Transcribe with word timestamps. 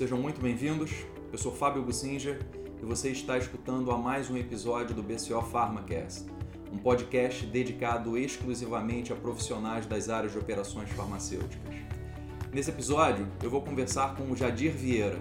Sejam 0.00 0.16
muito 0.16 0.40
bem-vindos. 0.40 0.90
Eu 1.30 1.36
sou 1.36 1.52
Fábio 1.52 1.82
Bussinger 1.82 2.40
e 2.82 2.86
você 2.86 3.10
está 3.10 3.36
escutando 3.36 3.90
a 3.90 3.98
mais 3.98 4.30
um 4.30 4.36
episódio 4.38 4.96
do 4.96 5.02
BCO 5.02 5.42
PharmaCast, 5.42 6.24
um 6.72 6.78
podcast 6.78 7.44
dedicado 7.44 8.16
exclusivamente 8.16 9.12
a 9.12 9.16
profissionais 9.16 9.84
das 9.84 10.08
áreas 10.08 10.32
de 10.32 10.38
operações 10.38 10.88
farmacêuticas. 10.88 11.74
Nesse 12.50 12.70
episódio, 12.70 13.28
eu 13.42 13.50
vou 13.50 13.60
conversar 13.60 14.14
com 14.14 14.22
o 14.32 14.34
Jadir 14.34 14.72
Vieira. 14.72 15.18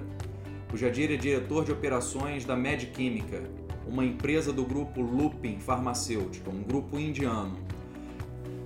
O 0.71 0.77
Jadir 0.77 1.11
é 1.11 1.17
diretor 1.17 1.65
de 1.65 1.73
operações 1.73 2.45
da 2.45 2.55
Medquímica, 2.55 3.51
uma 3.85 4.05
empresa 4.05 4.53
do 4.53 4.63
grupo 4.63 5.01
Lupin 5.01 5.59
Farmacêutica, 5.59 6.49
um 6.49 6.63
grupo 6.63 6.97
indiano. 6.97 7.57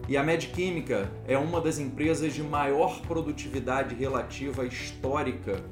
E 0.07 0.15
a 0.15 0.21
Medquímica 0.21 1.11
é 1.27 1.39
uma 1.39 1.59
das 1.59 1.79
empresas 1.79 2.35
de 2.35 2.43
maior 2.43 3.01
produtividade 3.01 3.95
relativa 3.95 4.63
histórica 4.63 5.63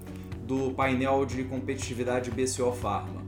do 0.51 0.69
painel 0.71 1.25
de 1.25 1.45
competitividade 1.45 2.29
BCO 2.29 2.73
Pharma. 2.73 3.21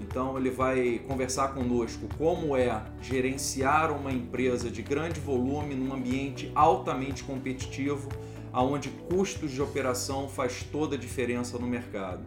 Então 0.00 0.38
ele 0.38 0.48
vai 0.48 0.98
conversar 1.06 1.48
conosco 1.48 2.08
como 2.16 2.56
é 2.56 2.82
gerenciar 3.02 3.92
uma 3.92 4.10
empresa 4.10 4.70
de 4.70 4.80
grande 4.80 5.20
volume 5.20 5.74
num 5.74 5.92
ambiente 5.92 6.50
altamente 6.54 7.22
competitivo, 7.22 8.08
aonde 8.50 8.88
custos 8.88 9.50
de 9.50 9.60
operação 9.60 10.26
faz 10.26 10.62
toda 10.72 10.96
a 10.96 10.98
diferença 10.98 11.58
no 11.58 11.66
mercado. 11.66 12.24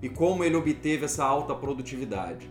E 0.00 0.08
como 0.08 0.42
ele 0.42 0.56
obteve 0.56 1.04
essa 1.04 1.22
alta 1.22 1.54
produtividade. 1.54 2.48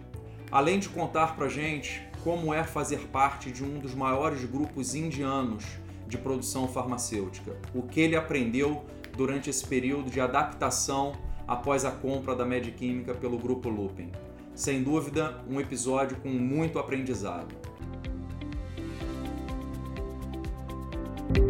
Além 0.51 0.77
de 0.77 0.87
contar 0.87 1.35
para 1.35 1.47
gente 1.47 2.07
como 2.23 2.53
é 2.53 2.63
fazer 2.63 3.07
parte 3.07 3.49
de 3.49 3.63
um 3.63 3.79
dos 3.79 3.95
maiores 3.95 4.45
grupos 4.45 4.93
indianos 4.93 5.65
de 6.07 6.15
produção 6.15 6.67
farmacêutica, 6.67 7.57
o 7.73 7.81
que 7.81 7.99
ele 7.99 8.15
aprendeu 8.15 8.85
durante 9.17 9.49
esse 9.49 9.65
período 9.65 10.11
de 10.11 10.21
adaptação 10.21 11.13
após 11.47 11.85
a 11.85 11.91
compra 11.91 12.35
da 12.35 12.45
Medquímica 12.45 13.13
pelo 13.13 13.37
grupo 13.37 13.69
Lupin. 13.69 14.11
Sem 14.55 14.83
dúvida, 14.83 15.39
um 15.49 15.59
episódio 15.59 16.17
com 16.17 16.29
muito 16.29 16.77
aprendizado. 16.79 17.53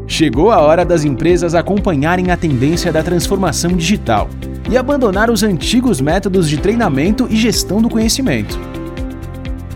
Chegou 0.07 0.51
a 0.51 0.59
hora 0.59 0.85
das 0.85 1.03
empresas 1.03 1.55
acompanharem 1.55 2.31
a 2.31 2.37
tendência 2.37 2.91
da 2.91 3.01
transformação 3.01 3.75
digital 3.75 4.29
e 4.69 4.77
abandonar 4.77 5.29
os 5.29 5.43
antigos 5.43 5.99
métodos 5.99 6.47
de 6.47 6.57
treinamento 6.57 7.27
e 7.29 7.35
gestão 7.35 7.81
do 7.81 7.89
conhecimento. 7.89 8.57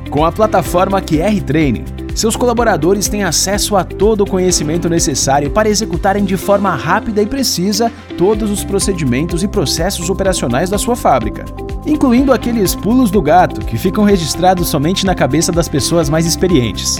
Com 0.09 0.23
a 0.23 0.31
plataforma 0.31 1.01
QR 1.01 1.41
Training, 1.43 1.85
seus 2.17 2.35
colaboradores 2.35 3.07
têm 3.07 3.23
acesso 3.23 3.75
a 3.75 3.83
todo 3.83 4.21
o 4.21 4.27
conhecimento 4.27 4.89
necessário 4.89 5.51
para 5.51 5.69
executarem 5.69 6.25
de 6.25 6.35
forma 6.35 6.73
rápida 6.73 7.21
e 7.21 7.27
precisa 7.27 7.91
todos 8.17 8.49
os 8.49 8.63
procedimentos 8.63 9.43
e 9.43 9.47
processos 9.47 10.09
operacionais 10.09 10.67
da 10.67 10.79
sua 10.79 10.95
fábrica, 10.95 11.45
incluindo 11.85 12.33
aqueles 12.33 12.73
pulos 12.73 13.11
do 13.11 13.21
gato 13.21 13.63
que 13.63 13.77
ficam 13.77 14.03
registrados 14.03 14.67
somente 14.67 15.05
na 15.05 15.13
cabeça 15.13 15.51
das 15.51 15.69
pessoas 15.69 16.09
mais 16.09 16.25
experientes. 16.25 16.97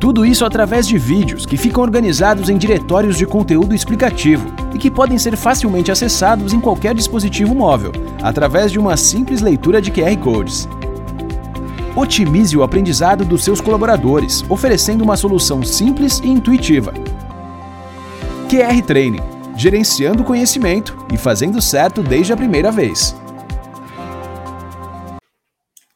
Tudo 0.00 0.26
isso 0.26 0.44
através 0.44 0.88
de 0.88 0.98
vídeos 0.98 1.46
que 1.46 1.56
ficam 1.56 1.84
organizados 1.84 2.48
em 2.48 2.58
diretórios 2.58 3.16
de 3.16 3.26
conteúdo 3.26 3.72
explicativo 3.72 4.52
e 4.74 4.78
que 4.78 4.90
podem 4.90 5.16
ser 5.16 5.36
facilmente 5.36 5.92
acessados 5.92 6.52
em 6.52 6.58
qualquer 6.58 6.92
dispositivo 6.92 7.54
móvel, 7.54 7.92
através 8.20 8.72
de 8.72 8.80
uma 8.80 8.96
simples 8.96 9.40
leitura 9.40 9.80
de 9.80 9.92
QR 9.92 10.16
Codes. 10.16 10.68
Otimize 12.00 12.56
o 12.56 12.62
aprendizado 12.62 13.26
dos 13.26 13.44
seus 13.44 13.60
colaboradores, 13.60 14.42
oferecendo 14.48 15.04
uma 15.04 15.18
solução 15.18 15.62
simples 15.62 16.18
e 16.20 16.28
intuitiva. 16.28 16.94
QR 18.48 18.82
Training 18.86 19.20
gerenciando 19.54 20.24
conhecimento 20.24 20.96
e 21.12 21.18
fazendo 21.18 21.60
certo 21.60 22.02
desde 22.02 22.32
a 22.32 22.36
primeira 22.38 22.72
vez. 22.72 23.14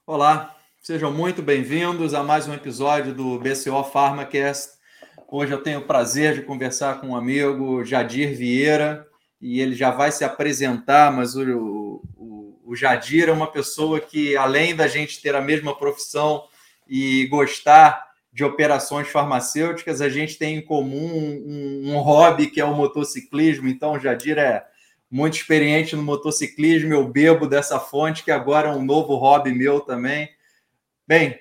Olá, 0.06 0.54
sejam 0.82 1.10
muito 1.10 1.40
bem-vindos 1.40 2.12
a 2.12 2.22
mais 2.22 2.46
um 2.46 2.52
episódio 2.52 3.14
do 3.14 3.38
BCO 3.38 3.82
PharmaCast. 3.84 4.72
Hoje 5.26 5.52
eu 5.52 5.62
tenho 5.62 5.78
o 5.78 5.86
prazer 5.86 6.34
de 6.34 6.42
conversar 6.42 7.00
com 7.00 7.08
um 7.08 7.16
amigo, 7.16 7.82
Jadir 7.82 8.36
Vieira, 8.36 9.06
e 9.40 9.58
ele 9.58 9.74
já 9.74 9.90
vai 9.90 10.12
se 10.12 10.22
apresentar, 10.22 11.10
mas 11.10 11.34
o, 11.34 12.02
o 12.64 12.74
Jadir 12.74 13.28
é 13.28 13.32
uma 13.32 13.46
pessoa 13.46 14.00
que, 14.00 14.36
além 14.36 14.74
da 14.74 14.88
gente 14.88 15.20
ter 15.20 15.34
a 15.34 15.40
mesma 15.40 15.76
profissão 15.76 16.44
e 16.88 17.26
gostar 17.26 18.12
de 18.32 18.42
operações 18.42 19.08
farmacêuticas, 19.08 20.00
a 20.00 20.08
gente 20.08 20.36
tem 20.36 20.56
em 20.56 20.62
comum 20.62 21.42
um, 21.46 21.92
um 21.92 21.98
hobby 21.98 22.48
que 22.48 22.60
é 22.60 22.64
o 22.64 22.74
motociclismo. 22.74 23.68
Então, 23.68 23.92
o 23.92 24.00
Jadir 24.00 24.38
é 24.38 24.64
muito 25.10 25.36
experiente 25.36 25.94
no 25.94 26.02
motociclismo. 26.02 26.92
Eu 26.92 27.06
bebo 27.06 27.46
dessa 27.46 27.78
fonte, 27.78 28.24
que 28.24 28.32
agora 28.32 28.70
é 28.70 28.72
um 28.72 28.84
novo 28.84 29.14
hobby 29.14 29.52
meu 29.52 29.80
também. 29.80 30.28
Bem, 31.06 31.38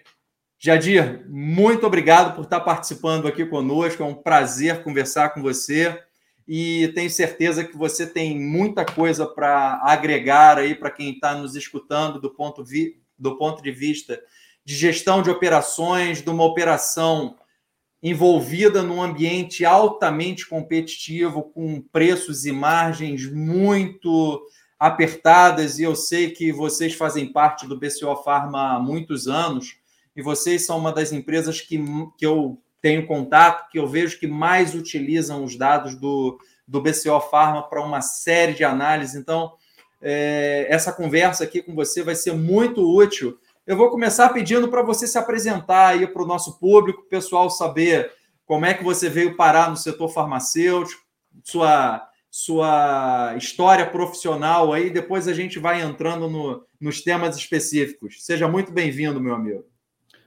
Jadir, 0.59 1.25
muito 1.27 1.87
obrigado 1.87 2.35
por 2.35 2.43
estar 2.43 2.59
participando 2.59 3.27
aqui 3.27 3.45
conosco. 3.45 4.03
É 4.03 4.05
um 4.05 4.13
prazer 4.13 4.83
conversar 4.83 5.29
com 5.29 5.41
você 5.41 5.99
e 6.47 6.91
tenho 6.93 7.09
certeza 7.09 7.63
que 7.63 7.77
você 7.77 8.05
tem 8.05 8.39
muita 8.39 8.85
coisa 8.85 9.25
para 9.25 9.79
agregar 9.83 10.57
aí 10.57 10.75
para 10.75 10.91
quem 10.91 11.11
está 11.11 11.33
nos 11.35 11.55
escutando 11.55 12.19
do 12.19 12.29
ponto, 12.29 12.63
vi, 12.63 13.01
do 13.17 13.37
ponto 13.37 13.63
de 13.63 13.71
vista 13.71 14.21
de 14.65 14.75
gestão 14.75 15.21
de 15.21 15.29
operações, 15.29 16.21
de 16.21 16.29
uma 16.29 16.43
operação 16.43 17.35
envolvida 18.01 18.83
num 18.83 19.01
ambiente 19.01 19.63
altamente 19.63 20.45
competitivo, 20.47 21.43
com 21.43 21.81
preços 21.81 22.45
e 22.45 22.51
margens 22.51 23.31
muito 23.31 24.45
apertadas, 24.77 25.79
e 25.79 25.83
eu 25.83 25.95
sei 25.95 26.31
que 26.31 26.51
vocês 26.51 26.93
fazem 26.93 27.31
parte 27.31 27.65
do 27.65 27.79
BCO 27.79 28.21
Pharma 28.23 28.75
há 28.75 28.79
muitos 28.79 29.29
anos, 29.29 29.77
e 30.13 30.21
vocês 30.21 30.65
são 30.65 30.77
uma 30.77 30.91
das 30.91 31.13
empresas 31.13 31.61
que, 31.61 31.81
que 32.17 32.25
eu 32.25 32.61
tenho 32.83 33.07
contato, 33.07 33.69
que 33.69 33.79
eu 33.79 33.87
vejo 33.87 34.19
que 34.19 34.27
mais 34.27 34.75
utilizam 34.75 35.45
os 35.45 35.57
dados 35.57 35.95
do, 35.95 36.37
do 36.67 36.81
BCO 36.81 37.21
Pharma 37.31 37.63
para 37.63 37.81
uma 37.81 38.01
série 38.01 38.53
de 38.53 38.65
análises. 38.65 39.15
Então, 39.15 39.53
é, 40.01 40.67
essa 40.69 40.91
conversa 40.91 41.45
aqui 41.45 41.61
com 41.61 41.73
você 41.73 42.03
vai 42.03 42.13
ser 42.13 42.33
muito 42.33 42.85
útil. 42.85 43.39
Eu 43.65 43.77
vou 43.77 43.89
começar 43.89 44.27
pedindo 44.33 44.67
para 44.67 44.81
você 44.81 45.07
se 45.07 45.17
apresentar 45.17 45.91
aí 45.91 46.05
para 46.05 46.21
o 46.21 46.27
nosso 46.27 46.59
público, 46.59 47.07
pessoal 47.09 47.49
saber 47.49 48.11
como 48.45 48.65
é 48.65 48.73
que 48.73 48.83
você 48.83 49.07
veio 49.07 49.37
parar 49.37 49.69
no 49.69 49.77
setor 49.77 50.09
farmacêutico, 50.09 51.01
sua, 51.41 52.05
sua 52.29 53.33
história 53.37 53.89
profissional 53.89 54.73
aí, 54.73 54.89
depois 54.89 55.25
a 55.29 55.33
gente 55.33 55.57
vai 55.57 55.81
entrando 55.81 56.29
no, 56.29 56.65
nos 56.81 57.01
temas 57.01 57.37
específicos. 57.37 58.25
Seja 58.25 58.45
muito 58.45 58.73
bem-vindo, 58.73 59.21
meu 59.21 59.35
amigo. 59.35 59.72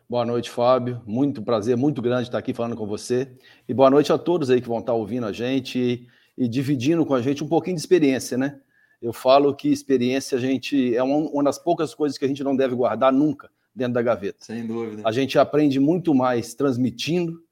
Boa 0.09 0.25
noite, 0.25 0.49
Fábio. 0.49 1.03
Muito 1.05 1.43
prazer, 1.43 1.77
muito 1.77 2.01
grande 2.01 2.29
estar 2.29 2.39
aqui 2.39 2.55
falando 2.55 2.77
com 2.77 2.87
você. 2.87 3.29
E 3.69 3.75
boa 3.75 3.91
noite 3.91 4.13
a 4.13 4.17
todos 4.17 4.51
aí 4.51 4.61
que 4.61 4.69
vão 4.69 4.79
estar 4.79 4.93
ouvindo 4.93 5.27
a 5.27 5.33
gente 5.33 5.81
e, 5.81 6.07
e 6.39 6.47
dividindo 6.47 7.05
com 7.05 7.13
a 7.13 7.21
gente 7.21 7.43
um 7.43 7.49
pouquinho 7.49 7.75
de 7.75 7.83
experiência, 7.83 8.39
né? 8.39 8.61
Eu 9.03 9.13
falo 9.13 9.53
que 9.53 9.69
experiência 9.69 10.39
a 10.39 10.41
gente 10.41 10.95
é 10.95 11.03
uma, 11.03 11.17
uma 11.17 11.43
das 11.43 11.59
poucas 11.59 11.93
coisas 11.93 12.17
que 12.17 12.25
a 12.25 12.29
gente 12.29 12.45
não 12.45 12.55
deve 12.55 12.77
guardar 12.77 13.13
nunca 13.13 13.51
dentro 13.75 13.95
da 13.95 14.03
gaveta. 14.03 14.45
Sem 14.45 14.65
dúvida. 14.65 15.03
A 15.05 15.11
gente 15.11 15.41
aprende 15.41 15.81
muito 15.81 16.15
mais 16.15 16.55
transmitindo 16.55 17.43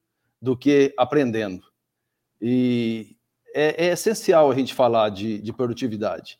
do 0.41 0.57
que 0.57 0.95
aprendendo. 0.97 1.65
E 2.41 3.17
é, 3.53 3.87
é 3.87 3.93
essencial 3.93 4.49
a 4.49 4.55
gente 4.55 4.73
falar 4.73 5.09
de, 5.09 5.41
de 5.41 5.53
produtividade. 5.53 6.39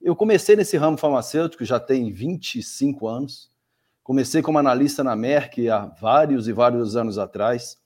Eu 0.00 0.16
comecei 0.16 0.56
nesse 0.56 0.76
ramo 0.76 0.98
farmacêutico 0.98 1.64
já 1.64 1.78
tem 1.78 2.10
25 2.10 3.06
anos 3.06 3.51
Comecei 4.02 4.42
como 4.42 4.58
analista 4.58 5.04
na 5.04 5.14
Merck 5.14 5.68
há 5.68 5.86
vários 6.00 6.48
e 6.48 6.52
vários 6.52 6.96
anos 6.96 7.18
atrás. 7.18 7.76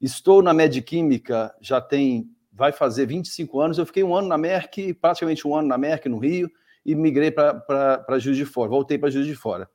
Estou 0.00 0.42
na 0.42 0.54
Medquímica 0.54 1.54
já 1.60 1.80
tem, 1.80 2.30
vai 2.52 2.70
fazer 2.70 3.06
25 3.06 3.60
anos. 3.60 3.78
Eu 3.78 3.86
fiquei 3.86 4.04
um 4.04 4.14
ano 4.14 4.28
na 4.28 4.38
Merck, 4.38 4.94
praticamente 4.94 5.46
um 5.46 5.56
ano 5.56 5.66
na 5.66 5.76
Merck, 5.76 6.08
no 6.08 6.18
Rio, 6.18 6.50
e 6.84 6.94
migrei 6.94 7.32
para 7.32 8.18
Juiz 8.18 8.36
de 8.36 8.44
Fora. 8.44 8.70
Voltei 8.70 8.96
para 8.96 9.10
Juiz 9.10 9.26
de 9.26 9.34
Fora. 9.34 9.68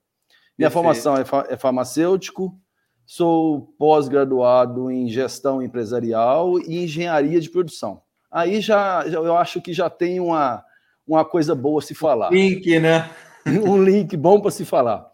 Minha 0.57 0.69
Perfeito. 0.69 0.73
formação 0.73 1.17
é, 1.17 1.25
fa 1.25 1.45
é 1.49 1.57
farmacêutico, 1.57 2.57
sou 3.05 3.73
pós-graduado 3.77 4.89
em 4.89 5.09
gestão 5.09 5.61
empresarial 5.61 6.59
e 6.59 6.83
engenharia 6.83 7.41
de 7.41 7.49
produção. 7.49 8.01
Aí 8.31 8.61
já, 8.61 9.03
eu 9.07 9.35
acho 9.35 9.61
que 9.61 9.73
já 9.73 9.89
tem 9.89 10.19
uma, 10.19 10.63
uma 11.05 11.25
coisa 11.25 11.53
boa 11.53 11.79
a 11.79 11.81
se 11.81 11.93
falar. 11.93 12.31
Link, 12.31 12.79
né? 12.79 13.09
um 13.45 13.83
link 13.83 14.15
bom 14.15 14.39
para 14.39 14.51
se 14.51 14.63
falar. 14.63 15.10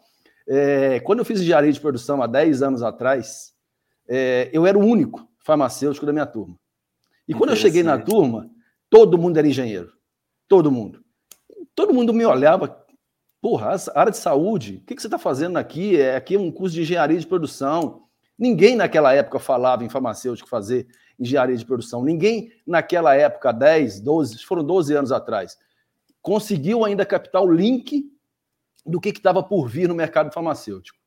É, 0.48 1.00
quando 1.02 1.20
eu 1.20 1.26
fiz 1.26 1.42
engenharia 1.42 1.72
de 1.72 1.80
produção 1.80 2.22
há 2.22 2.28
10 2.28 2.62
anos 2.62 2.82
atrás, 2.82 3.54
é, 4.08 4.50
eu 4.54 4.66
era 4.66 4.78
o 4.78 4.86
único 4.86 5.28
farmacêutico 5.44 6.06
da 6.06 6.14
minha 6.14 6.26
turma. 6.26 6.56
E 7.28 7.34
quando 7.34 7.50
eu 7.50 7.56
cheguei 7.56 7.84
na 7.84 7.98
turma, 8.00 8.50
todo 8.90 9.18
mundo 9.18 9.38
era 9.38 9.48
engenheiro. 9.48 9.92
Todo 10.48 10.72
mundo. 10.72 11.04
Todo 11.76 11.94
mundo 11.94 12.14
me 12.14 12.26
olhava, 12.26 12.86
porra, 13.42 13.76
área 13.94 14.12
de 14.12 14.18
saúde, 14.18 14.80
o 14.82 14.86
que, 14.86 14.96
que 14.96 15.02
você 15.02 15.08
está 15.08 15.20
fazendo 15.20 15.58
aqui? 15.58 16.00
É, 16.00 16.16
aqui 16.16 16.36
é 16.36 16.40
um 16.40 16.52
curso 16.52 16.76
de 16.76 16.82
engenharia 16.82 17.20
de 17.20 17.28
produção. 17.28 18.04
Ninguém 18.40 18.76
naquela 18.76 19.14
época 19.14 19.40
falava 19.40 19.84
em 19.84 19.90
farmacêutico 19.90 20.48
fazer 20.48 20.88
engenharia 21.20 21.58
de 21.58 21.66
produção. 21.66 22.04
Ninguém 22.04 22.52
naquela 22.66 23.14
época, 23.16 23.52
10, 23.52 24.00
12, 24.00 24.46
foram 24.46 24.64
12 24.64 24.94
anos 24.94 25.12
atrás, 25.12 25.58
conseguiu 26.22 26.86
ainda 26.86 27.06
captar 27.06 27.44
o 27.44 27.52
link 27.52 28.06
do 28.88 29.00
que 29.00 29.10
estava 29.10 29.44
por 29.44 29.68
vir 29.68 29.88
no 29.88 29.96
mercado 29.96 30.32
farmacêutico. 30.32 30.98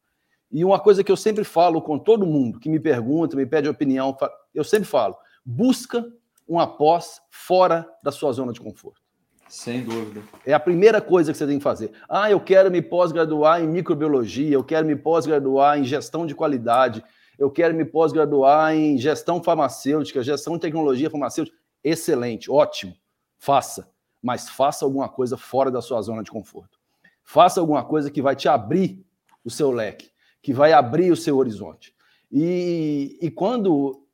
E 0.51 0.65
uma 0.65 0.81
coisa 0.81 1.05
que 1.05 1.11
eu 1.11 1.17
sempre 1.17 1.45
falo 1.45 1.81
com 1.81 1.99
todo 1.99 2.27
mundo 2.27 2.59
que 2.59 2.69
me 2.69 2.81
pergunta, 2.81 3.37
me 3.37 3.47
pede 3.47 3.69
opinião, 3.69 4.17
eu 4.55 4.65
sempre 4.65 4.89
falo: 4.89 5.17
busca 5.45 6.05
uma 6.47 6.67
pós 6.67 7.21
fora 7.31 7.89
da 8.03 8.11
sua 8.11 8.33
zona 8.33 8.53
de 8.53 8.61
conforto. 8.61 9.01
Sem 9.49 9.83
dúvida. 9.83 10.23
É 10.45 10.53
a 10.53 10.61
primeira 10.61 11.01
coisa 11.01 11.33
que 11.33 11.39
você 11.39 11.47
tem 11.47 11.59
que 11.59 11.65
fazer. 11.65 11.93
Ah, 12.09 12.31
eu 12.31 12.41
quero 12.41 12.71
me 12.71 12.83
pós-graduar 12.83 13.63
em 13.63 13.69
microbiologia, 13.69 14.55
eu 14.55 14.63
quero 14.63 14.87
me 14.87 14.97
pós-graduar 14.97 15.79
em 15.79 15.85
gestão 15.85 16.27
de 16.27 16.35
qualidade, 16.35 17.05
eu 17.39 17.51
quero 17.51 17.75
me 17.75 17.85
pós-graduar 17.85 18.75
em 18.75 18.99
gestão 18.99 19.43
farmacêutica, 19.43 20.23
gestão 20.23 20.55
de 20.55 20.61
tecnologia 20.61 21.11
farmacêutica. 21.11 21.57
Excelente, 21.83 22.51
ótimo. 22.51 22.95
Faça. 23.39 23.89
Mas 24.23 24.49
faça 24.49 24.85
alguma 24.85 25.09
coisa 25.09 25.37
fora 25.37 25.71
da 25.71 25.81
sua 25.81 26.03
zona 26.03 26.23
de 26.23 26.31
conforto. 26.31 26.80
Faça 27.25 27.61
alguma 27.61 27.85
coisa 27.85 28.11
que 28.11 28.23
vai 28.23 28.35
te 28.35 28.49
abrir 28.49 29.05
o 29.45 29.51
seu 29.51 29.71
leque, 29.71 30.11
que 30.43 30.53
vai 30.53 30.73
abrir 30.73 31.11
o 31.11 31.17
seu 31.17 31.37
horizonte. 31.37 31.95
E, 32.31 33.19
e 33.21 33.31
quando 33.31 34.07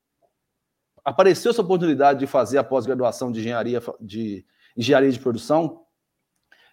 apareceu 1.05 1.51
essa 1.51 1.63
oportunidade 1.63 2.19
de 2.19 2.27
fazer 2.27 2.59
a 2.59 2.65
pós-graduação 2.65 3.31
de 3.31 3.41
engenharia 3.41 3.83
de 4.01 4.45
engenharia 4.77 5.11
de 5.11 5.19
produção, 5.19 5.85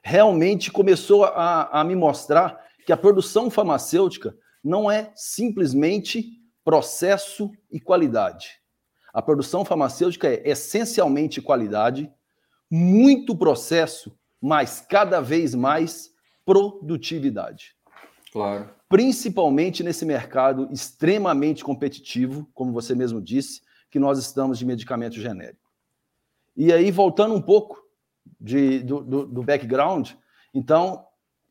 realmente 0.01 0.71
começou 0.71 1.23
a, 1.23 1.79
a 1.79 1.83
me 1.83 1.95
mostrar 1.95 2.61
que 2.85 2.91
a 2.91 2.97
produção 2.97 3.49
farmacêutica 3.49 4.35
não 4.63 4.91
é 4.91 5.11
simplesmente 5.15 6.41
processo 6.63 7.51
e 7.71 7.79
qualidade. 7.79 8.61
A 9.13 9.21
produção 9.21 9.63
farmacêutica 9.63 10.27
é 10.27 10.49
essencialmente 10.49 11.41
qualidade, 11.41 12.11
muito 12.69 13.37
processo, 13.37 14.17
mas 14.41 14.81
cada 14.81 15.21
vez 15.21 15.53
mais 15.53 16.12
produtividade. 16.45 17.75
Claro. 18.31 18.69
Principalmente 18.89 19.83
nesse 19.83 20.05
mercado 20.05 20.67
extremamente 20.71 21.63
competitivo, 21.63 22.49
como 22.53 22.71
você 22.71 22.95
mesmo 22.95 23.21
disse, 23.21 23.61
que 23.89 23.99
nós 23.99 24.17
estamos 24.17 24.57
de 24.57 24.65
medicamento 24.65 25.15
genérico. 25.15 25.71
E 26.55 26.71
aí, 26.71 26.89
voltando 26.91 27.35
um 27.35 27.41
pouco 27.41 27.79
de, 28.39 28.79
do, 28.79 29.03
do, 29.03 29.25
do 29.27 29.43
background, 29.43 30.11
então, 30.53 31.05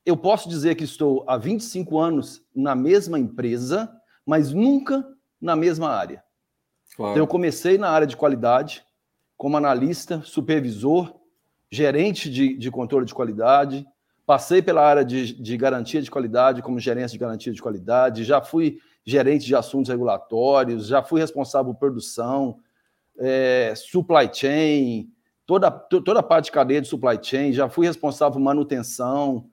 eu 0.04 0.16
posso 0.16 0.48
dizer 0.48 0.74
que 0.74 0.84
estou 0.84 1.24
há 1.28 1.36
25 1.36 1.98
anos 1.98 2.44
na 2.54 2.74
mesma 2.74 3.18
empresa, 3.18 3.92
mas 4.24 4.52
nunca 4.52 5.04
na 5.40 5.56
mesma 5.56 5.88
área. 5.88 6.22
Claro. 6.96 7.12
Então, 7.12 7.22
eu 7.22 7.26
comecei 7.26 7.78
na 7.78 7.90
área 7.90 8.06
de 8.06 8.16
qualidade, 8.16 8.84
como 9.36 9.56
analista, 9.56 10.22
supervisor, 10.22 11.14
gerente 11.70 12.30
de, 12.30 12.56
de 12.56 12.70
controle 12.70 13.06
de 13.06 13.14
qualidade, 13.14 13.86
passei 14.26 14.62
pela 14.62 14.86
área 14.86 15.04
de, 15.04 15.34
de 15.34 15.56
garantia 15.56 16.00
de 16.00 16.10
qualidade, 16.10 16.62
como 16.62 16.78
gerência 16.78 17.16
de 17.16 17.18
garantia 17.18 17.52
de 17.52 17.62
qualidade, 17.62 18.24
já 18.24 18.40
fui 18.40 18.78
gerente 19.04 19.46
de 19.46 19.54
assuntos 19.54 19.90
regulatórios, 19.90 20.86
já 20.86 21.02
fui 21.02 21.20
responsável 21.20 21.72
por 21.72 21.80
produção, 21.80 22.58
é, 23.18 23.74
supply 23.76 24.30
chain, 24.32 25.08
toda, 25.46 25.70
toda 25.70 26.20
a 26.20 26.22
parte 26.22 26.46
de 26.46 26.52
cadeia 26.52 26.80
de 26.80 26.88
supply 26.88 27.18
chain, 27.20 27.52
já 27.52 27.68
fui 27.68 27.86
responsável 27.86 28.34
por 28.34 28.40
manutenção. 28.40 29.46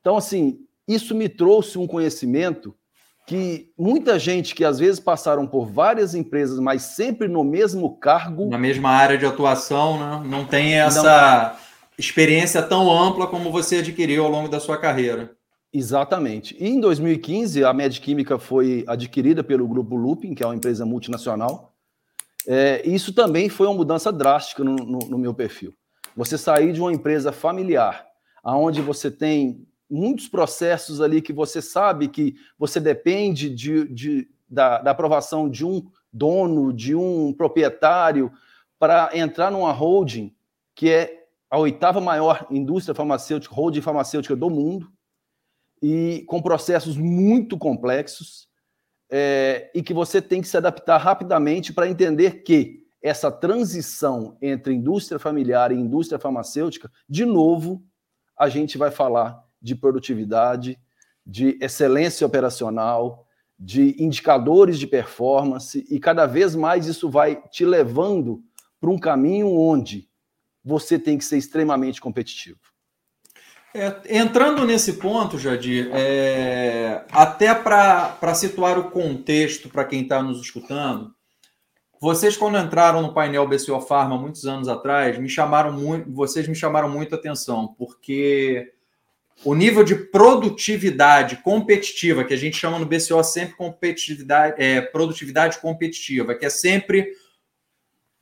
Então, 0.00 0.16
assim, 0.16 0.58
isso 0.86 1.14
me 1.14 1.28
trouxe 1.28 1.78
um 1.78 1.86
conhecimento 1.86 2.74
que 3.26 3.72
muita 3.78 4.18
gente 4.18 4.54
que 4.54 4.64
às 4.64 4.78
vezes 4.78 5.00
passaram 5.00 5.46
por 5.46 5.66
várias 5.66 6.14
empresas, 6.14 6.58
mas 6.58 6.82
sempre 6.82 7.26
no 7.26 7.42
mesmo 7.42 7.96
cargo. 7.96 8.50
Na 8.50 8.58
mesma 8.58 8.90
área 8.90 9.16
de 9.16 9.24
atuação, 9.24 9.98
né? 9.98 10.28
não 10.28 10.44
tem 10.44 10.74
essa 10.74 11.52
não... 11.56 11.63
experiência 11.98 12.62
tão 12.62 12.90
ampla 12.90 13.26
como 13.26 13.50
você 13.50 13.76
adquiriu 13.76 14.24
ao 14.24 14.30
longo 14.30 14.48
da 14.48 14.60
sua 14.60 14.76
carreira. 14.76 15.36
Exatamente. 15.72 16.56
E 16.58 16.68
em 16.68 16.80
2015, 16.80 17.64
a 17.64 17.72
Medquímica 17.72 18.38
foi 18.38 18.84
adquirida 18.86 19.42
pelo 19.42 19.66
grupo 19.66 19.96
Lupin, 19.96 20.34
que 20.34 20.42
é 20.42 20.46
uma 20.46 20.54
empresa 20.54 20.86
multinacional. 20.86 21.74
É, 22.46 22.86
isso 22.86 23.12
também 23.12 23.48
foi 23.48 23.66
uma 23.66 23.74
mudança 23.74 24.12
drástica 24.12 24.62
no, 24.62 24.76
no, 24.76 24.98
no, 25.00 25.18
meu 25.18 25.34
perfil. 25.34 25.74
Você 26.16 26.38
sair 26.38 26.72
de 26.72 26.80
uma 26.80 26.92
empresa 26.92 27.32
familiar, 27.32 28.06
aonde 28.42 28.80
você 28.80 29.10
tem 29.10 29.66
muitos 29.90 30.28
processos 30.28 31.00
ali 31.00 31.20
que 31.20 31.32
você 31.32 31.60
sabe 31.60 32.06
que 32.06 32.36
você 32.56 32.78
depende 32.78 33.50
de, 33.50 33.88
de 33.88 34.28
da, 34.48 34.80
da 34.80 34.90
aprovação 34.92 35.48
de 35.48 35.64
um 35.66 35.84
dono, 36.12 36.72
de 36.72 36.94
um 36.94 37.32
proprietário, 37.32 38.30
para 38.78 39.10
entrar 39.14 39.50
numa 39.50 39.72
holding 39.72 40.32
que 40.74 40.90
é 40.90 41.23
a 41.50 41.58
oitava 41.58 42.00
maior 42.00 42.46
indústria 42.50 42.94
farmacêutica, 42.94 43.54
holding 43.54 43.80
farmacêutica 43.80 44.34
do 44.34 44.50
mundo 44.50 44.90
e 45.82 46.24
com 46.26 46.42
processos 46.42 46.96
muito 46.96 47.58
complexos 47.58 48.48
é, 49.10 49.70
e 49.74 49.82
que 49.82 49.94
você 49.94 50.20
tem 50.20 50.40
que 50.40 50.48
se 50.48 50.56
adaptar 50.56 50.98
rapidamente 50.98 51.72
para 51.72 51.88
entender 51.88 52.42
que 52.42 52.84
essa 53.02 53.30
transição 53.30 54.36
entre 54.40 54.72
indústria 54.72 55.18
familiar 55.18 55.70
e 55.70 55.74
indústria 55.74 56.18
farmacêutica, 56.18 56.90
de 57.08 57.26
novo, 57.26 57.84
a 58.36 58.48
gente 58.48 58.78
vai 58.78 58.90
falar 58.90 59.44
de 59.60 59.74
produtividade, 59.74 60.78
de 61.24 61.58
excelência 61.60 62.26
operacional, 62.26 63.26
de 63.58 63.94
indicadores 64.02 64.78
de 64.78 64.86
performance, 64.86 65.86
e 65.90 66.00
cada 66.00 66.26
vez 66.26 66.54
mais 66.56 66.86
isso 66.86 67.08
vai 67.08 67.40
te 67.50 67.64
levando 67.64 68.42
para 68.80 68.90
um 68.90 68.98
caminho 68.98 69.52
onde 69.52 70.08
você 70.64 70.98
tem 70.98 71.18
que 71.18 71.24
ser 71.24 71.36
extremamente 71.36 72.00
competitivo. 72.00 72.58
É, 73.76 74.20
entrando 74.20 74.64
nesse 74.64 74.94
ponto, 74.94 75.36
Jadir, 75.36 75.90
é, 75.92 77.04
até 77.10 77.52
para 77.52 78.34
situar 78.34 78.78
o 78.78 78.90
contexto 78.90 79.68
para 79.68 79.84
quem 79.84 80.02
está 80.02 80.22
nos 80.22 80.40
escutando, 80.40 81.12
vocês 82.00 82.36
quando 82.36 82.56
entraram 82.56 83.02
no 83.02 83.12
painel 83.12 83.48
BCO 83.48 83.80
Pharma 83.80 84.16
muitos 84.16 84.44
anos 84.44 84.68
atrás, 84.68 85.18
me 85.18 85.28
chamaram 85.28 85.72
muito, 85.72 86.12
vocês 86.12 86.46
me 86.46 86.54
chamaram 86.54 86.88
muito 86.88 87.14
atenção, 87.14 87.74
porque 87.76 88.72
o 89.44 89.54
nível 89.54 89.82
de 89.82 89.96
produtividade 89.96 91.38
competitiva, 91.38 92.22
que 92.22 92.34
a 92.34 92.36
gente 92.36 92.56
chama 92.56 92.78
no 92.78 92.86
BCO 92.86 93.24
sempre 93.24 93.56
competitividade, 93.56 94.54
é, 94.62 94.80
produtividade 94.80 95.58
competitiva, 95.58 96.34
que 96.34 96.46
é 96.46 96.50
sempre 96.50 97.10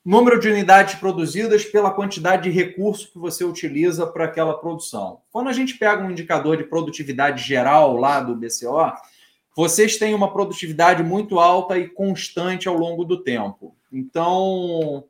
número 0.04 0.40
de 0.40 0.48
unidades 0.48 0.96
produzidas 0.96 1.64
pela 1.64 1.90
quantidade 1.90 2.44
de 2.44 2.50
recurso 2.50 3.10
que 3.12 3.18
você 3.18 3.44
utiliza 3.44 4.06
para 4.06 4.24
aquela 4.24 4.54
produção. 4.54 5.20
Quando 5.30 5.48
a 5.48 5.52
gente 5.52 5.78
pega 5.78 6.02
um 6.02 6.10
indicador 6.10 6.56
de 6.56 6.64
produtividade 6.64 7.42
geral 7.42 7.96
lá 7.96 8.20
do 8.20 8.34
BCO, 8.34 8.92
vocês 9.54 9.96
têm 9.98 10.14
uma 10.14 10.32
produtividade 10.32 11.02
muito 11.02 11.38
alta 11.38 11.78
e 11.78 11.88
constante 11.88 12.68
ao 12.68 12.76
longo 12.76 13.04
do 13.04 13.22
tempo. 13.22 13.76
Então, 13.92 15.04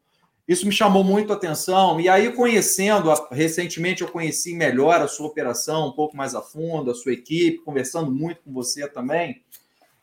isso 0.47 0.67
me 0.67 0.73
chamou 0.73 1.05
muito 1.05 1.33
a 1.33 1.37
atenção. 1.37 2.01
E 2.01 2.09
aí, 2.09 2.33
conhecendo, 2.33 3.13
recentemente 3.31 4.03
eu 4.03 4.09
conheci 4.09 4.55
melhor 4.55 5.01
a 5.01 5.09
sua 5.09 5.29
operação, 5.29 5.89
um 5.89 5.93
pouco 5.93 6.17
mais 6.17 6.35
a 6.35 6.43
fundo, 6.43 6.91
a 6.91 6.95
sua 6.95 7.13
equipe, 7.13 7.63
conversando 7.65 8.11
muito 8.11 8.43
com 8.43 8.53
você 8.53 8.87
também. 8.89 9.41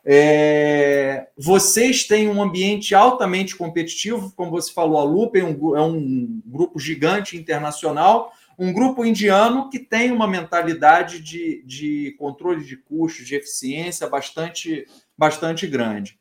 É, 0.04 1.28
vocês 1.36 2.04
têm 2.04 2.28
um 2.28 2.42
ambiente 2.42 2.94
altamente 2.94 3.54
competitivo, 3.54 4.32
como 4.34 4.50
você 4.50 4.72
falou, 4.72 4.98
a 4.98 5.04
Lupa 5.04 5.38
é 5.38 5.44
um, 5.44 5.76
é 5.76 5.82
um, 5.82 6.40
grupo 6.46 6.78
gigante 6.78 7.36
internacional, 7.36 8.32
um 8.58 8.72
grupo 8.72 9.04
indiano 9.04 9.68
que 9.68 9.78
tem 9.78 10.10
uma 10.10 10.26
mentalidade 10.26 11.20
de, 11.20 11.62
de 11.64 12.14
controle 12.18 12.64
de 12.64 12.76
custos, 12.76 13.26
de 13.26 13.34
eficiência 13.34 14.06
bastante, 14.08 14.86
bastante 15.16 15.66
grande. 15.66 16.18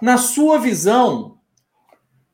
Na 0.00 0.16
sua 0.16 0.58
visão, 0.58 1.38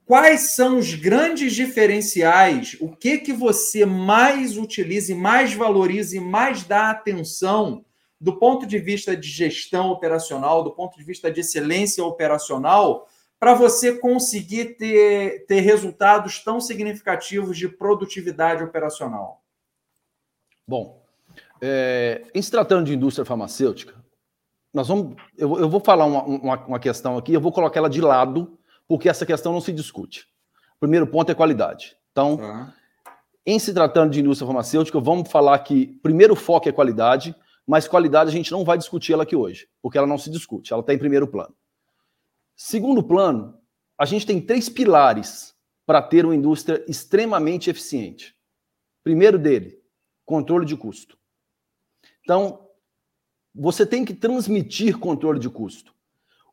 quais 0.07 0.52
são 0.52 0.78
os 0.78 0.95
grandes 0.95 1.54
diferenciais? 1.54 2.76
O 2.80 2.88
que 2.88 3.18
que 3.18 3.33
você 3.33 3.85
mais 3.85 4.57
utiliza, 4.57 5.14
mais 5.14 5.52
valoriza 5.52 6.16
e 6.16 6.21
mais 6.21 6.64
dá 6.64 6.90
atenção? 6.90 7.85
Do 8.20 8.37
ponto 8.37 8.66
de 8.66 8.78
vista 8.78 9.16
de 9.16 9.28
gestão 9.28 9.90
operacional, 9.90 10.64
do 10.64 10.72
ponto 10.72 10.98
de 10.98 11.04
vista 11.04 11.30
de 11.30 11.40
excelência 11.40 12.04
operacional, 12.04 13.08
para 13.38 13.54
você 13.54 13.96
conseguir 13.96 14.76
ter, 14.76 15.46
ter 15.46 15.60
resultados 15.60 16.42
tão 16.42 16.60
significativos 16.60 17.56
de 17.56 17.68
produtividade 17.68 18.64
operacional? 18.64 19.42
Bom, 20.66 21.00
é, 21.60 22.22
em 22.34 22.42
se 22.42 22.50
tratando 22.50 22.87
de 22.87 22.94
indústria 22.94 23.25
farmacêutica, 23.25 23.94
nós 24.75 24.88
vamos, 24.88 25.16
eu, 25.37 25.58
eu 25.58 25.68
vou 25.68 25.80
falar 25.80 26.04
uma, 26.04 26.22
uma, 26.25 26.66
uma, 26.66 26.78
questão 26.78 27.16
aqui, 27.16 27.32
eu 27.32 27.40
vou 27.40 27.52
colocar 27.52 27.78
ela 27.78 27.88
de 27.88 28.00
lado, 28.00 28.58
porque 28.87 29.08
essa 29.08 29.25
questão 29.25 29.52
não 29.52 29.60
se 29.60 29.72
discute. 29.72 30.26
O 30.76 30.80
primeiro 30.80 31.06
ponto 31.06 31.30
é 31.30 31.34
qualidade. 31.34 31.96
Então, 32.12 32.34
uhum. 32.34 32.66
em 33.46 33.58
se 33.58 33.72
tratando 33.72 34.10
de 34.10 34.20
indústria 34.20 34.46
farmacêutica, 34.46 35.00
vamos 35.00 35.30
falar 35.30 35.58
que 35.60 35.87
primeiro 36.02 36.37
foco 36.37 36.68
é 36.68 36.72
qualidade, 36.72 37.34
mas 37.68 37.87
qualidade 37.87 38.30
a 38.30 38.32
gente 38.32 38.50
não 38.50 38.64
vai 38.64 38.78
discutir 38.78 39.12
ela 39.12 39.25
aqui 39.25 39.37
hoje, 39.37 39.68
porque 39.82 39.98
ela 39.98 40.06
não 40.06 40.16
se 40.16 40.30
discute, 40.30 40.72
ela 40.72 40.80
está 40.80 40.94
em 40.94 40.98
primeiro 40.98 41.28
plano. 41.28 41.54
Segundo 42.56 43.02
plano, 43.02 43.60
a 43.98 44.06
gente 44.06 44.25
tem 44.25 44.40
três 44.40 44.70
pilares 44.70 45.54
para 45.84 46.00
ter 46.00 46.25
uma 46.25 46.34
indústria 46.34 46.82
extremamente 46.88 47.68
eficiente. 47.68 48.34
Primeiro 49.04 49.38
dele, 49.38 49.78
controle 50.25 50.64
de 50.64 50.76
custo. 50.78 51.18
Então, 52.25 52.66
você 53.54 53.84
tem 53.84 54.02
que 54.02 54.14
transmitir 54.14 54.98
controle 54.98 55.38
de 55.38 55.50
custo. 55.50 55.94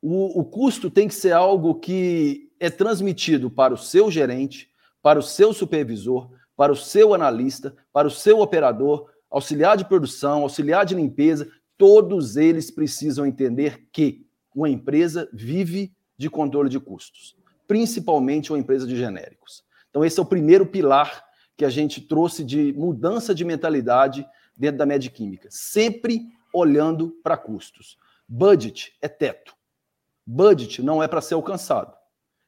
O, 0.02 0.42
o 0.42 0.44
custo 0.44 0.92
tem 0.92 1.08
que 1.08 1.16
ser 1.16 1.32
algo 1.32 1.76
que 1.76 2.52
é 2.60 2.70
transmitido 2.70 3.50
para 3.50 3.74
o 3.74 3.78
seu 3.78 4.12
gerente, 4.12 4.70
para 5.02 5.18
o 5.20 5.24
seu 5.24 5.54
supervisor, 5.54 6.30
para 6.58 6.74
o 6.74 6.76
seu 6.76 7.14
analista, 7.14 7.74
para 7.94 8.08
o 8.08 8.12
seu 8.12 8.42
operador, 8.42 9.10
auxiliar 9.30 9.78
de 9.78 9.86
produção, 9.86 10.44
auxiliar 10.44 10.86
de 10.86 10.96
limpeza, 10.96 11.50
todos 11.78 12.38
eles 12.38 12.72
precisam 12.72 13.26
entender 13.26 13.88
que 13.92 14.26
uma 14.56 14.70
empresa 14.70 15.30
vive 15.34 15.94
de 16.18 16.30
controle 16.30 16.70
de 16.70 16.80
custos, 16.80 17.36
principalmente 17.68 18.52
uma 18.52 18.60
empresa 18.60 18.88
de 18.88 18.96
genéricos. 18.96 19.64
Então, 19.90 20.04
esse 20.04 20.20
é 20.20 20.22
o 20.24 20.26
primeiro 20.26 20.66
pilar 20.66 21.26
que 21.58 21.66
a 21.66 21.70
gente 21.70 22.02
trouxe 22.02 22.44
de 22.44 22.74
mudança 22.74 23.34
de 23.34 23.44
mentalidade 23.44 24.26
dentro 24.56 24.78
da 24.78 24.86
Medquímica, 24.86 25.48
sempre 25.52 26.28
olhando 26.54 27.12
para 27.24 27.38
custos. 27.38 27.98
Budget 28.28 28.96
é 29.02 29.08
teto. 29.08 29.54
Budget 30.26 30.82
não 30.82 31.04
é 31.04 31.08
para 31.08 31.22
ser 31.22 31.36
alcançado. 31.36 31.96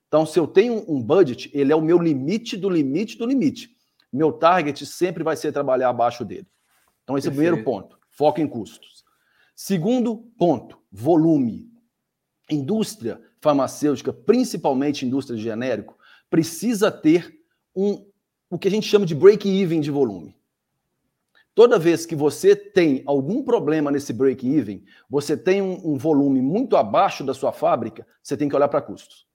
Então, 0.07 0.25
se 0.25 0.39
eu 0.39 0.48
tenho 0.48 0.86
um 0.89 1.01
budget, 1.01 1.51
ele 1.53 1.72
é 1.72 1.75
o 1.75 1.81
meu 1.81 2.00
limite 2.00 2.55
do 2.55 2.69
limite 2.69 3.17
do 3.17 3.25
limite. 3.25 3.75
Meu 4.12 4.31
target 4.31 4.86
sempre 4.86 5.24
vai 5.24 5.36
ser 5.36 5.51
trabalhar 5.51 5.89
abaixo 5.89 6.24
dele. 6.24 6.48
Então, 7.08 7.18
esse 7.18 7.30
é 7.30 7.32
o 7.32 7.34
primeiro 7.34 7.64
ponto. 7.64 7.98
Foco 8.10 8.42
em 8.42 8.48
custos. 8.48 9.06
Segundo 9.56 10.18
ponto, 10.38 10.78
volume. 10.92 11.72
Indústria 12.52 13.22
farmacêutica, 13.40 14.12
principalmente 14.12 15.06
indústria 15.06 15.38
de 15.38 15.44
genérico, 15.44 15.98
precisa 16.30 16.92
ter 16.92 17.40
um, 17.74 18.06
o 18.50 18.60
que 18.60 18.68
a 18.68 18.72
gente 18.72 18.86
chama 18.86 19.06
de 19.06 19.16
break-even 19.16 19.80
de 19.80 19.90
volume. 19.90 20.36
Toda 21.56 21.80
vez 21.80 22.06
que 22.06 22.14
você 22.14 22.58
tem 22.58 23.04
algum 23.06 23.42
problema 23.42 23.90
nesse 23.90 24.12
break-even, 24.12 24.84
você 25.10 25.38
tem 25.38 25.62
um, 25.62 25.94
um, 25.94 25.98
volume 25.98 26.42
muito 26.42 26.76
abaixo 26.76 27.24
da 27.24 27.34
sua 27.34 27.54
fábrica, 27.54 28.06
você 28.22 28.36
tem 28.36 28.50
que 28.50 28.56
olhar 28.56 28.68
para 28.68 28.82
custos. 28.82 29.26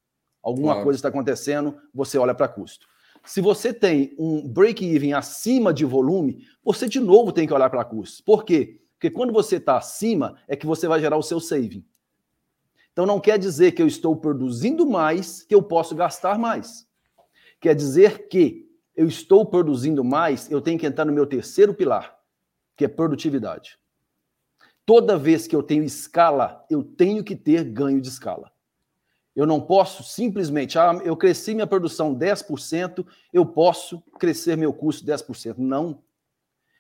Alguma 0.43 0.73
claro. 0.73 0.85
coisa 0.85 0.99
está 0.99 1.09
acontecendo, 1.09 1.75
você 1.95 2.19
olha 2.19 2.35
para 2.35 2.49
custo. 2.49 2.87
Se 3.25 3.41
você 3.41 3.73
tem 3.73 4.15
um 4.19 4.47
break-even 4.49 5.13
acima 5.13 5.73
de 5.73 5.85
volume, 5.85 6.47
você 6.65 6.89
de 6.89 6.99
novo 6.99 7.33
tem 7.33 7.47
que 7.47 7.55
olhar 7.55 7.71
para 7.71 7.85
custos. 7.85 8.21
Por 8.21 8.45
quê? 8.45 8.81
Porque 8.95 9.11
quando 9.11 9.33
você 9.33 9.57
está 9.57 9.77
acima, 9.77 10.37
é 10.47 10.57
que 10.57 10.67
você 10.67 10.87
vai 10.87 11.01
gerar 11.01 11.17
o 11.17 11.23
seu 11.23 11.41
saving. 11.41 11.85
Então 12.93 13.07
não 13.07 13.21
quer 13.21 13.39
dizer 13.39 13.73
que 13.73 13.83
eu 13.83 13.87
estou 13.87 14.15
produzindo 14.17 14.87
mais, 14.87 15.43
que 15.43 15.55
eu 15.55 15.63
posso 15.63 15.95
gastar 15.95 16.39
mais. 16.39 16.87
Quer 17.61 17.75
dizer 17.75 18.29
que 18.29 18.69
eu 18.95 19.07
estou 19.07 19.47
produzindo 19.47 20.05
mais, 20.05 20.51
eu 20.51 20.61
tenho 20.61 20.79
que 20.79 20.87
entrar 20.87 21.05
no 21.05 21.13
meu 21.13 21.27
terceiro 21.27 21.73
pilar, 21.73 22.19
que 22.77 22.85
é 22.85 22.89
produtividade. 22.89 23.79
Toda 24.85 25.17
vez 25.17 25.47
que 25.47 25.55
eu 25.55 25.63
tenho 25.63 25.85
escala, 25.85 26.65
eu 26.69 26.83
tenho 26.83 27.25
que 27.25 27.37
ter 27.37 27.65
ganho 27.65 28.01
de 28.01 28.09
escala. 28.09 28.53
Eu 29.35 29.47
não 29.47 29.61
posso 29.61 30.03
simplesmente, 30.03 30.79
ah, 30.79 31.01
eu 31.05 31.17
cresci 31.17 31.55
minha 31.55 31.67
produção 31.67 32.15
10%, 32.15 33.05
eu 33.33 33.47
posso 33.47 34.03
crescer 34.19 34.57
meu 34.57 34.73
custo 34.73 35.05
10%. 35.07 35.55
Não. 35.57 36.03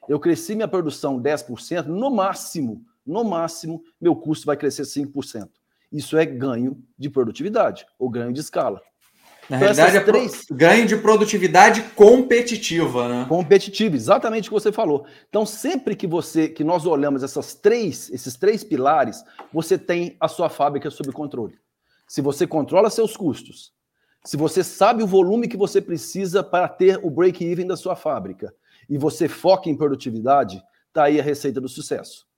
Eu 0.09 0.21
cresci 0.21 0.55
minha 0.55 0.69
produção 0.69 1.21
10%, 1.21 1.87
no 1.87 2.11
máximo, 2.11 2.85
no 3.07 3.25
máximo, 3.25 3.83
meu 4.01 4.15
custo 4.15 4.47
vai 4.47 4.57
crescer 4.57 4.83
5%. 4.83 5.49
Isso 5.91 6.17
é 6.17 6.25
ganho 6.27 6.83
de 6.99 7.09
produtividade 7.09 7.87
ou 7.99 8.11
ganho 8.11 8.33
de 8.33 8.41
escala. 8.41 8.83
Na 9.51 9.57
então, 9.57 9.75
realidade, 9.75 9.97
é 9.97 10.01
três... 10.01 10.47
ganho 10.51 10.87
de 10.87 10.97
produtividade 10.97 11.83
competitiva, 11.95 13.09
né? 13.09 13.27
Competitiva, 13.29 13.97
exatamente 13.97 14.49
o 14.49 14.53
que 14.53 14.61
você 14.61 14.71
falou. 14.71 15.05
Então, 15.29 15.45
sempre 15.45 15.97
que 15.97 16.07
você, 16.07 16.49
que 16.49 16.63
nós 16.63 16.87
olhamos 16.87 17.23
essas 17.23 17.55
três, 17.55 18.09
esses 18.11 18.37
três 18.37 18.63
pilares, 18.63 19.25
você 19.53 19.77
tem 19.77 20.17
a 20.21 20.29
sua 20.29 20.49
fábrica 20.49 20.91
sob 20.91 21.11
controle. 21.13 21.59
Se 22.13 22.21
você 22.21 22.47
controla 22.47 22.91
seus 22.91 23.17
custos, 23.17 23.73
se 24.23 24.37
você 24.37 24.63
sabe 24.63 25.03
o 25.03 25.07
volume 25.07 25.49
que 25.49 25.57
você 25.57 25.81
precisa 25.81 26.45
para 26.45 26.69
ter 26.69 27.01
o 27.03 27.09
break-even 27.09 27.67
da 27.67 27.75
sua 27.75 27.97
fábrica 27.97 28.55
e 28.87 28.99
você 28.99 29.31
foca 29.31 29.71
em 29.71 29.75
produtividade, 29.75 30.63
tá 30.93 31.05
aí 31.05 31.19
a 31.19 31.23
receita 31.23 31.59
do 31.59 31.71
sucesso. 31.71 32.29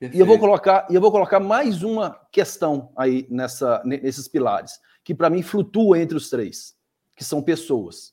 Perfeito. 0.00 0.18
E 0.18 0.20
eu 0.20 0.26
vou 0.26 0.36
colocar, 0.36 0.88
eu 0.90 1.00
vou 1.00 1.12
colocar 1.12 1.38
mais 1.38 1.84
uma 1.84 2.10
questão 2.32 2.90
aí 2.96 3.24
nessa, 3.30 3.80
nesses 3.84 4.26
pilares, 4.26 4.80
que 5.04 5.14
para 5.14 5.30
mim 5.30 5.42
flutua 5.42 6.00
entre 6.00 6.16
os 6.16 6.28
três, 6.28 6.76
que 7.14 7.22
são 7.22 7.40
pessoas. 7.40 8.12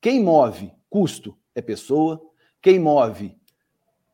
Quem 0.00 0.22
move 0.22 0.72
custo 0.88 1.36
é 1.56 1.60
pessoa, 1.60 2.22
quem 2.62 2.78
move 2.78 3.36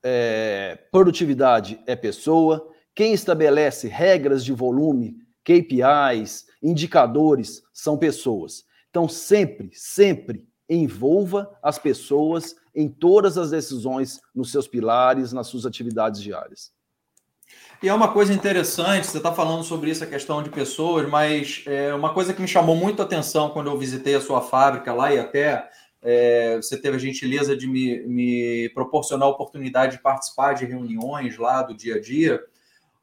é, 0.02 0.78
produtividade 0.90 1.78
é 1.86 1.94
pessoa, 1.94 2.72
quem 2.94 3.12
estabelece 3.12 3.86
regras 3.86 4.42
de 4.42 4.54
volume, 4.54 5.22
KPIs, 5.44 6.46
indicadores 6.62 7.62
são 7.72 7.98
pessoas. 7.98 8.64
Então 8.90 9.08
sempre, 9.08 9.70
sempre 9.74 10.46
envolva 10.68 11.50
as 11.62 11.78
pessoas 11.78 12.56
em 12.74 12.88
todas 12.88 13.36
as 13.36 13.50
decisões 13.50 14.20
nos 14.34 14.50
seus 14.50 14.66
pilares, 14.66 15.32
nas 15.32 15.46
suas 15.46 15.66
atividades 15.66 16.22
diárias. 16.22 16.72
E 17.82 17.88
é 17.88 17.92
uma 17.92 18.12
coisa 18.12 18.32
interessante, 18.32 19.06
você 19.06 19.18
está 19.18 19.32
falando 19.32 19.62
sobre 19.62 19.90
isso, 19.90 20.02
a 20.02 20.06
questão 20.06 20.42
de 20.42 20.48
pessoas, 20.48 21.08
mas 21.08 21.62
é 21.66 21.94
uma 21.94 22.14
coisa 22.14 22.32
que 22.32 22.40
me 22.40 22.48
chamou 22.48 22.74
muito 22.74 23.02
a 23.02 23.04
atenção 23.04 23.50
quando 23.50 23.68
eu 23.68 23.78
visitei 23.78 24.14
a 24.14 24.20
sua 24.20 24.40
fábrica 24.40 24.92
lá 24.92 25.12
e 25.12 25.18
até 25.18 25.68
é, 26.00 26.56
você 26.56 26.76
teve 26.78 26.96
a 26.96 27.00
gentileza 27.00 27.56
de 27.56 27.66
me, 27.66 28.00
me 28.06 28.70
proporcionar 28.70 29.28
a 29.28 29.30
oportunidade 29.30 29.96
de 29.96 30.02
participar 30.02 30.54
de 30.54 30.64
reuniões 30.64 31.36
lá 31.36 31.62
do 31.62 31.74
dia 31.74 31.96
a 31.96 32.00
dia. 32.00 32.42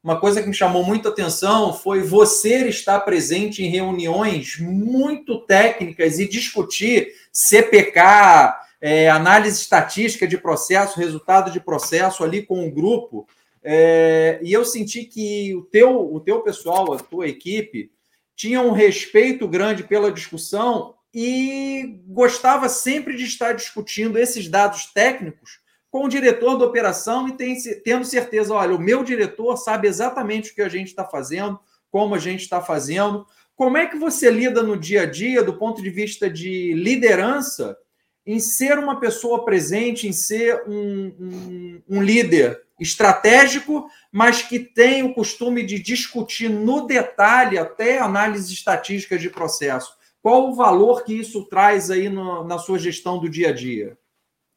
Uma 0.03 0.19
coisa 0.19 0.41
que 0.41 0.47
me 0.47 0.53
chamou 0.53 0.83
muito 0.83 1.07
atenção 1.07 1.73
foi 1.73 2.01
você 2.01 2.67
estar 2.67 2.99
presente 3.01 3.63
em 3.63 3.69
reuniões 3.69 4.57
muito 4.59 5.45
técnicas 5.45 6.17
e 6.17 6.27
discutir 6.27 7.13
CPK, 7.31 8.57
é, 8.81 9.11
análise 9.11 9.61
estatística 9.61 10.27
de 10.27 10.39
processo, 10.39 10.99
resultado 10.99 11.51
de 11.51 11.59
processo 11.59 12.23
ali 12.23 12.43
com 12.43 12.67
o 12.67 12.71
grupo. 12.71 13.27
É, 13.63 14.39
e 14.41 14.51
eu 14.51 14.65
senti 14.65 15.03
que 15.03 15.53
o 15.53 15.61
teu, 15.61 16.11
o 16.11 16.19
teu 16.19 16.41
pessoal, 16.41 16.91
a 16.93 16.97
tua 16.97 17.27
equipe, 17.27 17.91
tinha 18.35 18.59
um 18.59 18.71
respeito 18.71 19.47
grande 19.47 19.83
pela 19.83 20.11
discussão 20.11 20.95
e 21.13 21.99
gostava 22.07 22.67
sempre 22.67 23.15
de 23.15 23.25
estar 23.25 23.53
discutindo 23.53 24.17
esses 24.17 24.47
dados 24.47 24.87
técnicos 24.87 25.60
com 25.91 26.05
o 26.05 26.09
diretor 26.09 26.57
da 26.57 26.65
operação 26.65 27.27
e 27.27 27.33
tem, 27.33 27.55
tendo 27.83 28.05
certeza, 28.05 28.53
olha, 28.53 28.73
o 28.73 28.79
meu 28.79 29.03
diretor 29.03 29.57
sabe 29.57 29.89
exatamente 29.89 30.51
o 30.51 30.55
que 30.55 30.61
a 30.61 30.69
gente 30.69 30.87
está 30.87 31.03
fazendo, 31.03 31.59
como 31.91 32.15
a 32.15 32.17
gente 32.17 32.41
está 32.41 32.61
fazendo. 32.61 33.27
Como 33.57 33.77
é 33.77 33.85
que 33.85 33.97
você 33.97 34.31
lida 34.31 34.63
no 34.63 34.77
dia 34.77 35.01
a 35.01 35.05
dia, 35.05 35.43
do 35.43 35.57
ponto 35.57 35.81
de 35.81 35.89
vista 35.89 36.29
de 36.29 36.73
liderança, 36.73 37.77
em 38.25 38.39
ser 38.39 38.79
uma 38.79 39.01
pessoa 39.01 39.43
presente, 39.43 40.07
em 40.07 40.13
ser 40.13 40.63
um, 40.65 41.13
um, 41.19 41.81
um 41.89 42.01
líder 42.01 42.61
estratégico, 42.79 43.85
mas 44.11 44.41
que 44.41 44.59
tem 44.59 45.03
o 45.03 45.13
costume 45.13 45.61
de 45.61 45.77
discutir 45.77 46.49
no 46.49 46.87
detalhe 46.87 47.57
até 47.57 47.99
análises 47.99 48.49
estatísticas 48.49 49.21
de 49.21 49.29
processo. 49.29 49.93
Qual 50.21 50.49
o 50.49 50.55
valor 50.55 51.03
que 51.03 51.13
isso 51.13 51.45
traz 51.45 51.91
aí 51.91 52.07
no, 52.07 52.45
na 52.45 52.57
sua 52.57 52.79
gestão 52.79 53.19
do 53.19 53.29
dia 53.29 53.49
a 53.49 53.53
dia? 53.53 53.97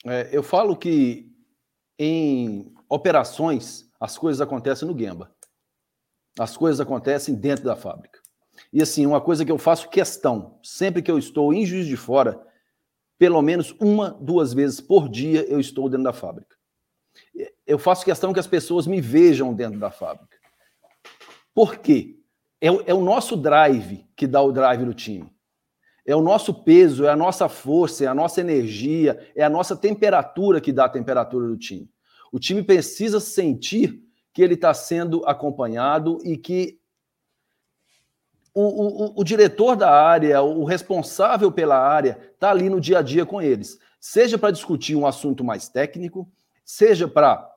É, 0.05 0.29
eu 0.33 0.43
falo 0.43 0.77
que 0.77 1.33
em 1.99 2.75
operações 2.89 3.91
as 4.01 4.19
coisas 4.19 4.41
acontecem 4.41 4.87
no 4.87 4.99
Gemba. 4.99 5.35
As 6.39 6.57
coisas 6.57 6.81
acontecem 6.81 7.35
dentro 7.35 7.65
da 7.65 7.77
fábrica. 7.77 8.21
E 8.73 8.83
assim, 8.83 9.07
uma 9.07 9.21
coisa 9.21 9.45
que 9.45 9.53
eu 9.53 9.59
faço 9.59 9.89
questão, 9.89 10.59
sempre 10.63 11.03
que 11.03 11.11
eu 11.11 11.19
estou 11.19 11.53
em 11.53 11.65
Juiz 11.65 11.87
de 11.87 11.97
Fora, 11.97 12.41
pelo 13.19 13.41
menos 13.41 13.75
uma, 13.81 14.11
duas 14.11 14.53
vezes 14.53 14.81
por 14.81 15.09
dia 15.09 15.45
eu 15.49 15.61
estou 15.61 15.89
dentro 15.89 16.05
da 16.05 16.13
fábrica 16.13 16.55
eu 17.67 17.79
faço 17.79 18.05
questão 18.05 18.33
que 18.33 18.41
as 18.41 18.47
pessoas 18.47 18.87
me 18.87 19.01
vejam 19.01 19.55
dentro 19.55 19.79
da 19.79 19.91
fábrica. 19.91 20.37
Por 21.55 21.79
quê? 21.79 22.17
É, 22.61 22.69
é, 22.69 22.95
o 22.95 23.03
nosso 23.03 23.37
drive 23.37 24.07
que 24.17 24.27
dá 24.27 24.41
o 24.43 24.53
drive 24.53 24.85
no 24.85 24.95
time. 24.95 25.33
É 26.07 26.15
o 26.15 26.21
nosso 26.21 26.53
peso, 26.53 27.07
é 27.07 27.11
a 27.11 27.17
nossa 27.17 27.49
força, 27.49 28.05
é 28.05 28.07
a 28.07 28.15
nossa 28.15 28.41
energia, 28.41 29.19
é 29.35 29.43
a 29.43 29.51
nossa 29.51 29.75
temperatura 29.75 30.61
que 30.61 30.73
dá 30.73 30.85
a 30.85 30.89
temperatura 30.89 31.47
do 31.47 31.57
time. 31.57 31.89
O 32.31 32.39
time 32.39 32.63
precisa 32.63 33.21
sentir 33.21 34.03
que 34.33 34.43
ele 34.43 34.55
está 34.55 34.75
sendo 34.75 35.25
acompanhado 35.25 36.19
e 36.25 36.37
que 36.37 36.79
o, 38.53 38.63
o, 38.63 39.21
o, 39.21 39.25
diretor 39.25 39.75
da 39.75 39.91
área, 39.91 40.41
o 40.43 40.65
responsável 40.65 41.51
pela 41.51 41.77
área, 41.77 42.19
está 42.35 42.51
ali 42.51 42.69
no 42.69 42.81
dia 42.81 42.99
a 42.99 43.03
dia 43.03 43.27
com 43.27 43.43
eles. 43.43 43.79
Seja 43.99 44.39
para 44.39 44.53
discutir 44.53 44.95
um 44.95 45.07
assunto 45.07 45.43
mais 45.43 45.69
técnico, 45.69 46.31
seja 46.65 47.09
para 47.09 47.51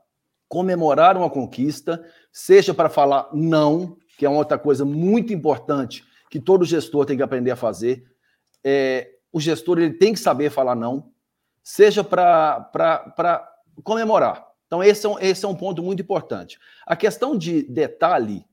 comemorar 0.48 1.18
uma 1.18 1.30
conquista, 1.30 2.04
seja 2.32 2.74
para 2.74 2.90
falar 2.90 3.30
não, 3.34 3.98
que 4.18 4.26
é 4.26 4.30
uma 4.30 4.40
outra 4.40 4.58
coisa 4.58 4.86
muito 4.86 5.34
importante 5.34 6.04
que 6.30 6.40
todo 6.40 6.66
gestor 6.66 7.06
tem 7.06 7.18
que 7.18 7.24
aprender 7.24 7.52
a 7.52 7.56
fazer. 7.56 8.06
É, 8.70 9.12
o 9.32 9.40
gestor 9.40 9.80
ele 9.80 9.94
tem 9.94 10.12
que 10.12 10.20
saber 10.20 10.50
falar 10.50 10.76
não, 10.76 11.10
seja 11.64 12.04
para 12.04 13.50
comemorar. 13.82 14.46
Então, 14.66 14.84
esse 14.84 15.06
é, 15.06 15.10
um, 15.10 15.18
esse 15.20 15.46
é 15.46 15.48
um 15.48 15.56
ponto 15.56 15.82
muito 15.82 16.02
importante. 16.02 16.60
A 16.86 16.94
questão 16.94 17.38
de 17.38 17.64
detalhe, 17.64 18.46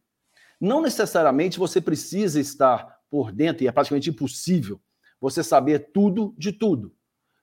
não 0.60 0.80
necessariamente 0.80 1.58
você 1.58 1.80
precisa 1.80 2.38
estar 2.38 3.00
por 3.10 3.32
dentro, 3.32 3.64
e 3.64 3.66
é 3.66 3.72
praticamente 3.72 4.08
impossível 4.08 4.80
você 5.20 5.42
saber 5.42 5.90
tudo 5.92 6.32
de 6.38 6.52
tudo. 6.52 6.94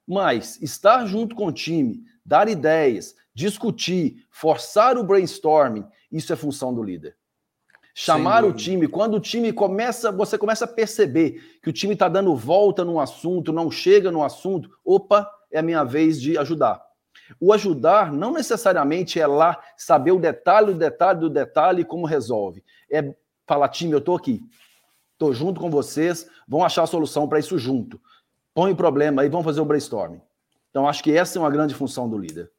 Mas 0.07 0.57
estar 0.61 1.05
junto 1.05 1.35
com 1.35 1.47
o 1.47 1.51
time, 1.51 2.05
dar 2.25 2.47
ideias, 2.47 3.13
discutir, 3.33 4.25
forçar 4.31 4.97
o 4.97 5.03
brainstorming, 5.03 5.85
isso 6.09 6.31
é 6.31 6.37
função 6.37 6.73
do 6.73 6.81
líder. 6.81 7.17
Chamar 7.93 8.45
o 8.45 8.53
time, 8.53 8.87
quando 8.87 9.15
o 9.15 9.19
time 9.19 9.51
começa, 9.51 10.11
você 10.11 10.37
começa 10.37 10.65
a 10.65 10.67
perceber 10.67 11.59
que 11.61 11.69
o 11.69 11.73
time 11.73 11.93
está 11.93 12.07
dando 12.07 12.35
volta 12.35 12.85
num 12.85 12.99
assunto, 12.99 13.51
não 13.51 13.69
chega 13.69 14.09
no 14.11 14.23
assunto, 14.23 14.69
opa, 14.83 15.29
é 15.51 15.59
a 15.59 15.63
minha 15.63 15.83
vez 15.83 16.21
de 16.21 16.37
ajudar. 16.37 16.81
O 17.39 17.51
ajudar 17.53 18.11
não 18.11 18.33
necessariamente 18.33 19.19
é 19.19 19.27
lá 19.27 19.61
saber 19.75 20.11
o 20.11 20.19
detalhe, 20.19 20.71
o 20.71 20.77
detalhe 20.77 21.19
do 21.19 21.29
detalhe 21.29 21.81
e 21.81 21.85
como 21.85 22.05
resolve. 22.05 22.63
É 22.89 23.13
falar, 23.45 23.69
time, 23.69 23.91
eu 23.91 23.99
estou 23.99 24.15
aqui, 24.15 24.41
estou 25.13 25.33
junto 25.33 25.59
com 25.59 25.69
vocês, 25.69 26.29
vão 26.47 26.63
achar 26.63 26.83
a 26.83 26.87
solução 26.87 27.27
para 27.27 27.39
isso 27.39 27.57
junto. 27.57 27.99
Põe 28.53 28.71
o 28.71 28.75
problema 28.75 29.21
aí, 29.21 29.29
vamos 29.29 29.45
fazer 29.45 29.61
o 29.61 29.65
brainstorming. 29.65 30.21
Então, 30.69 30.87
acho 30.87 31.03
que 31.03 31.15
essa 31.15 31.37
é 31.37 31.41
uma 31.41 31.49
grande 31.49 31.75
função 31.75 32.09
do 32.09 32.17
líder. 32.17 32.49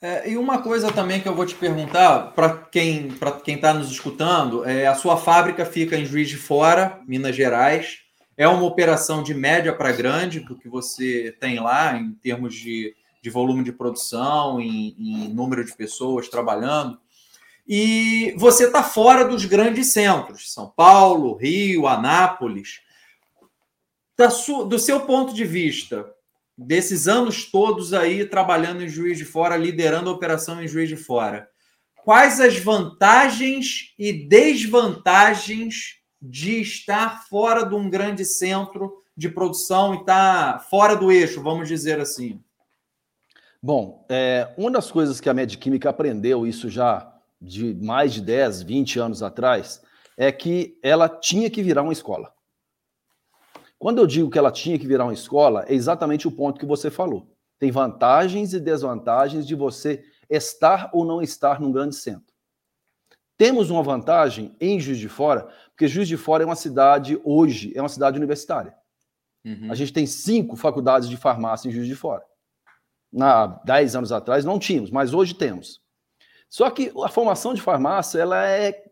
É, 0.00 0.30
e 0.30 0.36
uma 0.36 0.60
coisa 0.60 0.92
também 0.92 1.20
que 1.20 1.28
eu 1.28 1.34
vou 1.34 1.46
te 1.46 1.54
perguntar, 1.54 2.32
para 2.32 2.56
quem 2.56 3.08
para 3.12 3.32
quem 3.32 3.54
está 3.54 3.72
nos 3.72 3.90
escutando, 3.90 4.64
é 4.64 4.86
a 4.86 4.94
sua 4.94 5.16
fábrica 5.16 5.64
fica 5.64 5.96
em 5.96 6.04
Juiz 6.04 6.28
de 6.28 6.36
Fora, 6.36 7.00
Minas 7.06 7.34
Gerais. 7.34 8.00
É 8.36 8.46
uma 8.46 8.64
operação 8.64 9.22
de 9.22 9.32
média 9.32 9.72
para 9.72 9.92
grande, 9.92 10.40
do 10.40 10.58
que 10.58 10.68
você 10.68 11.34
tem 11.40 11.60
lá, 11.60 11.96
em 11.96 12.12
termos 12.14 12.54
de, 12.54 12.94
de 13.22 13.30
volume 13.30 13.62
de 13.62 13.72
produção, 13.72 14.60
em, 14.60 14.94
em 14.98 15.28
número 15.32 15.64
de 15.64 15.74
pessoas 15.74 16.28
trabalhando. 16.28 16.98
E 17.66 18.34
você 18.36 18.66
está 18.66 18.82
fora 18.82 19.24
dos 19.24 19.44
grandes 19.44 19.92
centros, 19.92 20.52
São 20.52 20.68
Paulo, 20.68 21.36
Rio, 21.36 21.86
Anápolis. 21.86 22.80
Da 24.16 24.26
do 24.26 24.78
seu 24.78 25.00
ponto 25.00 25.32
de 25.32 25.44
vista, 25.44 26.06
desses 26.56 27.08
anos 27.08 27.50
todos 27.50 27.92
aí 27.92 28.24
trabalhando 28.24 28.82
em 28.82 28.88
Juiz 28.88 29.18
de 29.18 29.24
Fora, 29.24 29.56
liderando 29.56 30.10
a 30.10 30.12
operação 30.12 30.62
em 30.62 30.68
Juiz 30.68 30.88
de 30.88 30.96
Fora, 30.96 31.48
quais 32.04 32.40
as 32.40 32.56
vantagens 32.58 33.92
e 33.98 34.12
desvantagens 34.12 35.96
de 36.20 36.60
estar 36.60 37.26
fora 37.28 37.64
de 37.64 37.74
um 37.74 37.90
grande 37.90 38.24
centro 38.24 39.02
de 39.16 39.28
produção 39.28 39.94
e 39.94 39.98
estar 39.98 40.54
tá 40.54 40.58
fora 40.58 40.96
do 40.96 41.10
eixo, 41.10 41.42
vamos 41.42 41.68
dizer 41.68 42.00
assim? 42.00 42.42
Bom, 43.62 44.04
é, 44.10 44.52
uma 44.58 44.70
das 44.70 44.90
coisas 44.90 45.20
que 45.20 45.28
a 45.28 45.34
Medquímica 45.34 45.90
aprendeu, 45.90 46.46
isso 46.46 46.68
já 46.68 47.10
de 47.40 47.74
mais 47.74 48.12
de 48.12 48.20
10, 48.20 48.62
20 48.62 48.98
anos 48.98 49.22
atrás, 49.22 49.82
é 50.16 50.30
que 50.30 50.78
ela 50.82 51.08
tinha 51.08 51.50
que 51.50 51.62
virar 51.62 51.82
uma 51.82 51.92
escola. 51.92 52.32
Quando 53.84 53.98
eu 53.98 54.06
digo 54.06 54.30
que 54.30 54.38
ela 54.38 54.50
tinha 54.50 54.78
que 54.78 54.86
virar 54.86 55.04
uma 55.04 55.12
escola, 55.12 55.66
é 55.68 55.74
exatamente 55.74 56.26
o 56.26 56.32
ponto 56.32 56.58
que 56.58 56.64
você 56.64 56.90
falou. 56.90 57.30
Tem 57.58 57.70
vantagens 57.70 58.54
e 58.54 58.58
desvantagens 58.58 59.46
de 59.46 59.54
você 59.54 60.02
estar 60.30 60.88
ou 60.90 61.04
não 61.04 61.20
estar 61.20 61.60
num 61.60 61.70
grande 61.70 61.94
centro. 61.94 62.34
Temos 63.36 63.68
uma 63.68 63.82
vantagem 63.82 64.56
em 64.58 64.80
Juiz 64.80 64.96
de 64.96 65.06
Fora, 65.06 65.46
porque 65.68 65.86
Juiz 65.86 66.08
de 66.08 66.16
Fora 66.16 66.42
é 66.42 66.46
uma 66.46 66.56
cidade, 66.56 67.20
hoje, 67.22 67.74
é 67.76 67.82
uma 67.82 67.90
cidade 67.90 68.16
universitária. 68.16 68.74
Uhum. 69.44 69.70
A 69.70 69.74
gente 69.74 69.92
tem 69.92 70.06
cinco 70.06 70.56
faculdades 70.56 71.06
de 71.06 71.18
farmácia 71.18 71.68
em 71.68 71.70
Juiz 71.70 71.86
de 71.86 71.94
Fora. 71.94 72.24
Há 73.20 73.48
dez 73.66 73.94
anos 73.94 74.12
atrás 74.12 74.46
não 74.46 74.58
tínhamos, 74.58 74.90
mas 74.90 75.12
hoje 75.12 75.34
temos. 75.34 75.82
Só 76.48 76.70
que 76.70 76.90
a 77.04 77.08
formação 77.10 77.52
de 77.52 77.60
farmácia 77.60 78.18
ela 78.18 78.48
é, 78.48 78.82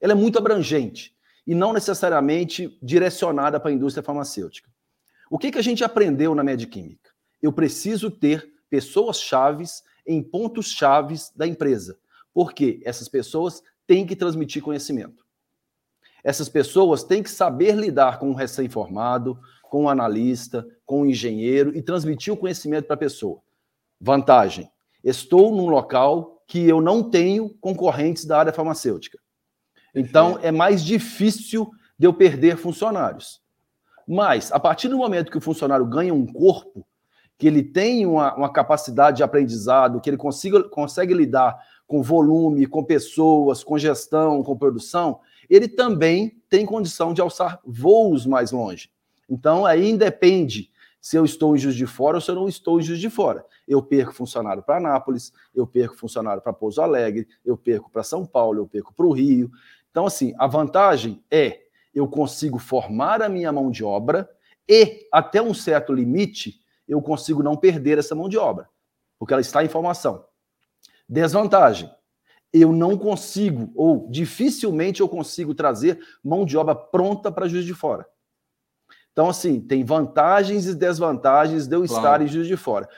ela 0.00 0.12
é 0.12 0.14
muito 0.14 0.38
abrangente 0.38 1.18
e 1.46 1.54
não 1.54 1.72
necessariamente 1.72 2.78
direcionada 2.82 3.58
para 3.58 3.70
a 3.70 3.74
indústria 3.74 4.02
farmacêutica. 4.02 4.70
O 5.30 5.38
que, 5.38 5.50
que 5.50 5.58
a 5.58 5.62
gente 5.62 5.84
aprendeu 5.84 6.34
na 6.34 6.42
Medquímica? 6.42 7.10
Eu 7.40 7.52
preciso 7.52 8.10
ter 8.10 8.52
pessoas 8.68 9.20
chaves 9.20 9.82
em 10.06 10.22
pontos 10.22 10.72
chaves 10.72 11.32
da 11.34 11.46
empresa, 11.46 11.98
porque 12.32 12.80
essas 12.84 13.08
pessoas 13.08 13.62
têm 13.86 14.06
que 14.06 14.16
transmitir 14.16 14.62
conhecimento. 14.62 15.24
Essas 16.22 16.48
pessoas 16.48 17.02
têm 17.02 17.22
que 17.22 17.30
saber 17.30 17.74
lidar 17.74 18.18
com 18.18 18.30
o 18.30 18.34
recém-formado, 18.34 19.38
com 19.62 19.84
o 19.84 19.88
analista, 19.88 20.66
com 20.84 21.02
o 21.02 21.06
engenheiro 21.06 21.76
e 21.76 21.80
transmitir 21.80 22.32
o 22.32 22.36
conhecimento 22.36 22.86
para 22.86 22.94
a 22.94 22.98
pessoa. 22.98 23.40
Vantagem: 24.00 24.70
estou 25.02 25.54
num 25.54 25.68
local 25.68 26.42
que 26.46 26.68
eu 26.68 26.80
não 26.80 27.08
tenho 27.08 27.50
concorrentes 27.60 28.24
da 28.24 28.38
área 28.38 28.52
farmacêutica. 28.52 29.18
Então, 29.94 30.38
é 30.42 30.50
mais 30.50 30.84
difícil 30.84 31.70
de 31.98 32.06
eu 32.06 32.12
perder 32.12 32.56
funcionários. 32.56 33.40
Mas, 34.06 34.50
a 34.52 34.58
partir 34.58 34.88
do 34.88 34.96
momento 34.96 35.30
que 35.30 35.38
o 35.38 35.40
funcionário 35.40 35.86
ganha 35.86 36.12
um 36.12 36.26
corpo, 36.26 36.86
que 37.38 37.46
ele 37.46 37.62
tem 37.62 38.04
uma, 38.04 38.34
uma 38.34 38.52
capacidade 38.52 39.18
de 39.18 39.22
aprendizado, 39.22 40.00
que 40.00 40.10
ele 40.10 40.16
consiga, 40.16 40.62
consegue 40.64 41.14
lidar 41.14 41.58
com 41.86 42.02
volume, 42.02 42.66
com 42.66 42.84
pessoas, 42.84 43.64
com 43.64 43.78
gestão, 43.78 44.42
com 44.42 44.56
produção, 44.56 45.20
ele 45.48 45.66
também 45.66 46.40
tem 46.48 46.64
condição 46.64 47.12
de 47.12 47.20
alçar 47.20 47.58
voos 47.64 48.26
mais 48.26 48.52
longe. 48.52 48.90
Então, 49.28 49.66
aí 49.66 49.90
independe 49.90 50.70
se 51.00 51.16
eu 51.16 51.24
estou 51.24 51.56
em 51.56 51.58
Juiz 51.58 51.74
de 51.74 51.86
Fora 51.86 52.16
ou 52.16 52.20
se 52.20 52.30
eu 52.30 52.34
não 52.34 52.48
estou 52.48 52.78
em 52.78 52.82
Juiz 52.82 53.00
de 53.00 53.08
Fora. 53.08 53.44
Eu 53.66 53.82
perco 53.82 54.12
funcionário 54.12 54.62
para 54.62 54.76
Anápolis, 54.76 55.32
eu 55.54 55.66
perco 55.66 55.96
funcionário 55.96 56.42
para 56.42 56.52
Pouso 56.52 56.82
Alegre, 56.82 57.26
eu 57.44 57.56
perco 57.56 57.90
para 57.90 58.02
São 58.02 58.26
Paulo, 58.26 58.60
eu 58.60 58.66
perco 58.66 58.92
para 58.92 59.06
o 59.06 59.12
Rio. 59.12 59.50
Então, 59.90 60.06
assim, 60.06 60.34
a 60.38 60.46
vantagem 60.46 61.22
é 61.30 61.60
eu 61.94 62.06
consigo 62.08 62.58
formar 62.58 63.20
a 63.20 63.28
minha 63.28 63.50
mão 63.52 63.70
de 63.70 63.82
obra 63.82 64.30
e, 64.68 65.08
até 65.12 65.42
um 65.42 65.52
certo 65.52 65.92
limite, 65.92 66.60
eu 66.86 67.02
consigo 67.02 67.42
não 67.42 67.56
perder 67.56 67.98
essa 67.98 68.14
mão 68.14 68.28
de 68.28 68.38
obra, 68.38 68.68
porque 69.18 69.32
ela 69.32 69.40
está 69.40 69.64
em 69.64 69.68
formação. 69.68 70.24
Desvantagem, 71.08 71.90
eu 72.52 72.72
não 72.72 72.96
consigo, 72.96 73.72
ou 73.74 74.08
dificilmente 74.08 75.00
eu 75.00 75.08
consigo 75.08 75.54
trazer 75.54 76.00
mão 76.22 76.44
de 76.44 76.56
obra 76.56 76.74
pronta 76.74 77.30
para 77.30 77.48
Juiz 77.48 77.64
de 77.64 77.74
Fora. 77.74 78.06
Então, 79.12 79.28
assim, 79.28 79.60
tem 79.60 79.84
vantagens 79.84 80.66
e 80.66 80.74
desvantagens 80.74 81.66
de 81.66 81.74
eu 81.74 81.84
claro. 81.84 81.96
estar 81.96 82.22
em 82.22 82.28
Juiz 82.28 82.46
de 82.46 82.56
Fora. 82.56 82.88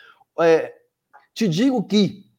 É, 0.41 0.75
te 1.35 1.49
digo 1.49 1.83
que, 1.83 2.31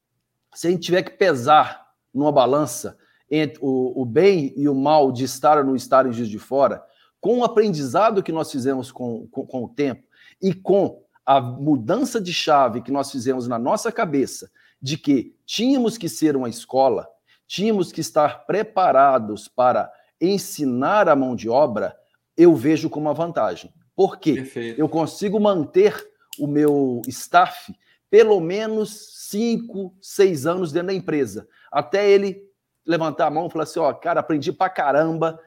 se 0.53 0.67
a 0.67 0.71
gente 0.71 0.83
tiver 0.83 1.01
que 1.01 1.11
pesar 1.11 1.91
numa 2.13 2.31
balança 2.31 2.97
entre 3.35 3.57
o, 3.63 3.99
o 3.99 4.05
bem 4.05 4.53
e 4.55 4.69
o 4.69 4.75
mal 4.75 5.11
de 5.11 5.23
estar 5.23 5.57
ou 5.57 5.63
não 5.63 5.75
estar 5.75 6.05
em 6.05 6.13
Juiz 6.13 6.29
de 6.29 6.37
Fora, 6.37 6.83
com 7.19 7.39
o 7.39 7.43
aprendizado 7.43 8.21
que 8.21 8.31
nós 8.31 8.51
fizemos 8.51 8.91
com, 8.91 9.27
com, 9.31 9.43
com 9.43 9.63
o 9.63 9.69
tempo 9.69 10.03
e 10.39 10.53
com 10.53 11.01
a 11.25 11.41
mudança 11.41 12.21
de 12.21 12.31
chave 12.31 12.81
que 12.81 12.91
nós 12.91 13.11
fizemos 13.11 13.47
na 13.47 13.57
nossa 13.57 13.91
cabeça 13.91 14.51
de 14.79 14.97
que 14.97 15.35
tínhamos 15.47 15.97
que 15.97 16.07
ser 16.07 16.35
uma 16.35 16.47
escola, 16.47 17.07
tínhamos 17.47 17.91
que 17.91 18.01
estar 18.01 18.45
preparados 18.45 19.47
para 19.47 19.91
ensinar 20.21 21.09
a 21.09 21.15
mão 21.15 21.35
de 21.35 21.49
obra, 21.49 21.97
eu 22.37 22.53
vejo 22.53 22.87
como 22.87 23.07
uma 23.07 23.15
vantagem. 23.15 23.73
Por 23.95 24.19
quê? 24.19 24.35
Perfeito. 24.35 24.79
Eu 24.79 24.87
consigo 24.87 25.39
manter 25.39 25.95
o 26.37 26.45
meu 26.45 27.01
staff 27.07 27.73
pelo 28.11 28.39
menos 28.39 29.27
cinco, 29.27 29.91
seis 29.99 30.45
anos 30.45 30.71
dentro 30.71 30.89
da 30.89 30.93
empresa, 30.93 31.47
até 31.71 32.07
ele 32.07 32.43
levantar 32.85 33.27
a 33.27 33.31
mão 33.31 33.47
e 33.47 33.49
falar 33.49 33.63
assim: 33.63 33.79
ó, 33.79 33.93
cara, 33.93 34.19
aprendi 34.19 34.51
pra 34.51 34.69
caramba, 34.69 35.39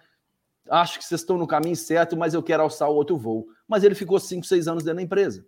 acho 0.70 0.99
que 0.99 1.05
vocês 1.05 1.20
estão 1.20 1.38
no 1.38 1.46
caminho 1.46 1.77
certo, 1.77 2.16
mas 2.16 2.35
eu 2.35 2.42
quero 2.42 2.62
alçar 2.62 2.90
o 2.90 2.94
outro 2.94 3.16
voo. 3.16 3.46
Mas 3.68 3.85
ele 3.85 3.94
ficou 3.94 4.18
cinco, 4.18 4.46
seis 4.46 4.68
anos 4.68 4.83
dentro 4.83 4.96
da 4.96 5.03
empresa. 5.03 5.46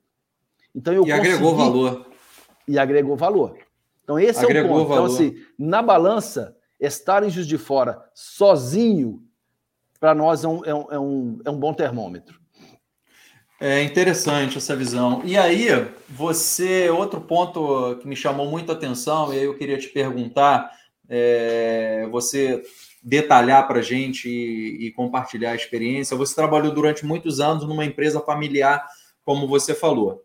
Então 0.75 0.93
eu 0.93 1.03
e 1.03 1.11
consegui... 1.11 1.29
agregou 1.29 1.57
valor. 1.57 2.07
E 2.67 2.79
agregou 2.79 3.17
valor. 3.17 3.59
Então 4.05 4.19
esse 4.19 4.45
agregou 4.45 4.79
é 4.79 4.83
o 4.83 4.87
ponto. 4.87 4.93
Então, 4.93 4.97
valor. 4.97 5.15
Então, 5.15 5.27
assim, 5.27 5.47
na 5.59 5.83
balança, 5.83 6.57
estar 6.79 7.23
em 7.23 7.31
Juiz 7.31 7.47
de 7.47 7.59
Fora 7.59 8.05
sozinho, 8.15 9.23
para 9.99 10.15
nós 10.15 10.45
é 10.45 10.49
um, 10.49 10.65
é, 10.65 10.75
um, 10.75 10.87
é, 10.91 10.99
um, 10.99 11.41
é 11.45 11.51
um 11.51 11.59
bom 11.59 11.75
termômetro. 11.75 12.39
É 13.61 13.83
interessante 13.83 14.57
essa 14.57 14.77
visão. 14.77 15.21
E 15.25 15.37
aí, 15.37 15.67
você, 16.09 16.89
outro 16.91 17.21
ponto 17.21 17.97
que 17.97 18.07
me 18.07 18.15
chamou 18.15 18.49
muita 18.49 18.73
atenção, 18.73 19.35
e 19.35 19.39
aí 19.39 19.45
eu 19.45 19.57
queria 19.57 19.77
te 19.77 19.89
perguntar, 19.89 20.71
é, 21.09 22.07
você 22.11 22.63
detalhar 23.03 23.67
para 23.67 23.79
a 23.79 23.83
gente 23.83 24.29
e, 24.29 24.87
e, 24.87 24.93
compartilhar 24.93 25.53
a 25.53 25.57
experiência. 25.57 26.17
Você 26.17 26.35
trabalhou 26.35 26.73
durante 26.73 27.07
muitos 27.07 27.41
anos 27.41 27.67
numa 27.67 27.85
empresa 27.85 28.21
familiar, 28.21 28.85
como 29.25 29.47
você 29.47 29.75
falou, 29.75 30.23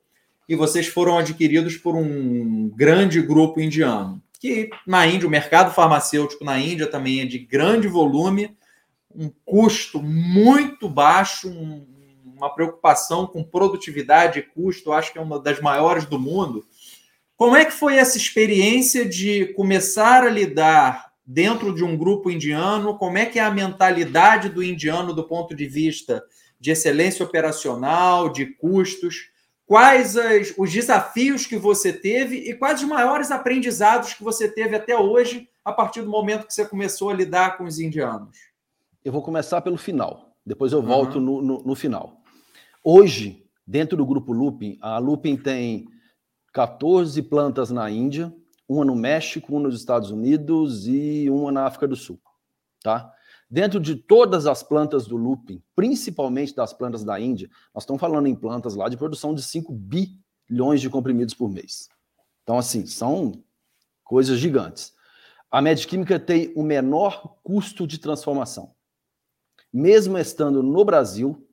e 0.47 0.55
vocês 0.55 0.87
foram 0.87 1.17
adquiridos 1.17 1.77
por 1.77 1.95
um 1.95 2.69
grande 2.75 3.21
grupo 3.21 3.61
indiano, 3.61 4.21
que 4.39 4.69
na 4.85 5.07
Índia, 5.07 5.27
o 5.27 5.31
mercado 5.31 5.73
farmacêutico 5.73 6.43
na 6.43 6.59
Índia 6.59 6.87
também 6.87 7.21
é 7.21 7.25
de 7.25 7.39
grande 7.39 7.87
volume, 7.87 8.57
um 9.15 9.31
custo 9.45 10.01
muito 10.01 10.89
baixo, 10.89 11.47
um, 11.49 11.87
uma 12.35 12.53
preocupação 12.53 13.25
com 13.25 13.43
produtividade 13.43 14.39
e 14.39 14.41
custo, 14.41 14.91
acho 14.91 15.13
que 15.13 15.19
é 15.19 15.21
uma 15.21 15.39
das 15.39 15.61
maiores 15.61 16.05
do 16.05 16.19
mundo. 16.19 16.65
Como 17.35 17.55
é 17.55 17.65
que 17.65 17.71
foi 17.71 17.97
essa 17.97 18.17
experiência 18.17 19.07
de 19.07 19.47
começar 19.53 20.23
a 20.23 20.29
lidar 20.29 21.11
dentro 21.25 21.73
de 21.73 21.83
um 21.83 21.97
grupo 21.97 22.29
indiano? 22.29 22.97
Como 22.97 23.17
é 23.17 23.25
que 23.25 23.39
é 23.39 23.43
a 23.43 23.51
mentalidade 23.51 24.49
do 24.49 24.63
indiano 24.63 25.13
do 25.13 25.23
ponto 25.23 25.55
de 25.55 25.65
vista 25.65 26.23
de 26.59 26.71
excelência 26.71 27.25
operacional, 27.25 28.29
de 28.29 28.45
custos? 28.45 29.31
Quais 29.65 30.15
as, 30.15 30.53
os 30.57 30.71
desafios 30.71 31.47
que 31.47 31.57
você 31.57 31.91
teve 31.91 32.37
e 32.37 32.53
quais 32.53 32.81
os 32.81 32.87
maiores 32.87 33.31
aprendizados 33.31 34.13
que 34.13 34.23
você 34.23 34.47
teve 34.47 34.75
até 34.75 34.95
hoje, 34.95 35.49
a 35.65 35.71
partir 35.71 36.01
do 36.01 36.09
momento 36.09 36.45
que 36.45 36.53
você 36.53 36.65
começou 36.65 37.09
a 37.09 37.13
lidar 37.13 37.57
com 37.57 37.63
os 37.63 37.79
indianos? 37.79 38.37
Eu 39.03 39.11
vou 39.11 39.21
começar 39.21 39.61
pelo 39.61 39.77
final, 39.77 40.35
depois 40.45 40.71
eu 40.71 40.81
volto 40.81 41.15
uhum. 41.15 41.21
no, 41.21 41.41
no, 41.41 41.63
no 41.63 41.75
final. 41.75 42.21
Hoje, 42.83 43.43
dentro 43.65 43.97
do 43.97 44.05
grupo 44.05 44.31
Lupin, 44.31 44.77
a 44.81 44.97
Lupin 44.99 45.35
tem 45.35 45.87
14 46.53 47.21
plantas 47.23 47.71
na 47.71 47.89
Índia, 47.89 48.33
uma 48.69 48.85
no 48.85 48.95
México, 48.95 49.51
uma 49.51 49.61
nos 49.61 49.75
Estados 49.75 50.11
Unidos 50.11 50.87
e 50.87 51.29
uma 51.29 51.51
na 51.51 51.65
África 51.65 51.87
do 51.87 51.95
Sul, 51.95 52.21
tá? 52.81 53.11
Dentro 53.49 53.79
de 53.79 53.95
todas 53.95 54.47
as 54.47 54.63
plantas 54.63 55.05
do 55.05 55.17
lupin, 55.17 55.61
principalmente 55.75 56.55
das 56.55 56.71
plantas 56.71 57.03
da 57.03 57.19
Índia, 57.19 57.49
nós 57.73 57.83
estamos 57.83 57.99
falando 57.99 58.27
em 58.27 58.35
plantas 58.35 58.75
lá 58.75 58.87
de 58.87 58.97
produção 58.97 59.33
de 59.33 59.43
5 59.43 59.73
bilhões 59.73 60.79
de 60.79 60.89
comprimidos 60.89 61.33
por 61.33 61.49
mês. 61.49 61.89
Então, 62.43 62.57
assim, 62.57 62.85
são 62.85 63.43
coisas 64.03 64.39
gigantes. 64.39 64.93
A 65.51 65.61
Medquímica 65.61 66.19
tem 66.19 66.51
o 66.55 66.63
menor 66.63 67.35
custo 67.43 67.85
de 67.85 67.99
transformação. 67.99 68.73
Mesmo 69.71 70.17
estando 70.17 70.63
no 70.63 70.83
Brasil, 70.83 71.47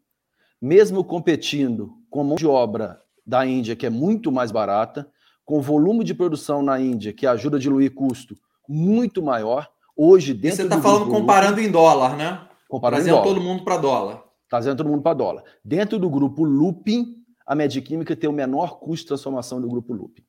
mesmo 0.60 1.04
competindo 1.04 1.98
com 2.08 2.24
mão 2.24 2.36
de 2.36 2.46
obra 2.46 3.02
da 3.30 3.46
Índia, 3.46 3.76
que 3.76 3.86
é 3.86 3.90
muito 3.90 4.32
mais 4.32 4.50
barata, 4.50 5.08
com 5.44 5.62
volume 5.62 6.04
de 6.04 6.12
produção 6.12 6.62
na 6.62 6.80
Índia, 6.80 7.12
que 7.12 7.26
ajuda 7.26 7.56
a 7.56 7.60
diluir 7.60 7.94
custo 7.94 8.36
muito 8.68 9.22
maior. 9.22 9.68
Hoje, 9.96 10.34
dentro 10.34 10.56
Você 10.56 10.62
está 10.64 10.80
falando 10.80 11.10
comparando 11.10 11.60
em 11.60 11.70
dólar, 11.70 12.16
né? 12.16 12.46
Comparando 12.68 13.04
Trazendo 13.04 13.22
todo 13.22 13.40
mundo 13.40 13.64
para 13.64 13.76
dólar. 13.76 14.24
Trazendo 14.48 14.76
todo 14.76 14.88
mundo 14.88 15.02
para 15.02 15.14
dólar. 15.14 15.44
Dentro 15.64 15.98
do 15.98 16.10
grupo 16.10 16.44
Lupin, 16.44 17.16
a 17.46 17.54
Medquímica 17.54 18.16
tem 18.16 18.28
o 18.28 18.32
menor 18.32 18.78
custo 18.78 19.04
de 19.04 19.08
transformação 19.08 19.60
do 19.60 19.68
grupo 19.68 19.92
Lupin. 19.92 20.22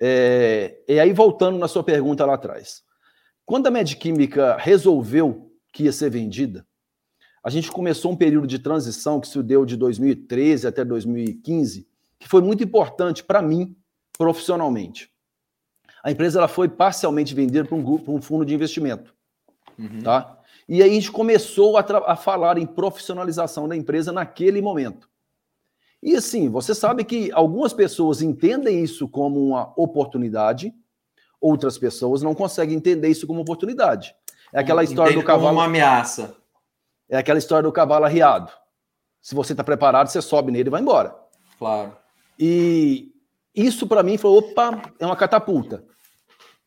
É, 0.00 0.82
e 0.88 1.00
aí, 1.00 1.12
voltando 1.12 1.58
na 1.58 1.68
sua 1.68 1.82
pergunta 1.82 2.24
lá 2.24 2.34
atrás. 2.34 2.82
Quando 3.44 3.66
a 3.66 3.70
Medquímica 3.70 4.56
resolveu 4.58 5.50
que 5.72 5.84
ia 5.84 5.92
ser 5.92 6.10
vendida, 6.10 6.66
a 7.42 7.50
gente 7.50 7.72
começou 7.72 8.12
um 8.12 8.16
período 8.16 8.46
de 8.46 8.58
transição 8.58 9.18
que 9.18 9.26
se 9.26 9.42
deu 9.42 9.64
de 9.64 9.74
2013 9.74 10.66
até 10.66 10.84
2015, 10.84 11.87
que 12.18 12.28
foi 12.28 12.42
muito 12.42 12.62
importante 12.62 13.22
para 13.22 13.40
mim 13.40 13.76
profissionalmente. 14.16 15.10
A 16.02 16.10
empresa 16.10 16.38
ela 16.38 16.48
foi 16.48 16.68
parcialmente 16.68 17.34
vendida 17.34 17.64
para 17.64 17.76
um, 17.76 17.82
grupo, 17.82 18.12
um 18.12 18.20
fundo 18.20 18.44
de 18.44 18.54
investimento. 18.54 19.14
Uhum. 19.78 20.02
Tá? 20.02 20.38
E 20.68 20.82
aí 20.82 20.90
a 20.90 20.92
gente 20.92 21.10
começou 21.10 21.76
a, 21.76 21.84
a 22.06 22.16
falar 22.16 22.58
em 22.58 22.66
profissionalização 22.66 23.68
da 23.68 23.76
empresa 23.76 24.12
naquele 24.12 24.60
momento. 24.60 25.08
E 26.02 26.14
assim, 26.14 26.48
você 26.48 26.74
sabe 26.74 27.04
que 27.04 27.32
algumas 27.32 27.72
pessoas 27.72 28.22
entendem 28.22 28.82
isso 28.82 29.08
como 29.08 29.44
uma 29.44 29.72
oportunidade, 29.76 30.72
outras 31.40 31.78
pessoas 31.78 32.22
não 32.22 32.34
conseguem 32.34 32.76
entender 32.76 33.08
isso 33.08 33.26
como 33.26 33.40
oportunidade. 33.40 34.14
É 34.52 34.60
aquela 34.60 34.84
história 34.84 35.10
Entende 35.10 35.24
do 35.24 35.26
cavalo. 35.26 35.48
Como 35.48 35.58
uma 35.58 35.66
ameaça. 35.66 36.36
É 37.08 37.16
aquela 37.16 37.38
história 37.38 37.64
do 37.64 37.72
cavalo 37.72 38.04
arriado. 38.04 38.52
Se 39.20 39.34
você 39.34 39.52
está 39.52 39.64
preparado, 39.64 40.08
você 40.08 40.22
sobe 40.22 40.52
nele 40.52 40.68
e 40.68 40.70
vai 40.70 40.80
embora. 40.80 41.14
Claro. 41.58 41.96
E 42.38 43.12
isso 43.54 43.86
para 43.86 44.02
mim 44.02 44.16
foi, 44.16 44.30
opa, 44.30 44.82
é 44.98 45.04
uma 45.04 45.16
catapulta. 45.16 45.84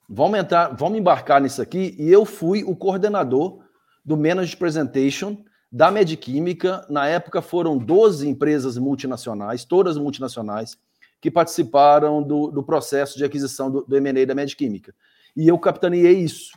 Vamos 0.10 0.40
entrar, 0.40 0.76
vamos 0.76 1.00
embarcar 1.00 1.42
nisso 1.42 1.62
aqui. 1.62 1.96
E 1.98 2.12
eu 2.12 2.26
fui 2.26 2.64
o 2.64 2.76
coordenador 2.76 3.60
do 4.04 4.18
Managed 4.18 4.58
Presentation 4.58 5.44
da 5.72 5.90
Medquímica. 5.90 6.86
Na 6.90 7.08
época 7.08 7.42
foram 7.42 7.78
12 7.78 8.28
empresas 8.28 8.78
multinacionais, 8.78 9.64
todas 9.64 9.98
multinacionais, 9.98 10.78
que 11.22 11.32
participaram 11.32 12.22
do, 12.22 12.52
do 12.52 12.62
processo 12.62 13.18
de 13.18 13.24
aquisição 13.24 13.72
do, 13.72 13.86
do 13.86 13.96
M&A 13.96 14.26
da 14.26 14.36
Medquímica. 14.36 14.94
E 15.34 15.48
eu 15.48 15.58
capitaneei 15.58 16.20
isso, 16.20 16.52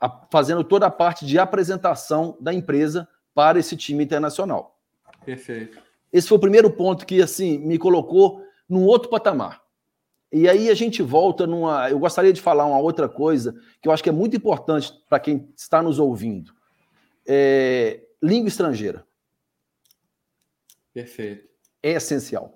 a, 0.00 0.08
fazendo 0.30 0.64
toda 0.64 0.86
a 0.86 0.90
parte 0.90 1.26
de 1.26 1.38
apresentação 1.38 2.34
da 2.40 2.54
empresa 2.54 3.06
para 3.34 3.58
esse 3.58 3.76
time 3.76 4.02
internacional. 4.02 4.78
Perfeito. 5.22 5.78
Esse 6.10 6.28
foi 6.28 6.38
o 6.38 6.40
primeiro 6.40 6.70
ponto 6.70 7.04
que 7.04 7.20
assim 7.20 7.58
me 7.58 7.76
colocou 7.76 8.45
num 8.68 8.84
outro 8.84 9.08
patamar. 9.08 9.66
E 10.32 10.48
aí 10.48 10.68
a 10.68 10.74
gente 10.74 11.02
volta 11.02 11.46
numa. 11.46 11.88
Eu 11.88 11.98
gostaria 11.98 12.32
de 12.32 12.40
falar 12.40 12.66
uma 12.66 12.78
outra 12.78 13.08
coisa 13.08 13.54
que 13.80 13.88
eu 13.88 13.92
acho 13.92 14.02
que 14.02 14.08
é 14.08 14.12
muito 14.12 14.36
importante 14.36 14.92
para 15.08 15.20
quem 15.20 15.48
está 15.56 15.82
nos 15.82 15.98
ouvindo. 15.98 16.52
É... 17.26 18.02
Língua 18.22 18.48
estrangeira. 18.48 19.06
Perfeito. 20.92 21.48
É 21.82 21.92
essencial. 21.92 22.52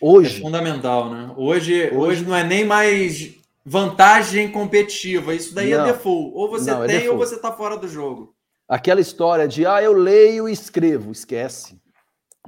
Hoje. 0.00 0.38
É 0.38 0.42
fundamental, 0.42 1.10
né? 1.10 1.32
Hoje, 1.36 1.86
hoje, 1.86 1.96
hoje 1.96 2.24
não 2.24 2.34
é 2.34 2.44
nem 2.44 2.64
mais 2.64 3.34
vantagem 3.64 4.50
competitiva. 4.50 5.34
Isso 5.34 5.54
daí 5.54 5.72
é 5.72 5.78
não, 5.78 5.86
é 5.86 5.92
default. 5.92 6.32
Ou 6.34 6.48
você 6.48 6.70
não, 6.70 6.84
é 6.84 6.86
tem 6.86 7.06
é 7.06 7.10
ou 7.10 7.16
você 7.16 7.34
está 7.34 7.50
fora 7.52 7.76
do 7.76 7.88
jogo. 7.88 8.34
Aquela 8.68 9.00
história 9.00 9.48
de, 9.48 9.66
ah, 9.66 9.82
eu 9.82 9.92
leio 9.92 10.48
e 10.48 10.52
escrevo. 10.52 11.10
Esquece. 11.10 11.80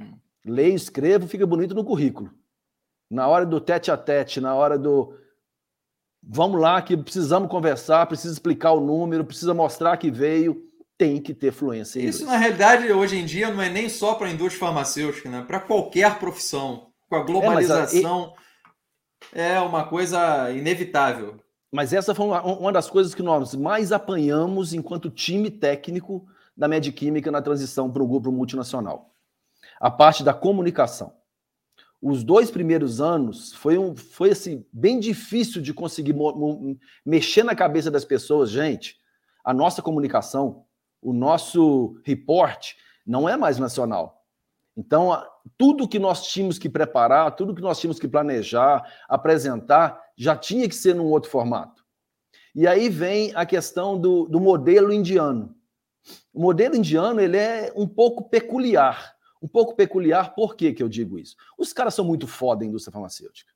Hum. 0.01 0.17
Leio 0.45 0.73
e 0.73 0.75
escrevo, 0.75 1.27
fica 1.27 1.45
bonito 1.45 1.75
no 1.75 1.83
currículo 1.83 2.31
na 3.15 3.27
hora 3.27 3.45
do 3.45 3.61
tete 3.61 3.89
a 3.89 3.97
tete, 3.97 4.41
na 4.41 4.53
hora 4.53 4.77
do 4.77 5.17
vamos 6.21 6.59
lá 6.59 6.81
que 6.81 6.97
precisamos 6.97 7.49
conversar, 7.49 8.05
precisa 8.07 8.33
explicar 8.33 8.73
o 8.73 8.81
número, 8.81 9.23
precisa 9.23 9.53
mostrar 9.53 9.95
que 9.97 10.11
veio, 10.11 10.61
tem 10.97 11.21
que 11.21 11.33
ter 11.33 11.51
fluência. 11.51 11.99
Isso 11.99 12.25
na 12.25 12.35
realidade 12.35 12.91
hoje 12.91 13.17
em 13.17 13.25
dia 13.25 13.51
não 13.51 13.61
é 13.61 13.69
nem 13.69 13.87
só 13.87 14.15
para 14.15 14.27
a 14.27 14.31
indústria 14.31 14.59
farmacêutica, 14.59 15.29
né? 15.29 15.43
Para 15.47 15.59
qualquer 15.59 16.19
profissão, 16.19 16.87
com 17.07 17.15
a 17.15 17.23
globalização 17.23 18.33
é, 19.33 19.53
é 19.53 19.59
uma 19.61 19.85
coisa 19.85 20.51
inevitável. 20.51 21.39
Mas 21.71 21.93
essa 21.93 22.13
foi 22.13 22.25
uma, 22.25 22.43
uma 22.43 22.71
das 22.71 22.89
coisas 22.89 23.15
que 23.15 23.23
nós 23.23 23.55
mais 23.55 23.91
apanhamos 23.91 24.73
enquanto 24.73 25.09
time 25.09 25.49
técnico 25.49 26.25
da 26.55 26.67
Medquímica 26.67 27.31
na 27.31 27.41
transição 27.41 27.89
para 27.91 28.03
o 28.03 28.07
grupo 28.07 28.31
multinacional. 28.31 29.11
A 29.79 29.91
parte 29.91 30.23
da 30.23 30.33
comunicação 30.33 31.13
os 32.01 32.23
dois 32.23 32.51
primeiros 32.51 33.01
anos 33.01 33.53
foi, 33.53 33.77
um, 33.77 33.95
foi 33.95 34.31
assim, 34.31 34.65
bem 34.71 34.99
difícil 34.99 35.61
de 35.61 35.73
conseguir 35.73 36.15
mexer 37.05 37.43
na 37.43 37.55
cabeça 37.55 37.89
das 37.89 38.05
pessoas. 38.05 38.51
Gente, 38.51 38.97
a 39.43 39.53
nossa 39.53 39.81
comunicação, 39.81 40.65
o 41.01 41.13
nosso 41.13 41.99
report 42.03 42.73
não 43.05 43.27
é 43.27 43.37
mais 43.37 43.57
nacional. 43.57 44.23
Então, 44.77 45.23
tudo 45.57 45.87
que 45.87 45.97
nós 45.97 46.27
tínhamos 46.27 46.59
que 46.59 46.67
preparar, 46.67 47.35
tudo 47.35 47.55
que 47.55 47.61
nós 47.61 47.79
tínhamos 47.79 47.99
que 47.99 48.07
planejar, 48.07 48.83
apresentar, 49.07 49.99
já 50.17 50.35
tinha 50.35 50.67
que 50.67 50.75
ser 50.75 50.93
num 50.93 51.05
outro 51.05 51.29
formato. 51.29 51.85
E 52.53 52.67
aí 52.67 52.89
vem 52.89 53.33
a 53.35 53.45
questão 53.45 53.99
do, 53.99 54.25
do 54.25 54.39
modelo 54.39 54.91
indiano. 54.91 55.55
O 56.33 56.41
modelo 56.41 56.75
indiano 56.75 57.19
ele 57.19 57.37
é 57.37 57.71
um 57.75 57.87
pouco 57.87 58.29
peculiar 58.29 59.14
um 59.45 59.47
pouco 59.47 59.75
peculiar. 59.75 60.33
Por 60.33 60.55
que, 60.55 60.73
que 60.73 60.81
eu 60.81 60.89
digo 60.89 61.19
isso? 61.19 61.35
Os 61.55 61.71
caras 61.71 61.93
são 61.93 62.03
muito 62.03 62.25
foda 62.25 62.61
da 62.61 62.65
indústria 62.65 62.91
farmacêutica. 62.91 63.53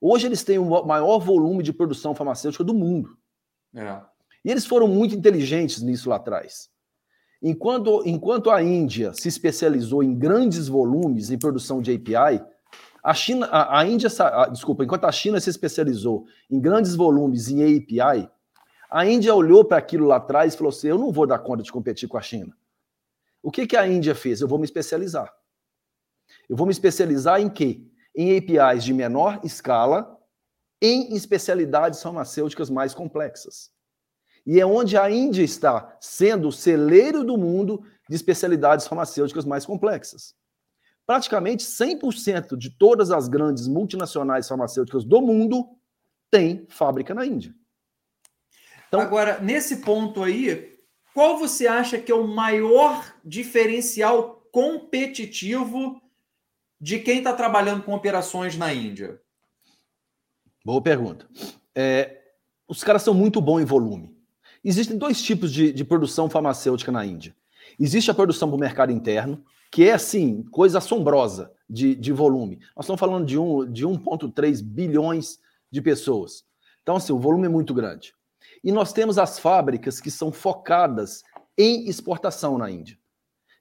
Hoje 0.00 0.26
eles 0.26 0.42
têm 0.42 0.58
o 0.58 0.84
maior 0.84 1.18
volume 1.18 1.62
de 1.62 1.72
produção 1.72 2.14
farmacêutica 2.14 2.64
do 2.64 2.74
mundo. 2.74 3.16
É. 3.74 4.02
E 4.44 4.50
eles 4.50 4.66
foram 4.66 4.88
muito 4.88 5.14
inteligentes 5.14 5.80
nisso 5.80 6.08
lá 6.08 6.16
atrás. 6.16 6.68
Enquanto, 7.40 8.02
enquanto 8.04 8.50
a 8.50 8.62
Índia 8.62 9.12
se 9.12 9.28
especializou 9.28 10.02
em 10.02 10.14
grandes 10.14 10.66
volumes 10.66 11.30
em 11.30 11.38
produção 11.38 11.80
de 11.80 11.92
API, 11.92 12.42
a 13.02 13.14
China, 13.14 13.46
a, 13.46 13.80
a 13.80 13.86
Índia, 13.86 14.08
a, 14.18 14.48
desculpa, 14.48 14.82
enquanto 14.82 15.04
a 15.04 15.12
China 15.12 15.38
se 15.38 15.50
especializou 15.50 16.26
em 16.50 16.58
grandes 16.58 16.96
volumes 16.96 17.48
em 17.48 17.62
API, 17.62 18.28
a 18.90 19.06
Índia 19.06 19.34
olhou 19.34 19.64
para 19.64 19.76
aquilo 19.76 20.06
lá 20.06 20.16
atrás 20.16 20.54
e 20.54 20.56
falou 20.56 20.70
assim: 20.70 20.88
eu 20.88 20.98
não 20.98 21.12
vou 21.12 21.26
dar 21.26 21.38
conta 21.38 21.62
de 21.62 21.70
competir 21.70 22.08
com 22.08 22.16
a 22.16 22.22
China. 22.22 22.56
O 23.44 23.50
que, 23.50 23.66
que 23.66 23.76
a 23.76 23.86
Índia 23.86 24.14
fez? 24.14 24.40
Eu 24.40 24.48
vou 24.48 24.58
me 24.58 24.64
especializar. 24.64 25.30
Eu 26.48 26.56
vou 26.56 26.66
me 26.66 26.72
especializar 26.72 27.42
em 27.42 27.50
quê? 27.50 27.84
Em 28.16 28.38
APIs 28.38 28.82
de 28.82 28.94
menor 28.94 29.38
escala, 29.44 30.18
em 30.80 31.14
especialidades 31.14 32.02
farmacêuticas 32.02 32.70
mais 32.70 32.94
complexas. 32.94 33.70
E 34.46 34.58
é 34.58 34.64
onde 34.64 34.96
a 34.96 35.10
Índia 35.10 35.42
está 35.42 35.94
sendo 36.00 36.48
o 36.48 36.52
celeiro 36.52 37.22
do 37.22 37.36
mundo 37.36 37.84
de 38.08 38.16
especialidades 38.16 38.86
farmacêuticas 38.86 39.44
mais 39.44 39.66
complexas. 39.66 40.34
Praticamente 41.06 41.66
100% 41.66 42.56
de 42.56 42.70
todas 42.70 43.10
as 43.10 43.28
grandes 43.28 43.68
multinacionais 43.68 44.48
farmacêuticas 44.48 45.04
do 45.04 45.20
mundo 45.20 45.68
têm 46.30 46.66
fábrica 46.70 47.12
na 47.12 47.26
Índia. 47.26 47.54
Então, 48.88 49.00
Agora, 49.00 49.38
nesse 49.38 49.78
ponto 49.82 50.22
aí, 50.22 50.73
qual 51.14 51.38
você 51.38 51.68
acha 51.68 51.96
que 51.96 52.10
é 52.10 52.14
o 52.14 52.26
maior 52.26 53.14
diferencial 53.24 54.44
competitivo 54.50 56.02
de 56.80 56.98
quem 56.98 57.18
está 57.18 57.32
trabalhando 57.32 57.84
com 57.84 57.94
operações 57.94 58.56
na 58.56 58.74
Índia? 58.74 59.20
Boa 60.64 60.82
pergunta. 60.82 61.28
É, 61.72 62.20
os 62.66 62.82
caras 62.82 63.02
são 63.02 63.14
muito 63.14 63.40
bons 63.40 63.60
em 63.60 63.64
volume. 63.64 64.12
Existem 64.62 64.98
dois 64.98 65.22
tipos 65.22 65.52
de, 65.52 65.72
de 65.72 65.84
produção 65.84 66.28
farmacêutica 66.28 66.90
na 66.90 67.06
Índia. 67.06 67.34
Existe 67.78 68.10
a 68.10 68.14
produção 68.14 68.48
para 68.48 68.56
o 68.56 68.60
mercado 68.60 68.90
interno, 68.90 69.44
que 69.70 69.84
é, 69.84 69.92
assim, 69.92 70.42
coisa 70.50 70.78
assombrosa 70.78 71.52
de, 71.70 71.94
de 71.94 72.12
volume. 72.12 72.58
Nós 72.74 72.86
estamos 72.86 72.98
falando 72.98 73.24
de, 73.24 73.38
um, 73.38 73.70
de 73.70 73.86
1,3 73.86 74.62
bilhões 74.62 75.38
de 75.70 75.80
pessoas. 75.80 76.44
Então, 76.82 76.96
assim, 76.96 77.12
o 77.12 77.18
volume 77.18 77.46
é 77.46 77.50
muito 77.50 77.72
grande. 77.72 78.14
E 78.64 78.72
nós 78.72 78.94
temos 78.94 79.18
as 79.18 79.38
fábricas 79.38 80.00
que 80.00 80.10
são 80.10 80.32
focadas 80.32 81.22
em 81.56 81.86
exportação 81.86 82.56
na 82.56 82.70
Índia. 82.70 82.98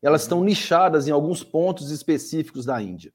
Elas 0.02 0.22
estão 0.22 0.44
nichadas 0.44 1.08
em 1.08 1.12
alguns 1.12 1.44
pontos 1.44 1.92
específicos 1.92 2.66
da 2.66 2.82
Índia. 2.82 3.14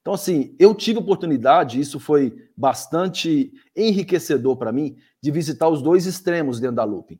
Então, 0.00 0.14
assim, 0.14 0.54
eu 0.56 0.72
tive 0.72 1.00
oportunidade, 1.00 1.80
isso 1.80 1.98
foi 1.98 2.32
bastante 2.56 3.52
enriquecedor 3.74 4.56
para 4.56 4.70
mim, 4.70 4.96
de 5.20 5.32
visitar 5.32 5.68
os 5.68 5.82
dois 5.82 6.06
extremos 6.06 6.60
dentro 6.60 6.76
da 6.76 6.84
Lupin. 6.84 7.18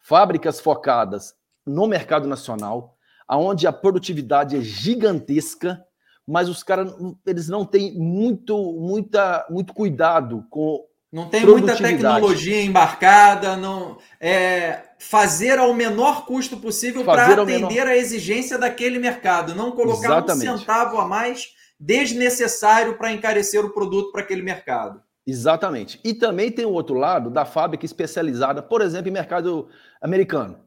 Fábricas 0.00 0.58
focadas 0.58 1.32
no 1.64 1.86
mercado 1.86 2.26
nacional, 2.26 2.96
aonde 3.28 3.64
a 3.68 3.72
produtividade 3.72 4.56
é 4.56 4.60
gigantesca, 4.60 5.84
mas 6.26 6.48
os 6.48 6.64
caras 6.64 6.92
eles 7.24 7.48
não 7.48 7.64
têm 7.64 7.96
muito, 7.96 8.72
muita, 8.72 9.46
muito 9.48 9.72
cuidado 9.72 10.44
com 10.50 10.84
não 11.16 11.30
tem 11.30 11.46
muita 11.46 11.74
tecnologia 11.74 12.60
embarcada, 12.60 13.56
não 13.56 13.96
é 14.20 14.82
fazer 14.98 15.58
ao 15.58 15.72
menor 15.72 16.26
custo 16.26 16.58
possível 16.58 17.06
para 17.06 17.28
atender 17.28 17.66
menor... 17.68 17.86
a 17.86 17.96
exigência 17.96 18.58
daquele 18.58 18.98
mercado, 18.98 19.54
não 19.54 19.72
colocar 19.72 20.08
Exatamente. 20.08 20.50
um 20.50 20.58
centavo 20.58 20.98
a 20.98 21.08
mais 21.08 21.54
desnecessário 21.80 22.98
para 22.98 23.12
encarecer 23.12 23.64
o 23.64 23.72
produto 23.72 24.12
para 24.12 24.20
aquele 24.20 24.42
mercado. 24.42 25.00
Exatamente. 25.26 25.98
E 26.04 26.12
também 26.12 26.52
tem 26.52 26.66
o 26.66 26.72
outro 26.72 26.96
lado 26.96 27.30
da 27.30 27.46
fábrica 27.46 27.86
especializada, 27.86 28.62
por 28.62 28.82
exemplo, 28.82 29.08
em 29.08 29.12
mercado 29.12 29.70
americano, 30.02 30.60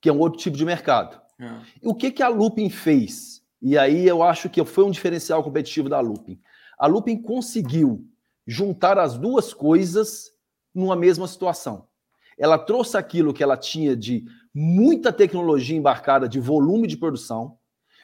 que 0.00 0.08
é 0.08 0.12
um 0.12 0.18
outro 0.18 0.40
tipo 0.40 0.56
de 0.56 0.64
mercado. 0.64 1.16
É. 1.40 1.48
O 1.80 1.94
que, 1.94 2.10
que 2.10 2.24
a 2.24 2.28
Lupin 2.28 2.68
fez? 2.68 3.40
E 3.62 3.78
aí 3.78 4.08
eu 4.08 4.20
acho 4.20 4.50
que 4.50 4.64
foi 4.64 4.82
um 4.82 4.90
diferencial 4.90 5.44
competitivo 5.44 5.88
da 5.88 6.00
Lupin. 6.00 6.40
A 6.76 6.88
Lupin 6.88 7.22
conseguiu 7.22 8.04
juntar 8.46 8.98
as 8.98 9.16
duas 9.16 9.54
coisas 9.54 10.32
numa 10.74 10.96
mesma 10.96 11.26
situação. 11.26 11.86
Ela 12.38 12.58
trouxe 12.58 12.96
aquilo 12.96 13.32
que 13.32 13.42
ela 13.42 13.56
tinha 13.56 13.96
de 13.96 14.24
muita 14.54 15.12
tecnologia 15.12 15.76
embarcada, 15.76 16.28
de 16.28 16.40
volume 16.40 16.86
de 16.86 16.96
produção, 16.96 17.58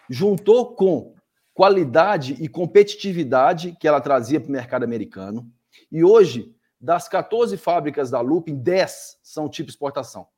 juntou 0.08 0.74
com 0.74 1.14
qualidade 1.52 2.36
e 2.40 2.48
competitividade 2.48 3.76
que 3.80 3.88
ela 3.88 4.00
trazia 4.00 4.40
para 4.40 4.48
o 4.48 4.52
mercado 4.52 4.84
americano. 4.84 5.50
E 5.90 6.04
hoje, 6.04 6.54
das 6.80 7.08
14 7.08 7.56
fábricas 7.56 8.10
da 8.10 8.20
Lupin, 8.20 8.54
10 8.54 9.18
são 9.22 9.48
tipo 9.48 9.68
exportação. 9.68 10.28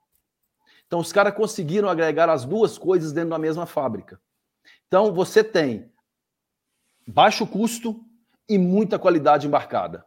Então, 0.87 0.99
os 0.99 1.13
caras 1.13 1.35
conseguiram 1.35 1.89
agregar 1.89 2.29
as 2.29 2.45
duas 2.45 2.79
coisas 2.79 3.13
dentro 3.13 3.31
da 3.31 3.39
mesma 3.39 3.67
fábrica. 3.67 4.21
Então, 4.89 5.13
você 5.13 5.45
tem 5.45 5.93
baixo 7.07 7.47
custo 7.47 8.05
e 8.51 8.59
muita 8.59 8.99
qualidade 8.99 9.47
embarcada. 9.47 10.05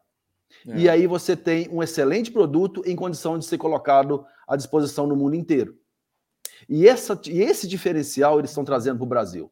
É. 0.67 0.77
E 0.77 0.89
aí 0.89 1.07
você 1.07 1.33
tem 1.35 1.69
um 1.69 1.81
excelente 1.81 2.29
produto 2.29 2.83
em 2.85 2.93
condição 2.93 3.39
de 3.39 3.45
ser 3.45 3.57
colocado 3.57 4.25
à 4.45 4.57
disposição 4.57 5.07
no 5.07 5.15
mundo 5.15 5.33
inteiro. 5.33 5.77
E, 6.67 6.87
essa, 6.87 7.19
e 7.25 7.41
esse 7.41 7.67
diferencial 7.67 8.39
eles 8.39 8.51
estão 8.51 8.65
trazendo 8.65 8.97
para 8.97 9.05
o 9.05 9.07
Brasil. 9.07 9.51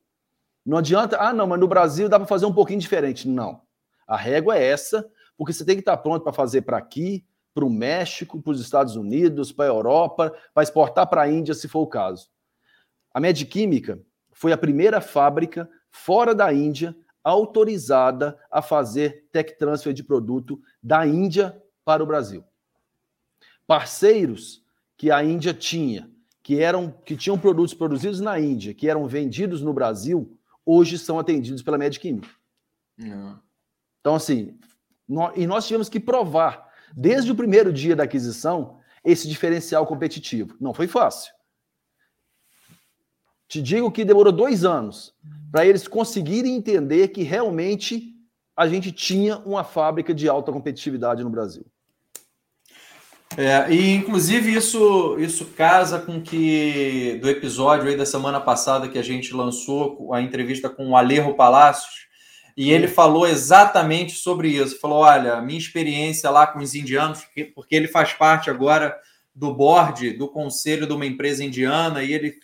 Não 0.66 0.78
adianta, 0.78 1.18
ah, 1.20 1.34
não, 1.34 1.48
mas 1.48 1.60
no 1.60 1.70
Brasil 1.70 2.10
dá 2.10 2.20
para 2.20 2.28
fazer 2.28 2.46
um 2.46 2.54
pouquinho 2.54 2.82
diferente. 2.82 3.30
Não. 3.30 3.62
A 4.06 4.18
régua 4.18 4.58
é 4.58 4.64
essa, 4.66 5.10
porque 5.38 5.54
você 5.54 5.64
tem 5.64 5.76
que 5.76 5.82
estar 5.82 5.96
pronto 5.98 6.24
para 6.24 6.34
fazer 6.34 6.64
para 6.64 6.78
aqui, 6.78 7.26
para 7.54 7.64
o 7.66 7.70
México, 7.70 8.42
para 8.42 8.52
os 8.52 8.60
Estados 8.60 8.98
Unidos, 8.98 9.54
para 9.54 9.66
a 9.66 9.70
Europa, 9.70 10.36
para 10.54 10.64
exportar 10.64 11.08
para 11.08 11.22
a 11.22 11.30
Índia, 11.30 11.54
se 11.54 11.70
for 11.70 11.80
o 11.80 11.88
caso. 11.88 12.30
A 13.14 13.22
Medquímica 13.22 14.02
foi 14.34 14.52
a 14.52 14.58
primeira 14.58 15.00
fábrica 15.00 15.70
fora 15.90 16.36
da 16.36 16.54
Índia 16.54 16.96
autorizada 17.24 18.38
a 18.50 18.62
fazer 18.62 19.28
tech 19.32 19.58
transfer 19.58 19.94
de 19.94 20.04
produto 20.04 20.62
da 20.82 21.06
Índia 21.06 21.62
para 21.84 22.04
o 22.04 22.06
Brasil. 22.06 22.44
Parceiros 23.68 24.64
que 24.98 25.12
a 25.12 25.24
Índia 25.24 25.54
tinha, 25.54 26.10
que 26.44 26.60
eram 26.60 26.92
que 27.06 27.16
tinham 27.16 27.38
produtos 27.38 27.74
produzidos 27.74 28.20
na 28.20 28.40
Índia, 28.40 28.74
que 28.74 28.90
eram 28.90 29.08
vendidos 29.08 29.62
no 29.62 29.74
Brasil, 29.74 30.38
hoje 30.66 30.98
são 30.98 31.20
atendidos 31.20 31.62
pela 31.62 31.78
Medquímica. 31.78 32.30
Então, 34.00 34.16
assim, 34.16 34.58
nós, 35.08 35.34
e 35.36 35.46
nós 35.48 35.68
tivemos 35.68 35.90
que 35.90 36.00
provar, 36.00 36.70
desde 36.94 37.32
o 37.32 37.36
primeiro 37.36 37.72
dia 37.72 37.96
da 37.96 38.04
aquisição, 38.04 38.80
esse 39.04 39.28
diferencial 39.28 39.86
competitivo. 39.86 40.56
Não 40.60 40.74
foi 40.74 40.88
fácil. 40.88 41.34
Te 43.52 43.62
digo 43.62 43.92
que 43.92 44.06
demorou 44.06 44.32
dois 44.32 44.64
anos 44.64 45.14
para 45.52 45.66
eles 45.66 45.86
conseguirem 45.86 46.56
entender 46.56 47.10
que 47.10 47.22
realmente 47.22 48.16
a 48.56 48.66
gente 48.66 48.94
tinha 48.94 49.40
uma 49.40 49.66
fábrica 49.66 50.14
de 50.14 50.30
alta 50.30 50.54
competitividade 50.54 51.22
no 51.22 51.30
Brasil. 51.30 51.66
É, 53.36 53.70
e 53.70 53.94
inclusive 53.94 54.56
isso, 54.56 55.18
isso 55.20 55.48
casa 55.48 56.00
com 56.00 56.22
que 56.22 57.20
do 57.22 57.30
episódio 57.30 57.90
aí 57.90 57.98
da 57.98 58.06
semana 58.06 58.40
passada 58.40 58.88
que 58.88 58.98
a 58.98 59.04
gente 59.04 59.34
lançou 59.34 60.14
a 60.14 60.22
entrevista 60.22 60.70
com 60.70 60.92
o 60.92 60.96
Alejo 60.96 61.34
Palácios, 61.34 62.08
e 62.56 62.72
ele 62.72 62.88
falou 62.88 63.28
exatamente 63.28 64.14
sobre 64.14 64.48
isso. 64.48 64.80
Falou: 64.80 65.00
olha, 65.00 65.42
minha 65.42 65.60
experiência 65.60 66.30
lá 66.30 66.48
com 66.48 66.60
os 66.60 66.74
indianos, 66.74 67.26
porque 67.54 67.76
ele 67.76 67.90
faz 67.90 68.14
parte 68.14 68.50
agora 68.50 68.98
do 69.34 69.54
board 69.54 70.12
do 70.12 70.28
conselho 70.28 70.86
de 70.86 70.94
uma 70.94 71.06
empresa 71.06 71.44
indiana, 71.44 72.04
e 72.04 72.14
ele 72.14 72.36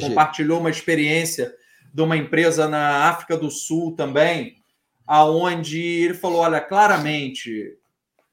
compartilhou 0.00 0.60
uma 0.60 0.70
experiência 0.70 1.54
de 1.92 2.02
uma 2.02 2.16
empresa 2.16 2.68
na 2.68 3.08
África 3.08 3.36
do 3.36 3.50
Sul 3.50 3.94
também, 3.94 4.62
aonde 5.06 5.80
ele 5.80 6.14
falou: 6.14 6.40
olha, 6.40 6.60
claramente 6.60 7.76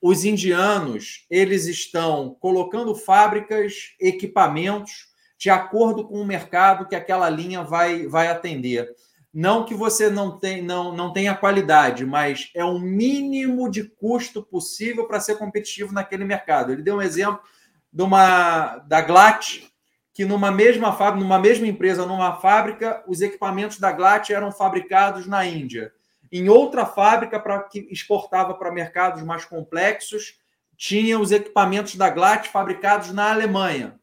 os 0.01 0.25
indianos 0.25 1.25
eles 1.29 1.65
estão 1.65 2.35
colocando 2.39 2.93
fábricas, 2.93 3.93
equipamentos 3.99 5.07
de 5.37 5.49
acordo 5.49 6.07
com 6.07 6.21
o 6.21 6.25
mercado 6.25 6.87
que 6.87 6.95
aquela 6.95 7.29
linha 7.29 7.63
vai, 7.63 8.07
vai 8.07 8.27
atender. 8.27 8.89
Não 9.33 9.65
que 9.65 9.73
você 9.73 10.09
não, 10.09 10.37
tem, 10.37 10.61
não, 10.61 10.95
não 10.95 11.11
tenha 11.11 11.35
qualidade, 11.35 12.05
mas 12.05 12.49
é 12.53 12.63
o 12.63 12.77
mínimo 12.79 13.69
de 13.69 13.83
custo 13.83 14.43
possível 14.43 15.07
para 15.07 15.19
ser 15.19 15.37
competitivo 15.37 15.91
naquele 15.91 16.23
mercado. 16.23 16.71
Ele 16.71 16.83
deu 16.83 16.97
um 16.97 17.01
exemplo 17.01 17.41
de 17.93 18.01
uma, 18.01 18.79
da 18.79 18.99
Glat, 19.01 19.61
que 20.13 20.25
numa 20.25 20.51
mesma 20.51 20.91
fábrica, 20.93 21.23
numa 21.23 21.39
mesma 21.39 21.67
empresa, 21.67 22.05
numa 22.05 22.35
fábrica, 22.37 23.03
os 23.07 23.21
equipamentos 23.21 23.79
da 23.79 23.91
Glat 23.91 24.31
eram 24.31 24.51
fabricados 24.51 25.27
na 25.27 25.45
Índia 25.45 25.93
em 26.33 26.49
outra 26.49 26.83
fábrica 26.83 27.39
para 27.39 27.61
que 27.61 27.87
exportava 27.91 28.55
para 28.55 28.71
mercados 28.71 29.21
mais 29.21 29.45
complexos, 29.45 30.39
tinha 30.75 31.19
os 31.19 31.31
equipamentos 31.31 31.95
da 31.95 32.09
Glatt 32.09 32.49
fabricados 32.49 33.11
na 33.13 33.29
Alemanha. 33.31 33.99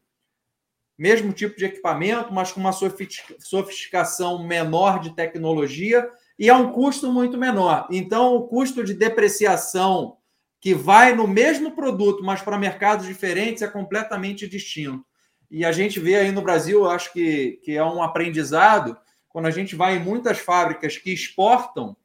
Mesmo 0.97 1.33
tipo 1.33 1.57
de 1.57 1.65
equipamento, 1.65 2.33
mas 2.33 2.53
com 2.53 2.61
uma 2.61 2.71
sofisticação 2.71 4.47
menor 4.47 5.01
de 5.01 5.13
tecnologia 5.13 6.09
e 6.39 6.49
a 6.49 6.55
um 6.55 6.71
custo 6.71 7.11
muito 7.11 7.37
menor. 7.37 7.85
Então, 7.91 8.35
o 8.35 8.47
custo 8.47 8.81
de 8.81 8.93
depreciação 8.93 10.15
que 10.61 10.75
vai 10.75 11.15
no 11.15 11.27
mesmo 11.27 11.71
produto, 11.71 12.23
mas 12.23 12.41
para 12.41 12.57
mercados 12.57 13.07
diferentes, 13.07 13.63
é 13.63 13.67
completamente 13.67 14.47
distinto. 14.47 15.03
E 15.49 15.65
a 15.65 15.71
gente 15.71 15.99
vê 15.99 16.15
aí 16.15 16.31
no 16.31 16.43
Brasil, 16.43 16.87
acho 16.87 17.11
que, 17.11 17.59
que 17.63 17.75
é 17.75 17.83
um 17.83 18.01
aprendizado, 18.01 18.95
quando 19.27 19.47
a 19.47 19.51
gente 19.51 19.75
vai 19.75 19.97
em 19.97 19.99
muitas 19.99 20.37
fábricas 20.37 20.97
que 20.97 21.11
exportam, 21.11 21.97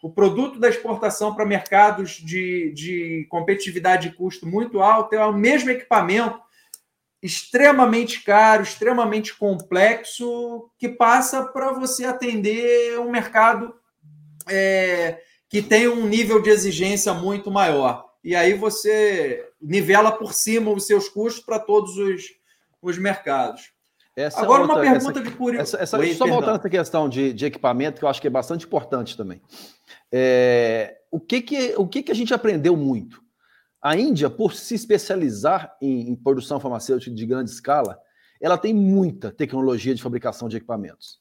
o 0.00 0.08
produto 0.08 0.60
da 0.60 0.68
exportação 0.68 1.34
para 1.34 1.44
mercados 1.44 2.12
de, 2.12 2.72
de 2.72 3.26
competitividade 3.28 4.08
de 4.08 4.14
custo 4.14 4.46
muito 4.46 4.80
alto 4.80 5.14
é 5.14 5.24
o 5.24 5.32
mesmo 5.32 5.70
equipamento 5.70 6.40
extremamente 7.20 8.22
caro, 8.22 8.62
extremamente 8.62 9.36
complexo, 9.36 10.70
que 10.78 10.88
passa 10.88 11.44
para 11.44 11.72
você 11.72 12.04
atender 12.04 13.00
um 13.00 13.10
mercado 13.10 13.74
é, 14.48 15.20
que 15.48 15.62
tem 15.62 15.88
um 15.88 16.06
nível 16.06 16.42
de 16.42 16.50
exigência 16.50 17.14
muito 17.14 17.50
maior. 17.50 18.04
E 18.22 18.34
aí 18.34 18.54
você 18.54 19.48
nivela 19.60 20.12
por 20.12 20.32
cima 20.32 20.70
os 20.70 20.86
seus 20.86 21.08
custos 21.08 21.44
para 21.44 21.58
todos 21.58 21.96
os, 21.96 22.24
os 22.82 22.98
mercados. 22.98 23.72
Essa 24.14 24.42
Agora, 24.42 24.62
outra, 24.62 24.76
uma 24.76 24.82
pergunta 24.82 25.20
essa, 25.20 25.30
de 25.30 25.36
curiosidade. 25.36 25.82
Essa, 25.82 25.96
essa, 25.96 26.14
só 26.16 26.26
voltando 26.26 26.56
a 26.56 26.58
essa 26.58 26.68
questão 26.68 27.08
de, 27.08 27.32
de 27.32 27.46
equipamento, 27.46 28.00
que 28.00 28.04
eu 28.04 28.08
acho 28.08 28.20
que 28.20 28.26
é 28.26 28.30
bastante 28.30 28.66
importante 28.66 29.16
também. 29.16 29.40
É, 30.10 30.98
o 31.10 31.20
que, 31.20 31.40
que, 31.40 31.74
o 31.76 31.86
que, 31.86 32.02
que 32.02 32.10
a 32.10 32.14
gente 32.14 32.34
aprendeu 32.34 32.76
muito? 32.76 33.22
A 33.80 33.96
Índia, 33.96 34.28
por 34.28 34.54
se 34.54 34.74
especializar 34.74 35.76
em, 35.80 36.10
em 36.10 36.16
produção 36.16 36.58
farmacêutica 36.58 37.14
de 37.14 37.24
grande 37.24 37.50
escala, 37.50 37.98
ela 38.40 38.58
tem 38.58 38.74
muita 38.74 39.30
tecnologia 39.30 39.94
de 39.94 40.02
fabricação 40.02 40.48
de 40.48 40.56
equipamentos. 40.56 41.20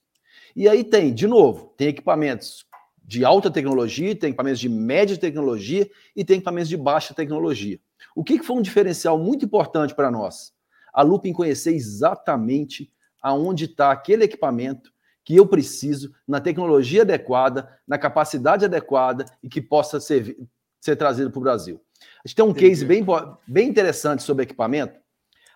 E 0.55 0.67
aí 0.67 0.83
tem, 0.83 1.13
de 1.13 1.27
novo, 1.27 1.73
tem 1.77 1.89
equipamentos 1.89 2.65
de 3.07 3.23
alta 3.23 3.49
tecnologia, 3.49 4.13
tem 4.13 4.29
equipamentos 4.29 4.59
de 4.59 4.67
média 4.67 5.17
tecnologia 5.17 5.89
e 6.13 6.25
tem 6.25 6.35
equipamentos 6.35 6.67
de 6.67 6.75
baixa 6.75 7.13
tecnologia. 7.13 7.79
O 8.13 8.21
que 8.21 8.43
foi 8.43 8.57
um 8.57 8.61
diferencial 8.61 9.17
muito 9.17 9.45
importante 9.45 9.95
para 9.95 10.11
nós? 10.11 10.51
A 10.93 11.01
Lupin 11.01 11.31
conhecer 11.31 11.73
exatamente 11.73 12.91
aonde 13.21 13.63
está 13.63 13.91
aquele 13.91 14.25
equipamento 14.25 14.91
que 15.23 15.35
eu 15.35 15.45
preciso, 15.47 16.13
na 16.27 16.41
tecnologia 16.41 17.01
adequada, 17.01 17.69
na 17.87 17.97
capacidade 17.97 18.65
adequada 18.65 19.25
e 19.41 19.47
que 19.47 19.61
possa 19.61 19.99
ser, 19.99 20.37
ser 20.79 20.95
trazido 20.97 21.31
para 21.31 21.39
o 21.39 21.43
Brasil. 21.43 21.81
A 22.23 22.27
gente 22.27 22.35
tem 22.35 22.45
um 22.45 22.49
Entendi. 22.49 22.69
case 22.69 22.85
bem, 22.85 23.05
bem 23.47 23.69
interessante 23.69 24.23
sobre 24.23 24.43
equipamento. 24.43 24.99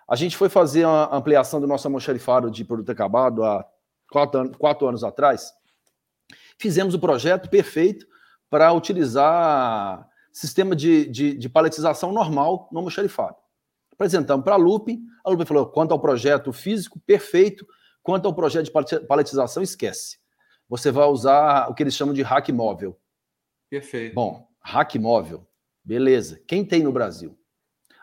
A 0.07 0.15
gente 0.15 0.37
foi 0.37 0.49
fazer 0.49 0.85
a 0.85 1.15
ampliação 1.15 1.59
do 1.59 1.67
nosso 1.67 1.87
almoxarifado 1.87 2.49
de 2.49 2.63
produto 2.63 2.89
acabado 2.91 3.43
há 3.43 3.65
quatro, 4.09 4.57
quatro 4.57 4.87
anos 4.87 5.03
atrás. 5.03 5.53
Fizemos 6.61 6.93
o 6.93 6.99
projeto 6.99 7.49
perfeito 7.49 8.05
para 8.47 8.71
utilizar 8.71 10.07
sistema 10.31 10.75
de, 10.75 11.07
de, 11.07 11.33
de 11.33 11.49
paletização 11.49 12.11
normal 12.11 12.69
no 12.71 12.77
almoxarifado. 12.77 13.35
Apresentamos 13.91 14.43
para 14.43 14.53
a 14.53 14.57
Lupin, 14.57 15.03
a 15.25 15.31
Lupin 15.31 15.45
falou, 15.45 15.65
quanto 15.65 15.91
ao 15.91 15.99
projeto 15.99 16.53
físico, 16.53 16.99
perfeito, 16.99 17.65
quanto 18.03 18.27
ao 18.27 18.35
projeto 18.35 18.65
de 18.65 19.07
paletização, 19.07 19.63
esquece. 19.63 20.19
Você 20.69 20.91
vai 20.91 21.07
usar 21.07 21.67
o 21.67 21.73
que 21.73 21.81
eles 21.81 21.95
chamam 21.95 22.13
de 22.13 22.21
rack 22.21 22.51
móvel. 22.51 22.95
Perfeito. 23.67 24.13
Bom, 24.13 24.47
rack 24.61 24.99
móvel, 24.99 25.47
beleza. 25.83 26.39
Quem 26.47 26.63
tem 26.63 26.83
no 26.83 26.91
Brasil? 26.91 27.35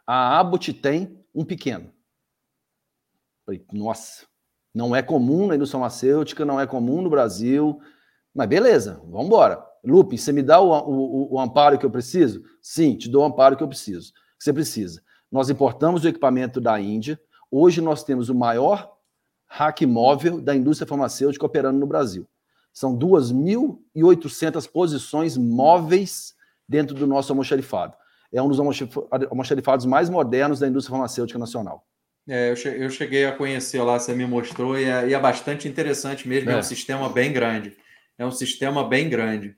A 0.04 0.40
Abbott 0.40 0.72
tem 0.72 1.24
um 1.32 1.44
pequeno. 1.44 1.92
Falei, 3.46 3.64
nossa, 3.72 4.26
não 4.74 4.96
é 4.96 5.00
comum 5.00 5.46
na 5.46 5.54
indústria 5.54 5.78
farmacêutica, 5.78 6.44
não 6.44 6.60
é 6.60 6.66
comum 6.66 7.00
no 7.00 7.08
Brasil, 7.08 7.80
mas 8.38 8.48
beleza, 8.48 9.02
vamos 9.04 9.26
embora. 9.26 9.60
Lupe, 9.84 10.16
você 10.16 10.30
me 10.30 10.44
dá 10.44 10.60
o, 10.60 10.70
o, 10.70 11.34
o, 11.34 11.40
amparo 11.40 11.76
que 11.76 11.84
eu 11.84 11.90
preciso? 11.90 12.40
Sim, 12.62 12.94
te 12.94 13.08
dou 13.08 13.22
o 13.22 13.24
amparo 13.24 13.56
que 13.56 13.64
eu 13.64 13.68
preciso, 13.68 14.12
que 14.12 14.44
você 14.44 14.52
precisa. 14.52 15.02
Nós 15.30 15.50
importamos 15.50 16.04
o 16.04 16.08
equipamento 16.08 16.60
da 16.60 16.80
Índia. 16.80 17.20
Hoje 17.50 17.80
nós 17.80 18.04
temos 18.04 18.28
o 18.28 18.34
maior 18.36 18.92
hack 19.48 19.82
móvel 19.82 20.40
da 20.40 20.54
indústria 20.54 20.86
farmacêutica 20.86 21.44
operando 21.44 21.80
no 21.80 21.86
Brasil. 21.86 22.28
São 22.72 22.96
2.800 22.96 24.70
posições 24.70 25.36
móveis 25.36 26.32
dentro 26.68 26.94
do 26.94 27.08
nosso 27.08 27.32
almoxarifado. 27.32 27.96
É 28.32 28.40
um 28.40 28.48
dos 28.48 28.60
almoxarifados 28.60 29.84
mais 29.84 30.08
modernos 30.08 30.60
da 30.60 30.68
indústria 30.68 30.92
farmacêutica 30.92 31.40
nacional. 31.40 31.84
É, 32.28 32.52
eu 32.52 32.88
cheguei 32.88 33.24
a 33.24 33.32
conhecer 33.32 33.82
lá, 33.82 33.98
você 33.98 34.14
me 34.14 34.26
mostrou, 34.26 34.78
e 34.78 34.84
é, 34.84 35.08
e 35.08 35.14
é 35.14 35.18
bastante 35.18 35.66
interessante 35.66 36.28
mesmo. 36.28 36.50
É. 36.50 36.54
é. 36.54 36.56
um 36.58 36.62
sistema 36.62 37.08
bem 37.08 37.32
grande. 37.32 37.76
É 38.18 38.26
um 38.26 38.32
sistema 38.32 38.86
bem 38.86 39.08
grande. 39.08 39.56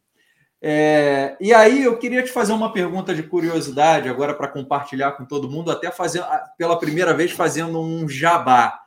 É, 0.63 1.39
e 1.41 1.55
aí 1.55 1.85
eu 1.85 1.99
queria 1.99 2.23
te 2.23 2.31
fazer 2.31 2.53
uma 2.53 2.73
pergunta 2.73 3.15
de 3.15 3.23
curiosidade 3.23 4.09
agora 4.11 4.35
para 4.35 4.49
compartilhar 4.49 5.13
com 5.13 5.25
todo 5.25 5.51
mundo, 5.51 5.71
até 5.71 5.91
fazer 5.91 6.23
pela 6.59 6.79
primeira 6.79 7.15
vez 7.15 7.31
fazendo 7.31 7.81
um 7.81 8.07
jabá. 8.07 8.79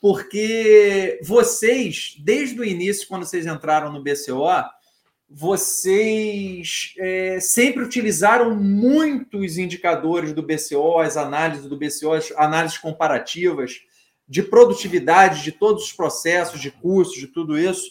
Porque 0.00 1.18
vocês, 1.22 2.14
desde 2.18 2.60
o 2.60 2.64
início, 2.64 3.08
quando 3.08 3.24
vocês 3.24 3.46
entraram 3.46 3.90
no 3.90 4.02
BCO, 4.02 4.44
vocês 5.30 6.92
é, 6.98 7.40
sempre 7.40 7.82
utilizaram 7.82 8.54
muitos 8.54 9.56
indicadores 9.56 10.34
do 10.34 10.42
BCO, 10.42 10.98
as 10.98 11.16
análises 11.16 11.66
do 11.66 11.78
BCO, 11.78 12.12
as 12.12 12.30
análises 12.36 12.76
comparativas 12.76 13.80
de 14.28 14.42
produtividade 14.42 15.42
de 15.42 15.52
todos 15.52 15.84
os 15.84 15.92
processos, 15.92 16.60
de 16.60 16.70
custos, 16.70 17.18
de 17.18 17.28
tudo 17.28 17.58
isso, 17.58 17.90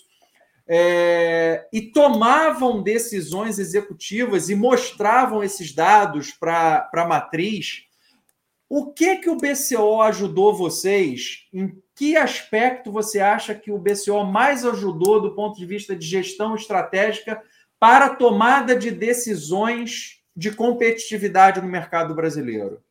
é, 0.68 1.68
e 1.74 1.82
tomavam 1.82 2.82
decisões 2.82 3.60
executivas 3.60 4.50
e 4.50 4.56
mostravam 4.56 5.44
esses 5.44 5.74
dados 5.74 6.32
para 6.32 6.90
a 6.94 7.08
matriz. 7.08 7.84
O 8.70 8.92
que 8.92 9.18
que 9.18 9.30
o 9.30 9.38
BCO 9.38 10.02
ajudou 10.02 10.54
vocês? 10.54 11.48
Em 11.54 11.78
que 11.96 12.16
aspecto 12.16 12.92
você 12.92 13.20
acha 13.20 13.54
que 13.54 13.72
o 13.72 13.78
BCO 13.78 14.24
mais 14.24 14.66
ajudou 14.66 15.22
do 15.22 15.36
ponto 15.36 15.58
de 15.58 15.66
vista 15.66 15.96
de 15.96 16.06
gestão 16.08 16.56
estratégica 16.56 17.42
para 17.80 18.06
a 18.06 18.16
tomada 18.16 18.76
de 18.76 18.90
decisões 18.90 20.22
de 20.36 20.52
competitividade 20.52 21.62
no 21.62 21.68
mercado 21.68 22.16
brasileiro? 22.16 22.82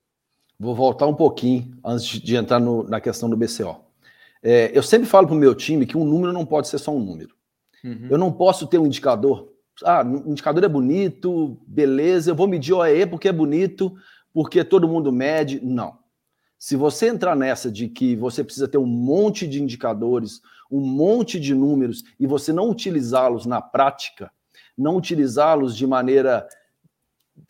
Vou 0.60 0.74
voltar 0.74 1.08
um 1.08 1.14
pouquinho 1.14 1.76
antes 1.84 2.20
de 2.20 2.36
entrar 2.36 2.60
no, 2.60 2.84
na 2.84 3.00
questão 3.00 3.28
do 3.28 3.36
BCO. 3.36 3.80
É, 4.40 4.70
eu 4.72 4.82
sempre 4.82 5.08
falo 5.08 5.26
para 5.26 5.34
o 5.34 5.38
meu 5.38 5.54
time 5.54 5.86
que 5.86 5.96
um 5.96 6.04
número 6.04 6.32
não 6.32 6.46
pode 6.46 6.68
ser 6.68 6.78
só 6.78 6.92
um 6.92 7.00
número. 7.00 7.34
Uhum. 7.84 8.08
Eu 8.10 8.18
não 8.18 8.32
posso 8.32 8.66
ter 8.66 8.78
um 8.78 8.86
indicador. 8.86 9.52
Ah, 9.84 10.04
o 10.04 10.30
indicador 10.30 10.62
é 10.62 10.68
bonito, 10.68 11.58
beleza, 11.66 12.30
eu 12.30 12.34
vou 12.34 12.46
medir 12.46 12.72
o 12.72 12.78
OEE 12.78 13.06
porque 13.06 13.28
é 13.28 13.32
bonito, 13.32 13.94
porque 14.32 14.62
todo 14.62 14.88
mundo 14.88 15.10
mede. 15.10 15.60
Não. 15.64 15.98
Se 16.58 16.76
você 16.76 17.08
entrar 17.08 17.34
nessa 17.34 17.70
de 17.70 17.88
que 17.88 18.14
você 18.14 18.44
precisa 18.44 18.68
ter 18.68 18.78
um 18.78 18.86
monte 18.86 19.48
de 19.48 19.60
indicadores, 19.60 20.40
um 20.70 20.80
monte 20.80 21.40
de 21.40 21.54
números 21.54 22.04
e 22.20 22.26
você 22.26 22.52
não 22.52 22.70
utilizá-los 22.70 23.46
na 23.46 23.60
prática, 23.60 24.30
não 24.78 24.96
utilizá-los 24.96 25.76
de 25.76 25.86
maneira 25.86 26.46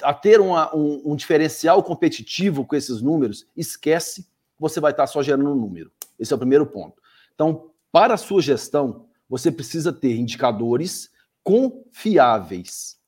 a 0.02 0.14
ter 0.14 0.40
uma, 0.40 0.74
um, 0.74 1.12
um, 1.12 1.16
diferencial 1.16 1.82
competitivo 1.82 2.64
com 2.64 2.74
esses 2.74 3.02
números, 3.02 3.46
esquece, 3.56 4.26
você 4.58 4.80
vai 4.80 4.92
estar 4.92 5.06
só 5.06 5.22
gerando 5.22 5.50
um 5.50 5.56
número. 5.56 5.90
Esse 6.18 6.32
é 6.32 6.36
o 6.36 6.38
primeiro 6.38 6.66
ponto. 6.66 7.02
Então, 7.34 7.70
para 7.90 8.14
a 8.14 8.16
sua 8.16 8.40
gestão, 8.40 9.06
você 9.32 9.50
precisa 9.50 9.90
ter 9.90 10.14
indicadores 10.14 11.10
confiáveis. 11.42 12.98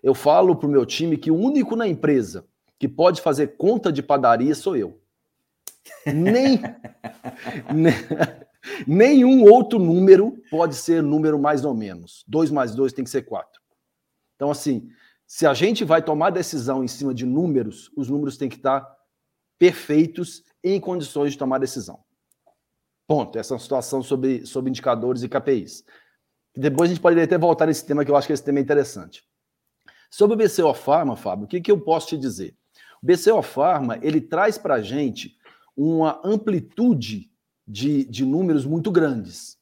Eu 0.00 0.14
falo 0.14 0.54
para 0.54 0.68
o 0.68 0.70
meu 0.70 0.86
time 0.86 1.16
que 1.16 1.28
o 1.28 1.34
único 1.34 1.74
na 1.74 1.88
empresa 1.88 2.46
que 2.78 2.86
pode 2.86 3.20
fazer 3.20 3.56
conta 3.56 3.90
de 3.92 4.00
padaria 4.00 4.54
sou 4.54 4.76
eu. 4.76 5.02
Nem, 6.06 6.60
nem, 7.74 7.94
nenhum 8.86 9.42
outro 9.42 9.80
número 9.80 10.40
pode 10.48 10.76
ser 10.76 11.02
número 11.02 11.36
mais 11.36 11.64
ou 11.64 11.74
menos. 11.74 12.24
2 12.28 12.52
mais 12.52 12.76
2 12.76 12.92
tem 12.92 13.02
que 13.02 13.10
ser 13.10 13.22
4. 13.22 13.60
Então, 14.36 14.52
assim, 14.52 14.88
se 15.26 15.48
a 15.48 15.52
gente 15.52 15.84
vai 15.84 16.00
tomar 16.00 16.30
decisão 16.30 16.84
em 16.84 16.88
cima 16.88 17.12
de 17.12 17.26
números, 17.26 17.90
os 17.96 18.08
números 18.08 18.36
têm 18.36 18.48
que 18.48 18.54
estar 18.54 18.88
perfeitos 19.58 20.44
em 20.62 20.78
condições 20.78 21.32
de 21.32 21.38
tomar 21.38 21.58
decisão. 21.58 22.04
Ponto. 23.06 23.38
Essa 23.38 23.54
é 23.54 23.58
situação 23.58 24.02
sobre, 24.02 24.46
sobre 24.46 24.70
indicadores 24.70 25.22
e 25.22 25.28
KPIs. 25.28 25.84
Depois 26.54 26.90
a 26.90 26.94
gente 26.94 27.02
pode 27.02 27.18
até 27.20 27.38
voltar 27.38 27.66
nesse 27.66 27.84
tema, 27.84 28.04
que 28.04 28.10
eu 28.10 28.16
acho 28.16 28.26
que 28.26 28.32
esse 28.32 28.44
tema 28.44 28.58
é 28.58 28.62
interessante. 28.62 29.22
Sobre 30.10 30.34
o 30.34 30.38
BCO 30.38 30.74
Pharma, 30.74 31.16
Fábio, 31.16 31.46
o 31.46 31.48
que, 31.48 31.60
que 31.60 31.72
eu 31.72 31.80
posso 31.80 32.08
te 32.08 32.18
dizer? 32.18 32.54
O 33.02 33.06
BCO 33.06 33.42
Pharma, 33.42 33.98
ele 34.02 34.20
traz 34.20 34.58
para 34.58 34.74
a 34.74 34.82
gente 34.82 35.36
uma 35.76 36.20
amplitude 36.22 37.30
de, 37.66 38.04
de 38.04 38.24
números 38.24 38.66
muito 38.66 38.90
grandes. 38.90 39.56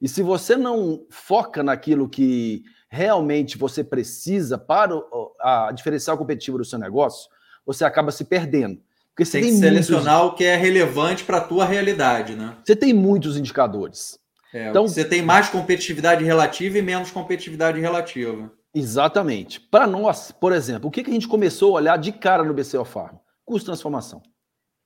E 0.00 0.08
se 0.08 0.22
você 0.22 0.56
não 0.56 1.06
foca 1.10 1.62
naquilo 1.62 2.08
que 2.08 2.62
realmente 2.88 3.58
você 3.58 3.82
precisa 3.82 4.56
para 4.56 4.94
o, 4.94 5.34
a 5.40 5.72
diferencial 5.72 6.16
competitivo 6.16 6.58
do 6.58 6.64
seu 6.64 6.78
negócio, 6.78 7.28
você 7.64 7.84
acaba 7.84 8.12
se 8.12 8.24
perdendo. 8.24 8.80
Porque 9.16 9.24
você 9.24 9.40
tem, 9.40 9.48
tem 9.48 9.52
que 9.52 9.58
selecionar 9.60 10.18
muitos... 10.18 10.34
o 10.34 10.36
que 10.36 10.44
é 10.44 10.56
relevante 10.56 11.24
para 11.24 11.38
a 11.38 11.40
tua 11.40 11.64
realidade, 11.64 12.36
né? 12.36 12.54
Você 12.62 12.76
tem 12.76 12.92
muitos 12.92 13.38
indicadores. 13.38 14.18
É, 14.52 14.68
então 14.68 14.86
você 14.86 15.06
tem 15.06 15.22
mais 15.22 15.48
competitividade 15.48 16.22
relativa 16.22 16.76
e 16.76 16.82
menos 16.82 17.10
competitividade 17.10 17.80
relativa. 17.80 18.52
Exatamente. 18.74 19.58
Para 19.58 19.86
nós, 19.86 20.30
por 20.30 20.52
exemplo, 20.52 20.88
o 20.88 20.90
que, 20.90 21.02
que 21.02 21.08
a 21.08 21.14
gente 21.14 21.26
começou 21.26 21.70
a 21.70 21.80
olhar 21.80 21.96
de 21.96 22.12
cara 22.12 22.44
no 22.44 22.52
BCO 22.52 22.84
Farm? 22.84 23.16
Custo 23.42 23.60
de 23.60 23.66
transformação. 23.66 24.20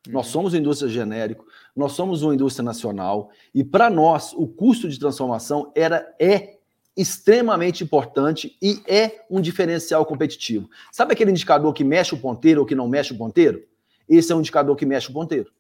Nós 0.07 0.27
uhum. 0.27 0.33
somos 0.33 0.53
uma 0.53 0.61
indústria 0.61 0.89
genérica, 0.89 1.43
nós 1.77 1.93
somos 1.93 2.23
uma 2.23 2.33
indústria 2.33 2.65
nacional, 2.65 3.31
e 3.53 3.65
para 3.65 3.91
nós 3.91 4.33
o 4.33 4.47
custo 4.47 4.89
de 4.89 4.99
transformação 4.99 5.73
era 5.75 6.15
é 6.21 6.61
extremamente 6.97 7.83
importante 7.83 8.57
e 8.63 8.81
é 8.87 9.25
um 9.29 9.41
diferencial 9.41 10.07
competitivo. 10.07 10.71
Sabe 10.93 11.15
aquele 11.15 11.33
indicador 11.33 11.73
que 11.73 11.83
mexe 11.83 12.15
o 12.15 12.19
ponteiro 12.19 12.61
ou 12.61 12.67
que 12.67 12.77
não 12.77 12.89
mexe 12.89 13.13
o 13.13 13.19
ponteiro? 13.19 13.63
Esse 14.11 14.33
é 14.33 14.35
um 14.35 14.41
indicador 14.41 14.75
que 14.75 14.85
mexe 14.85 15.09
o 15.09 15.13
ponteiro. 15.13 15.53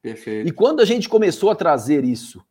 Perfeito. 0.00 0.48
E 0.48 0.52
quando 0.52 0.80
a 0.80 0.84
gente 0.84 1.08
começou 1.08 1.50
a 1.50 1.54
trazer 1.56 2.04
isso, 2.04 2.42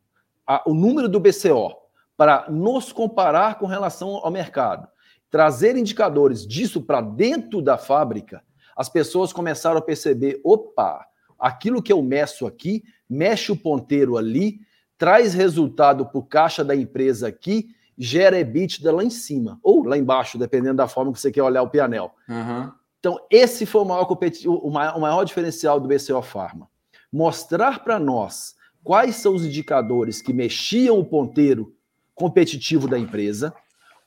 a, 0.46 0.62
o 0.66 0.74
número 0.74 1.08
do 1.08 1.18
BCO, 1.18 1.74
para 2.16 2.46
nos 2.50 2.92
comparar 2.92 3.58
com 3.58 3.66
relação 3.66 4.16
ao 4.22 4.30
mercado, 4.30 4.86
trazer 5.30 5.76
indicadores 5.76 6.46
disso 6.46 6.82
para 6.82 7.00
dentro 7.00 7.62
da 7.62 7.78
fábrica, 7.78 8.42
as 8.76 8.88
pessoas 8.88 9.32
começaram 9.32 9.78
a 9.78 9.82
perceber: 9.82 10.40
opa, 10.44 11.06
aquilo 11.38 11.82
que 11.82 11.92
eu 11.92 12.02
meço 12.02 12.46
aqui, 12.46 12.84
mexe 13.08 13.50
o 13.50 13.56
ponteiro 13.56 14.16
ali, 14.18 14.60
traz 14.98 15.32
resultado 15.32 16.04
para 16.04 16.18
o 16.18 16.22
caixa 16.22 16.62
da 16.62 16.76
empresa 16.76 17.28
aqui, 17.28 17.74
gera 17.96 18.38
EBITDA 18.38 18.92
lá 18.92 19.02
em 19.02 19.10
cima, 19.10 19.58
ou 19.62 19.82
lá 19.84 19.96
embaixo, 19.96 20.38
dependendo 20.38 20.76
da 20.76 20.86
forma 20.86 21.12
que 21.12 21.20
você 21.20 21.32
quer 21.32 21.42
olhar 21.42 21.62
o 21.62 21.70
pianel. 21.70 22.14
Uhum. 22.28 22.70
Então, 23.00 23.18
esse 23.30 23.64
foi 23.64 23.80
o 23.80 23.84
maior, 23.86 24.06
o 24.46 24.70
maior, 24.70 24.96
o 24.96 25.00
maior 25.00 25.24
diferencial 25.24 25.80
do 25.80 25.88
BCO 25.88 26.22
Pharma. 26.22 26.70
Mostrar 27.10 27.82
para 27.82 27.98
nós 27.98 28.54
quais 28.84 29.16
são 29.16 29.34
os 29.34 29.44
indicadores 29.44 30.22
que 30.22 30.32
mexiam 30.32 30.98
o 30.98 31.04
ponteiro 31.04 31.74
competitivo 32.14 32.86
da 32.86 32.98
empresa, 32.98 33.54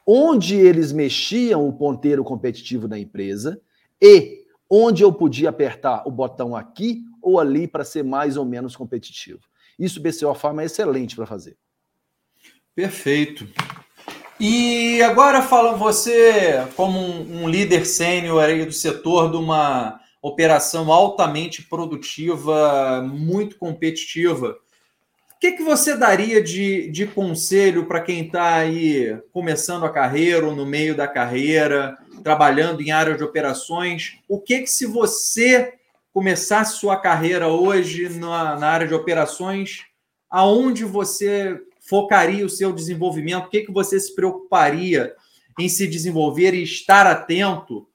onde 0.06 0.56
eles 0.56 0.92
mexiam 0.92 1.68
o 1.68 1.74
ponteiro 1.74 2.24
competitivo 2.24 2.88
da 2.88 3.00
empresa 3.00 3.60
e 4.00 4.46
onde 4.70 5.04
eu 5.04 5.12
podia 5.12 5.50
apertar 5.50 6.08
o 6.08 6.12
botão 6.12 6.56
aqui 6.56 7.04
ou 7.22 7.40
ali 7.40 7.68
para 7.68 7.84
ser 7.84 8.04
mais 8.04 8.38
ou 8.38 8.46
menos 8.46 8.76
competitivo. 8.76 9.42
Isso 9.78 10.00
o 10.00 10.04
BCO 10.04 10.36
Pharma 10.36 10.62
é 10.62 10.66
excelente 10.66 11.16
para 11.16 11.26
fazer. 11.26 11.58
Perfeito. 12.76 13.48
E 14.46 15.02
agora 15.02 15.42
fala 15.42 15.78
você, 15.78 16.68
como 16.76 17.00
um, 17.00 17.44
um 17.44 17.50
líder 17.50 17.86
sênior 17.86 18.44
aí 18.44 18.66
do 18.66 18.74
setor 18.74 19.32
de 19.32 19.38
uma 19.38 20.02
operação 20.22 20.92
altamente 20.92 21.64
produtiva, 21.64 23.02
muito 23.04 23.58
competitiva, 23.58 24.50
o 24.50 25.40
que, 25.40 25.54
que 25.54 25.64
você 25.64 25.96
daria 25.96 26.44
de, 26.44 26.92
de 26.92 27.08
conselho 27.08 27.86
para 27.86 28.02
quem 28.02 28.26
está 28.26 28.56
aí 28.56 29.18
começando 29.32 29.86
a 29.86 29.90
carreira 29.90 30.46
ou 30.46 30.54
no 30.54 30.66
meio 30.66 30.94
da 30.94 31.08
carreira, 31.08 31.98
trabalhando 32.22 32.82
em 32.82 32.92
área 32.92 33.16
de 33.16 33.24
operações? 33.24 34.20
O 34.28 34.42
que, 34.42 34.60
que 34.60 34.68
se 34.68 34.86
você 34.86 35.76
começasse 36.14 36.80
sua 36.80 36.98
carreira 36.98 37.48
hoje 37.48 38.10
na, 38.20 38.60
na 38.60 38.68
área 38.68 38.88
de 38.90 38.94
operações, 38.94 39.86
aonde 40.30 40.84
você 40.84 41.62
focaria 41.94 42.44
o 42.44 42.50
seu 42.50 42.74
desenvolvimento? 42.74 43.46
O 43.46 43.50
que, 43.50 43.62
que 43.62 43.72
você 43.72 44.00
se 44.00 44.16
preocuparia 44.16 45.16
em 45.60 45.70
se 45.70 45.86
desenvolver 45.86 46.56
e 46.56 46.64
estar 46.64 47.06
atento 47.06 47.88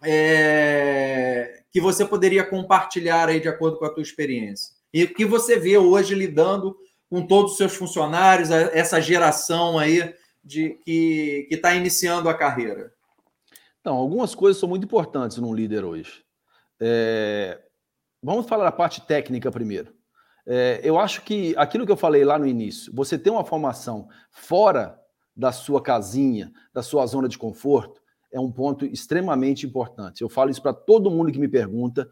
é, 0.00 1.64
que 1.72 1.80
você 1.80 2.04
poderia 2.04 2.44
compartilhar 2.44 3.28
aí 3.28 3.40
de 3.40 3.48
acordo 3.48 3.78
com 3.78 3.84
a 3.84 3.90
tua 3.92 4.02
experiência? 4.04 4.76
E 4.94 5.02
o 5.02 5.12
que 5.12 5.24
você 5.24 5.58
vê 5.58 5.76
hoje 5.76 6.14
lidando 6.14 6.76
com 7.10 7.26
todos 7.26 7.52
os 7.52 7.58
seus 7.58 7.74
funcionários, 7.74 8.48
essa 8.48 9.00
geração 9.00 9.76
aí 9.76 10.14
de 10.44 10.78
que 10.84 11.48
está 11.50 11.74
iniciando 11.74 12.28
a 12.28 12.34
carreira? 12.34 12.92
Então, 13.80 13.96
algumas 13.96 14.36
coisas 14.36 14.60
são 14.60 14.68
muito 14.68 14.84
importantes 14.84 15.38
num 15.38 15.52
líder 15.52 15.84
hoje. 15.84 16.22
É... 16.78 17.60
Vamos 18.22 18.46
falar 18.46 18.66
da 18.66 18.72
parte 18.72 19.04
técnica 19.04 19.50
primeiro. 19.50 19.95
É, 20.46 20.80
eu 20.84 20.98
acho 20.98 21.22
que 21.22 21.54
aquilo 21.56 21.84
que 21.84 21.90
eu 21.90 21.96
falei 21.96 22.24
lá 22.24 22.38
no 22.38 22.46
início, 22.46 22.92
você 22.94 23.18
ter 23.18 23.30
uma 23.30 23.44
formação 23.44 24.08
fora 24.30 24.98
da 25.36 25.50
sua 25.50 25.82
casinha, 25.82 26.52
da 26.72 26.82
sua 26.82 27.04
zona 27.06 27.28
de 27.28 27.36
conforto, 27.36 28.00
é 28.32 28.38
um 28.38 28.50
ponto 28.50 28.86
extremamente 28.86 29.66
importante. 29.66 30.22
Eu 30.22 30.28
falo 30.28 30.50
isso 30.50 30.62
para 30.62 30.72
todo 30.72 31.10
mundo 31.10 31.32
que 31.32 31.38
me 31.38 31.48
pergunta. 31.48 32.08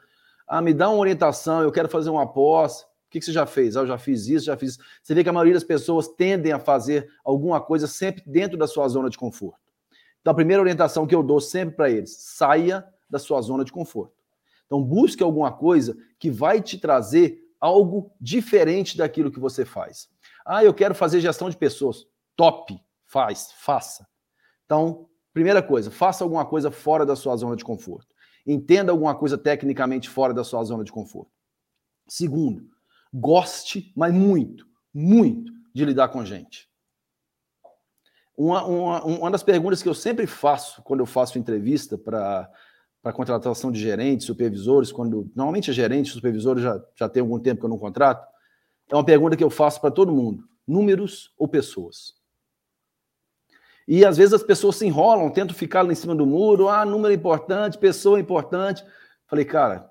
Ah, 0.47 0.61
me 0.61 0.74
dá 0.74 0.91
uma 0.91 0.99
orientação, 0.99 1.62
eu 1.62 1.70
quero 1.70 1.89
fazer 1.89 2.11
uma 2.11 2.26
pós. 2.26 2.82
O 2.82 2.87
que, 3.11 3.20
que 3.20 3.24
você 3.24 3.32
já 3.32 3.47
fez? 3.47 3.76
Ah, 3.76 3.80
eu 3.80 3.87
já 3.87 3.99
fiz 3.99 4.26
isso, 4.26 4.47
já 4.47 4.57
fiz 4.57 4.72
isso. 4.72 4.80
Você 5.03 5.14
vê 5.14 5.22
que 5.22 5.28
a 5.28 5.32
maioria 5.32 5.55
das 5.55 5.64
pessoas 5.64 6.09
tendem 6.09 6.53
a 6.53 6.59
fazer 6.59 7.09
alguma 7.24 7.61
coisa 7.61 7.87
sempre 7.87 8.22
dentro 8.26 8.59
da 8.59 8.66
sua 8.66 8.89
zona 8.89 9.09
de 9.09 9.16
conforto. 9.16 9.61
Então, 10.20 10.32
a 10.32 10.35
primeira 10.35 10.62
orientação 10.62 11.07
que 11.07 11.14
eu 11.14 11.22
dou 11.22 11.41
sempre 11.41 11.76
para 11.76 11.91
eles: 11.91 12.16
saia 12.18 12.85
da 13.09 13.18
sua 13.18 13.41
zona 13.41 13.64
de 13.64 13.70
conforto. 13.70 14.14
Então, 14.66 14.82
busque 14.82 15.22
alguma 15.22 15.53
coisa 15.53 15.97
que 16.18 16.30
vai 16.30 16.61
te 16.61 16.78
trazer 16.78 17.43
algo 17.65 18.15
diferente 18.21 18.95
daquilo 18.95 19.31
que 19.31 19.41
você 19.41 19.65
faz. 19.65 20.11
Ah, 20.45 20.62
eu 20.62 20.75
quero 20.75 20.95
fazer 20.95 21.19
gestão 21.23 21.49
de 21.49 21.57
pessoas. 21.57 22.07
Top, 22.37 22.79
faz, 23.07 23.53
faça. 23.57 24.07
Então, 24.67 25.09
primeira 25.33 25.62
coisa, 25.62 25.91
faça 25.91 26.23
alguma 26.23 26.45
coisa 26.45 26.71
fora 26.71 27.07
da 27.07 27.17
sua 27.17 27.35
zona 27.37 27.57
de 27.57 27.65
conforto. 27.65 28.15
Entenda 28.47 28.93
alguma 28.93 29.15
coisa 29.15 29.39
tecnicamente 29.39 30.11
fora 30.11 30.35
da 30.35 30.45
sua 30.45 30.62
zona 30.62 30.85
de 30.85 30.93
conforto. 30.93 31.33
Segundo, 32.07 32.69
goste, 33.11 33.95
mas 33.97 34.12
muito, 34.12 34.67
muito, 34.93 35.51
de 35.75 35.87
lidar 35.87 36.09
com 36.09 36.23
gente. 36.23 36.69
Uma, 38.37 38.62
uma, 38.67 39.05
uma 39.05 39.31
das 39.31 39.43
perguntas 39.43 39.83
que 39.83 39.89
eu 39.89 39.95
sempre 39.95 40.27
faço 40.27 40.83
quando 40.83 41.01
eu 41.01 41.07
faço 41.07 41.39
entrevista 41.39 41.97
para 41.97 42.53
para 43.05 43.12
contratação 43.12 43.70
de 43.70 43.78
gerentes, 43.78 44.26
supervisores, 44.26 44.90
quando 44.90 45.30
normalmente 45.36 45.70
é 45.70 45.74
gerente, 45.74 46.11
supervisores 46.11 46.62
já, 46.62 46.82
já 46.96 47.07
tem 47.07 47.20
algum 47.20 47.38
tempo 47.38 47.61
que 47.61 47.66
eu 47.66 47.70
não 47.70 47.76
contrato, 47.76 48.26
é 48.90 48.96
uma 48.96 49.05
pergunta 49.05 49.36
que 49.36 49.44
eu 49.44 49.50
faço 49.50 49.78
para 49.78 49.90
todo 49.90 50.11
mundo: 50.11 50.48
números 50.66 51.30
ou 51.36 51.46
pessoas? 51.46 52.14
E 53.86 54.07
às 54.07 54.16
vezes 54.16 54.32
as 54.32 54.42
pessoas 54.42 54.76
se 54.76 54.86
enrolam, 54.86 55.28
tentam 55.28 55.55
ficar 55.55 55.82
lá 55.82 55.92
em 55.92 55.94
cima 55.94 56.14
do 56.14 56.24
muro, 56.24 56.70
ah, 56.70 56.86
número 56.86 57.12
é 57.12 57.14
importante, 57.14 57.76
pessoa 57.76 58.16
é 58.16 58.22
importante. 58.22 58.82
Falei, 59.26 59.44
cara, 59.44 59.90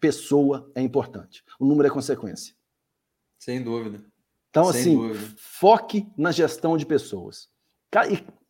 pessoa 0.00 0.68
é 0.74 0.82
importante. 0.82 1.44
O 1.60 1.64
número 1.64 1.86
é 1.86 1.90
consequência. 1.92 2.56
Sem 3.38 3.62
dúvida. 3.62 4.02
Então, 4.50 4.72
Sem 4.72 4.80
assim, 4.80 4.96
dúvida. 4.96 5.34
foque 5.36 6.08
na 6.16 6.32
gestão 6.32 6.76
de 6.76 6.84
pessoas. 6.84 7.48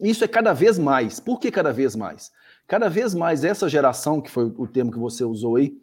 Isso 0.01 0.25
é 0.25 0.29
cada 0.29 0.55
vez 0.55 0.79
mais. 0.79 1.21
Por 1.21 1.39
que 1.39 1.51
cada 1.51 1.75
vez 1.75 1.95
mais? 1.95 2.33
Cada 2.69 2.89
vez 2.89 3.15
mais 3.15 3.43
essa 3.43 3.69
geração, 3.69 4.21
que 4.21 4.31
foi 4.31 4.45
o 4.45 4.67
termo 4.67 4.93
que 4.93 4.99
você 4.99 5.25
usou 5.25 5.57
aí, 5.57 5.77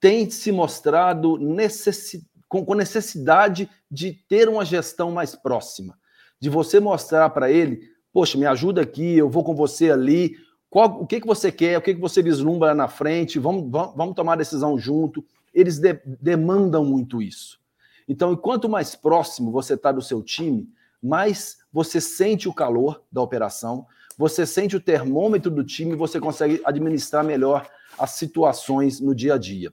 tem 0.00 0.28
se 0.30 0.50
mostrado 0.50 1.36
necessi 1.36 2.26
com 2.48 2.74
necessidade 2.74 3.70
de 3.88 4.12
ter 4.12 4.48
uma 4.48 4.64
gestão 4.64 5.12
mais 5.12 5.36
próxima, 5.36 5.96
de 6.40 6.50
você 6.50 6.80
mostrar 6.80 7.30
para 7.30 7.48
ele, 7.48 7.88
poxa, 8.12 8.36
me 8.36 8.44
ajuda 8.44 8.80
aqui, 8.80 9.16
eu 9.16 9.30
vou 9.30 9.44
com 9.44 9.54
você 9.54 9.92
ali, 9.92 10.36
qual, 10.68 11.00
o 11.00 11.06
que, 11.06 11.20
que 11.20 11.26
você 11.26 11.52
quer, 11.52 11.78
o 11.78 11.82
que, 11.82 11.94
que 11.94 12.00
você 12.00 12.20
vislumbra 12.20 12.74
na 12.74 12.88
frente, 12.88 13.38
vamos, 13.38 13.70
vamos, 13.70 13.94
vamos 13.96 14.14
tomar 14.16 14.36
decisão 14.36 14.76
junto. 14.76 15.24
Eles 15.54 15.78
de, 15.78 16.00
demandam 16.20 16.84
muito 16.84 17.22
isso. 17.22 17.60
Então, 18.08 18.34
quanto 18.34 18.68
mais 18.68 18.96
próximo 18.96 19.52
você 19.52 19.74
está 19.74 19.92
do 19.92 20.02
seu 20.02 20.20
time, 20.20 20.68
mais 21.00 21.58
você 21.72 22.00
sente 22.00 22.48
o 22.48 22.54
calor 22.54 23.02
da 23.12 23.22
operação, 23.22 23.86
você 24.20 24.44
sente 24.44 24.76
o 24.76 24.80
termômetro 24.80 25.50
do 25.50 25.64
time, 25.64 25.96
você 25.96 26.20
consegue 26.20 26.60
administrar 26.66 27.24
melhor 27.24 27.66
as 27.98 28.10
situações 28.10 29.00
no 29.00 29.14
dia 29.14 29.32
a 29.32 29.38
dia. 29.38 29.72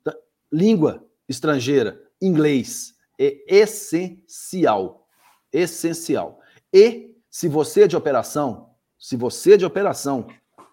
Então, 0.00 0.14
língua 0.52 1.04
estrangeira, 1.28 2.00
inglês, 2.22 2.94
é 3.18 3.42
essencial. 3.52 5.08
Essencial. 5.52 6.38
E 6.72 7.16
se 7.28 7.48
você 7.48 7.82
é 7.82 7.88
de 7.88 7.96
operação, 7.96 8.70
se 8.96 9.16
você 9.16 9.54
é 9.54 9.56
de 9.56 9.66
operação, 9.66 10.28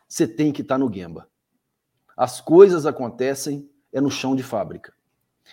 você 0.08 0.28
tem 0.28 0.52
que 0.52 0.62
estar 0.62 0.78
no 0.78 0.94
Gemba. 0.94 1.28
As 2.16 2.40
coisas 2.40 2.86
acontecem 2.86 3.68
é 3.92 4.00
no 4.00 4.12
chão 4.12 4.36
de 4.36 4.44
fábrica. 4.44 4.94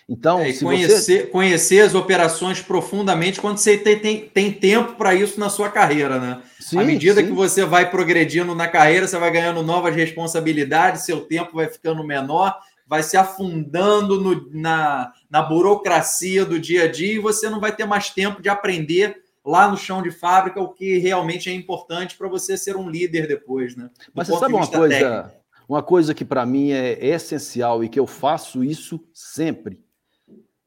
Então, 0.09 0.41
é, 0.41 0.53
conhecer, 0.55 1.01
você... 1.01 1.27
conhecer 1.27 1.81
as 1.81 1.95
operações 1.95 2.61
profundamente 2.61 3.41
quando 3.41 3.59
você 3.59 3.77
tem, 3.77 3.99
tem, 3.99 4.21
tem 4.29 4.53
tempo 4.53 4.95
para 4.95 5.15
isso 5.15 5.39
na 5.39 5.49
sua 5.49 5.69
carreira, 5.69 6.19
né? 6.19 6.43
Sim, 6.59 6.79
à 6.79 6.85
medida 6.85 7.21
sim. 7.21 7.27
que 7.27 7.33
você 7.33 7.65
vai 7.65 7.91
progredindo 7.91 8.55
na 8.55 8.69
carreira, 8.69 9.07
você 9.07 9.19
vai 9.19 9.31
ganhando 9.31 9.63
novas 9.63 9.95
responsabilidades, 9.95 11.05
seu 11.05 11.21
tempo 11.21 11.57
vai 11.57 11.69
ficando 11.69 12.03
menor, 12.05 12.55
vai 12.87 13.03
se 13.03 13.17
afundando 13.17 14.21
no, 14.21 14.51
na, 14.53 15.13
na 15.31 15.43
burocracia 15.43 16.45
do 16.45 16.59
dia 16.59 16.85
a 16.85 16.89
dia 16.91 17.15
e 17.15 17.19
você 17.19 17.51
não 17.51 17.61
vai 17.61 17.75
ter 17.75 17.85
mais 17.85 18.11
tempo 18.11 18.41
de 18.41 18.49
aprender 18.49 19.23
lá 19.45 19.71
no 19.71 19.77
chão 19.77 20.03
de 20.03 20.11
fábrica 20.11 20.61
o 20.61 20.73
que 20.73 20.99
realmente 20.99 21.51
é 21.51 21.53
importante 21.53 22.17
para 22.17 22.29
você 22.29 22.57
ser 22.57 22.77
um 22.77 22.89
líder 22.89 23.27
depois, 23.27 23.77
né? 23.77 23.85
Do 23.85 24.13
Mas 24.15 24.29
você 24.29 24.39
sabe 24.39 24.55
uma 24.55 24.67
coisa, 24.67 24.99
técnico. 24.99 25.31
uma 25.69 25.83
coisa 25.83 26.15
que 26.15 26.25
para 26.25 26.47
mim 26.47 26.71
é 26.71 27.07
essencial 27.07 27.85
e 27.85 27.89
que 27.89 28.01
eu 28.01 28.07
faço 28.07 28.65
isso 28.65 29.01
sempre 29.13 29.87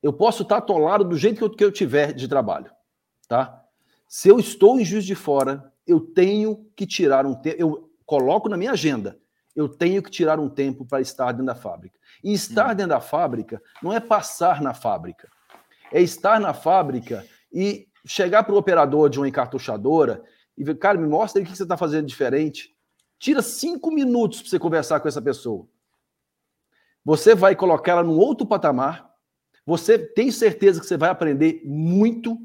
eu 0.01 0.11
posso 0.11 0.43
estar 0.43 0.57
atolado 0.57 1.03
do 1.03 1.17
jeito 1.17 1.37
que 1.37 1.43
eu, 1.43 1.49
que 1.49 1.63
eu 1.63 1.71
tiver 1.71 2.13
de 2.13 2.27
trabalho, 2.27 2.71
tá? 3.27 3.63
Se 4.07 4.27
eu 4.27 4.39
estou 4.39 4.79
em 4.79 4.85
Juiz 4.85 5.05
de 5.05 5.15
Fora, 5.15 5.71
eu 5.85 5.99
tenho 5.99 6.65
que 6.75 6.85
tirar 6.85 7.25
um 7.25 7.35
tempo, 7.35 7.55
eu 7.59 7.91
coloco 8.05 8.49
na 8.49 8.57
minha 8.57 8.71
agenda, 8.71 9.17
eu 9.55 9.69
tenho 9.69 10.01
que 10.01 10.09
tirar 10.09 10.39
um 10.39 10.49
tempo 10.49 10.85
para 10.85 11.01
estar 11.01 11.31
dentro 11.31 11.45
da 11.45 11.55
fábrica. 11.55 11.99
E 12.23 12.33
estar 12.33 12.71
hum. 12.71 12.75
dentro 12.75 12.89
da 12.89 13.01
fábrica 13.01 13.61
não 13.81 13.93
é 13.93 13.99
passar 13.99 14.61
na 14.61 14.73
fábrica, 14.73 15.29
é 15.91 16.01
estar 16.01 16.39
na 16.39 16.53
fábrica 16.53 17.25
e 17.51 17.87
chegar 18.05 18.43
para 18.43 18.55
o 18.55 18.57
operador 18.57 19.09
de 19.09 19.19
uma 19.19 19.27
encartuchadora 19.27 20.23
e 20.57 20.63
ver, 20.63 20.75
cara, 20.75 20.97
me 20.97 21.07
mostra 21.07 21.39
aí 21.39 21.43
o 21.43 21.49
que 21.49 21.55
você 21.55 21.63
está 21.63 21.77
fazendo 21.77 22.07
diferente. 22.07 22.75
Tira 23.19 23.41
cinco 23.41 23.91
minutos 23.91 24.41
para 24.41 24.49
você 24.49 24.59
conversar 24.59 24.99
com 24.99 25.07
essa 25.07 25.21
pessoa. 25.21 25.67
Você 27.03 27.35
vai 27.35 27.55
colocar 27.55 27.93
ela 27.93 28.03
num 28.03 28.17
outro 28.17 28.45
patamar 28.45 29.10
você 29.65 29.97
tem 29.97 30.31
certeza 30.31 30.79
que 30.79 30.85
você 30.85 30.97
vai 30.97 31.09
aprender 31.09 31.61
muito 31.63 32.37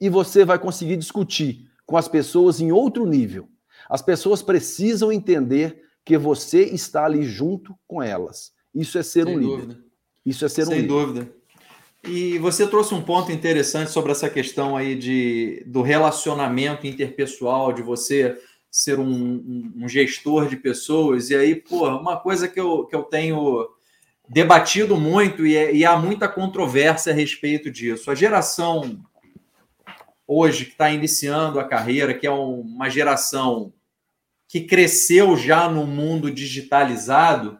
e 0.00 0.08
você 0.08 0.44
vai 0.44 0.58
conseguir 0.58 0.96
discutir 0.96 1.70
com 1.84 1.96
as 1.96 2.08
pessoas 2.08 2.60
em 2.60 2.72
outro 2.72 3.06
nível. 3.06 3.48
As 3.88 4.02
pessoas 4.02 4.42
precisam 4.42 5.12
entender 5.12 5.82
que 6.04 6.18
você 6.18 6.62
está 6.64 7.04
ali 7.04 7.22
junto 7.22 7.74
com 7.86 8.02
elas. 8.02 8.52
Isso 8.74 8.98
é 8.98 9.02
ser 9.02 9.24
Sem 9.24 9.36
um 9.36 9.40
dúvida. 9.40 9.72
líder. 9.72 9.84
Isso 10.24 10.44
é 10.44 10.48
ser 10.48 10.66
Sem 10.66 10.74
um 10.74 10.80
líder. 10.80 10.94
Sem 10.94 11.06
dúvida. 11.06 11.36
E 12.08 12.38
você 12.38 12.66
trouxe 12.66 12.94
um 12.94 13.02
ponto 13.02 13.32
interessante 13.32 13.90
sobre 13.90 14.12
essa 14.12 14.30
questão 14.30 14.76
aí 14.76 14.94
de, 14.94 15.64
do 15.66 15.82
relacionamento 15.82 16.86
interpessoal, 16.86 17.72
de 17.72 17.82
você 17.82 18.38
ser 18.70 18.98
um, 19.00 19.08
um, 19.08 19.72
um 19.78 19.88
gestor 19.88 20.48
de 20.48 20.56
pessoas. 20.56 21.30
E 21.30 21.34
aí, 21.34 21.56
pô, 21.56 21.88
uma 21.88 22.16
coisa 22.16 22.46
que 22.46 22.60
eu, 22.60 22.84
que 22.84 22.94
eu 22.94 23.02
tenho 23.02 23.68
debatido 24.28 24.96
muito 24.96 25.46
e, 25.46 25.56
é, 25.56 25.74
e, 25.74 25.84
há 25.84 25.96
muita 25.96 26.28
controvérsia 26.28 27.12
a 27.12 27.16
respeito 27.16 27.70
disso. 27.70 28.10
A 28.10 28.14
geração 28.14 29.04
hoje 30.26 30.64
que 30.64 30.72
está 30.72 30.90
iniciando 30.90 31.60
a 31.60 31.64
carreira, 31.64 32.12
que 32.12 32.26
é 32.26 32.30
uma 32.30 32.88
geração 32.88 33.72
que 34.48 34.60
cresceu 34.60 35.36
já 35.36 35.68
no 35.68 35.86
mundo 35.86 36.30
digitalizado, 36.30 37.58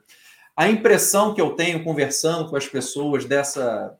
a 0.57 0.69
impressão 0.69 1.35
que 1.35 1.41
eu 1.41 1.51
tenho 1.51 1.85
conversando 1.85 2.49
com 2.49 2.57
as 2.57 2.67
pessoas 2.67 3.25
dessa 3.25 3.97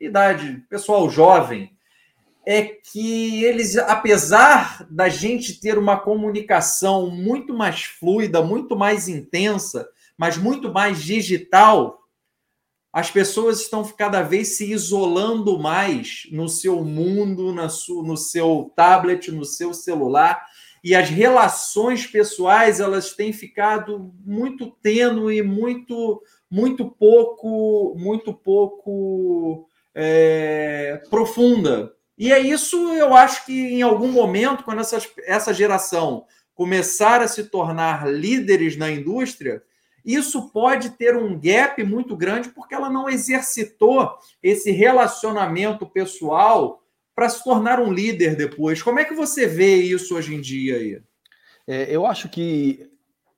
idade, 0.00 0.64
pessoal 0.68 1.08
jovem, 1.10 1.74
é 2.46 2.62
que 2.62 3.44
eles, 3.44 3.76
apesar 3.76 4.86
da 4.90 5.08
gente 5.08 5.60
ter 5.60 5.78
uma 5.78 5.98
comunicação 5.98 7.10
muito 7.10 7.54
mais 7.54 7.84
fluida, 7.84 8.42
muito 8.42 8.76
mais 8.76 9.08
intensa, 9.08 9.88
mas 10.16 10.36
muito 10.36 10.72
mais 10.72 11.02
digital, 11.02 11.98
as 12.92 13.10
pessoas 13.10 13.60
estão 13.60 13.82
cada 13.84 14.22
vez 14.22 14.56
se 14.56 14.70
isolando 14.70 15.58
mais 15.58 16.28
no 16.30 16.48
seu 16.48 16.84
mundo, 16.84 17.52
no 17.52 18.16
seu 18.16 18.72
tablet, 18.76 19.32
no 19.32 19.44
seu 19.44 19.74
celular, 19.74 20.46
e 20.84 20.94
as 20.94 21.08
relações 21.08 22.06
pessoais 22.06 22.78
elas 22.78 23.12
têm 23.14 23.32
ficado 23.32 24.14
muito 24.24 24.70
tênue, 24.82 25.42
muito, 25.42 26.22
muito 26.48 26.88
pouco, 26.88 27.96
muito 27.98 28.32
pouco 28.32 29.66
é, 29.94 31.02
profunda. 31.10 31.92
E 32.16 32.32
é 32.32 32.38
isso, 32.38 32.76
eu 32.92 33.12
acho 33.14 33.44
que 33.44 33.52
em 33.52 33.82
algum 33.82 34.12
momento, 34.12 34.62
quando 34.62 34.80
essa, 34.80 35.02
essa 35.24 35.52
geração 35.52 36.26
começar 36.54 37.20
a 37.20 37.28
se 37.28 37.44
tornar 37.44 38.08
líderes 38.08 38.76
na 38.76 38.88
indústria, 38.88 39.62
isso 40.04 40.50
pode 40.50 40.90
ter 40.90 41.16
um 41.16 41.38
gap 41.38 41.82
muito 41.82 42.16
grande 42.16 42.50
porque 42.50 42.74
ela 42.74 42.90
não 42.90 43.08
exercitou 43.08 44.10
esse 44.42 44.70
relacionamento 44.70 45.86
pessoal 45.86 46.82
para 47.14 47.28
se 47.28 47.42
tornar 47.42 47.80
um 47.80 47.92
líder 47.92 48.36
depois. 48.36 48.82
Como 48.82 48.98
é 48.98 49.04
que 49.04 49.14
você 49.14 49.46
vê 49.46 49.76
isso 49.76 50.14
hoje 50.14 50.34
em 50.34 50.40
dia 50.40 50.76
aí? 50.76 51.00
É, 51.66 51.94
eu 51.94 52.04
acho 52.04 52.28
que 52.28 52.90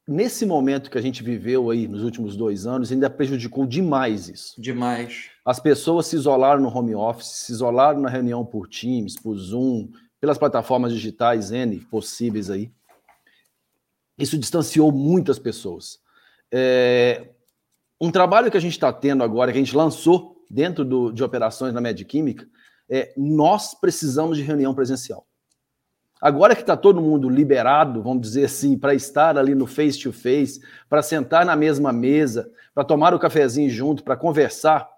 nesse 0.07 0.47
momento 0.47 0.91
que 0.91 0.99
a 0.99 1.03
gente 1.03 1.23
viveu 1.23 1.71
aí 1.71 1.87
nos 1.87 2.03
últimos 2.03 2.37
dois 2.37 2.67
anos, 2.67 2.91
ainda 2.91 3.11
prejudicou 3.11 3.67
demais 3.67 4.29
isso. 4.29 4.61
Demais. 4.61 5.31
As 5.45 5.61
pessoas 5.61 6.07
se 6.07 6.17
isolaram 6.17 6.63
no 6.63 6.75
home 6.75 6.95
office, 6.95 7.27
se 7.27 7.53
isolaram 7.53 8.01
na 8.01 8.09
reunião 8.09 8.45
por 8.45 8.69
Teams, 8.69 9.17
por 9.17 9.37
Zoom, 9.37 9.89
pelas 10.21 10.39
plataformas 10.39 10.93
digitais 10.93 11.51
N 11.51 11.79
possíveis 11.91 12.51
aí. 12.51 12.73
Isso 14.19 14.39
distanciou 14.39 14.91
muitas 14.91 15.39
pessoas. 15.39 16.01
É, 16.53 17.29
um 18.01 18.11
trabalho 18.11 18.51
que 18.51 18.57
a 18.57 18.61
gente 18.61 18.73
está 18.73 18.93
tendo 18.93 19.23
agora, 19.23 19.53
que 19.53 19.59
a 19.59 19.61
gente 19.61 19.77
lançou 19.77 20.37
dentro 20.51 20.85
do, 20.85 21.13
de 21.13 21.25
operações 21.25 21.73
na 21.73 21.81
Medquímica, 21.81 22.47
é 22.89 23.13
nós 23.17 23.75
precisamos 23.75 24.37
de 24.37 24.43
reunião 24.43 24.75
presencial. 24.75 25.27
Agora 26.21 26.55
que 26.55 26.63
está 26.63 26.77
todo 26.77 27.01
mundo 27.01 27.29
liberado, 27.29 28.03
vamos 28.03 28.23
dizer 28.23 28.47
assim, 28.47 28.79
para 28.79 28.95
estar 28.95 29.37
ali 29.37 29.55
no 29.55 29.67
face 29.67 29.99
to 29.99 30.13
face, 30.13 30.61
para 30.89 31.03
sentar 31.03 31.45
na 31.45 31.55
mesma 31.55 31.93
mesa, 31.93 32.51
para 32.75 32.85
tomar 32.85 33.13
o 33.13 33.19
cafezinho 33.19 33.69
junto, 33.69 34.03
para 34.03 34.17
conversar, 34.17 34.89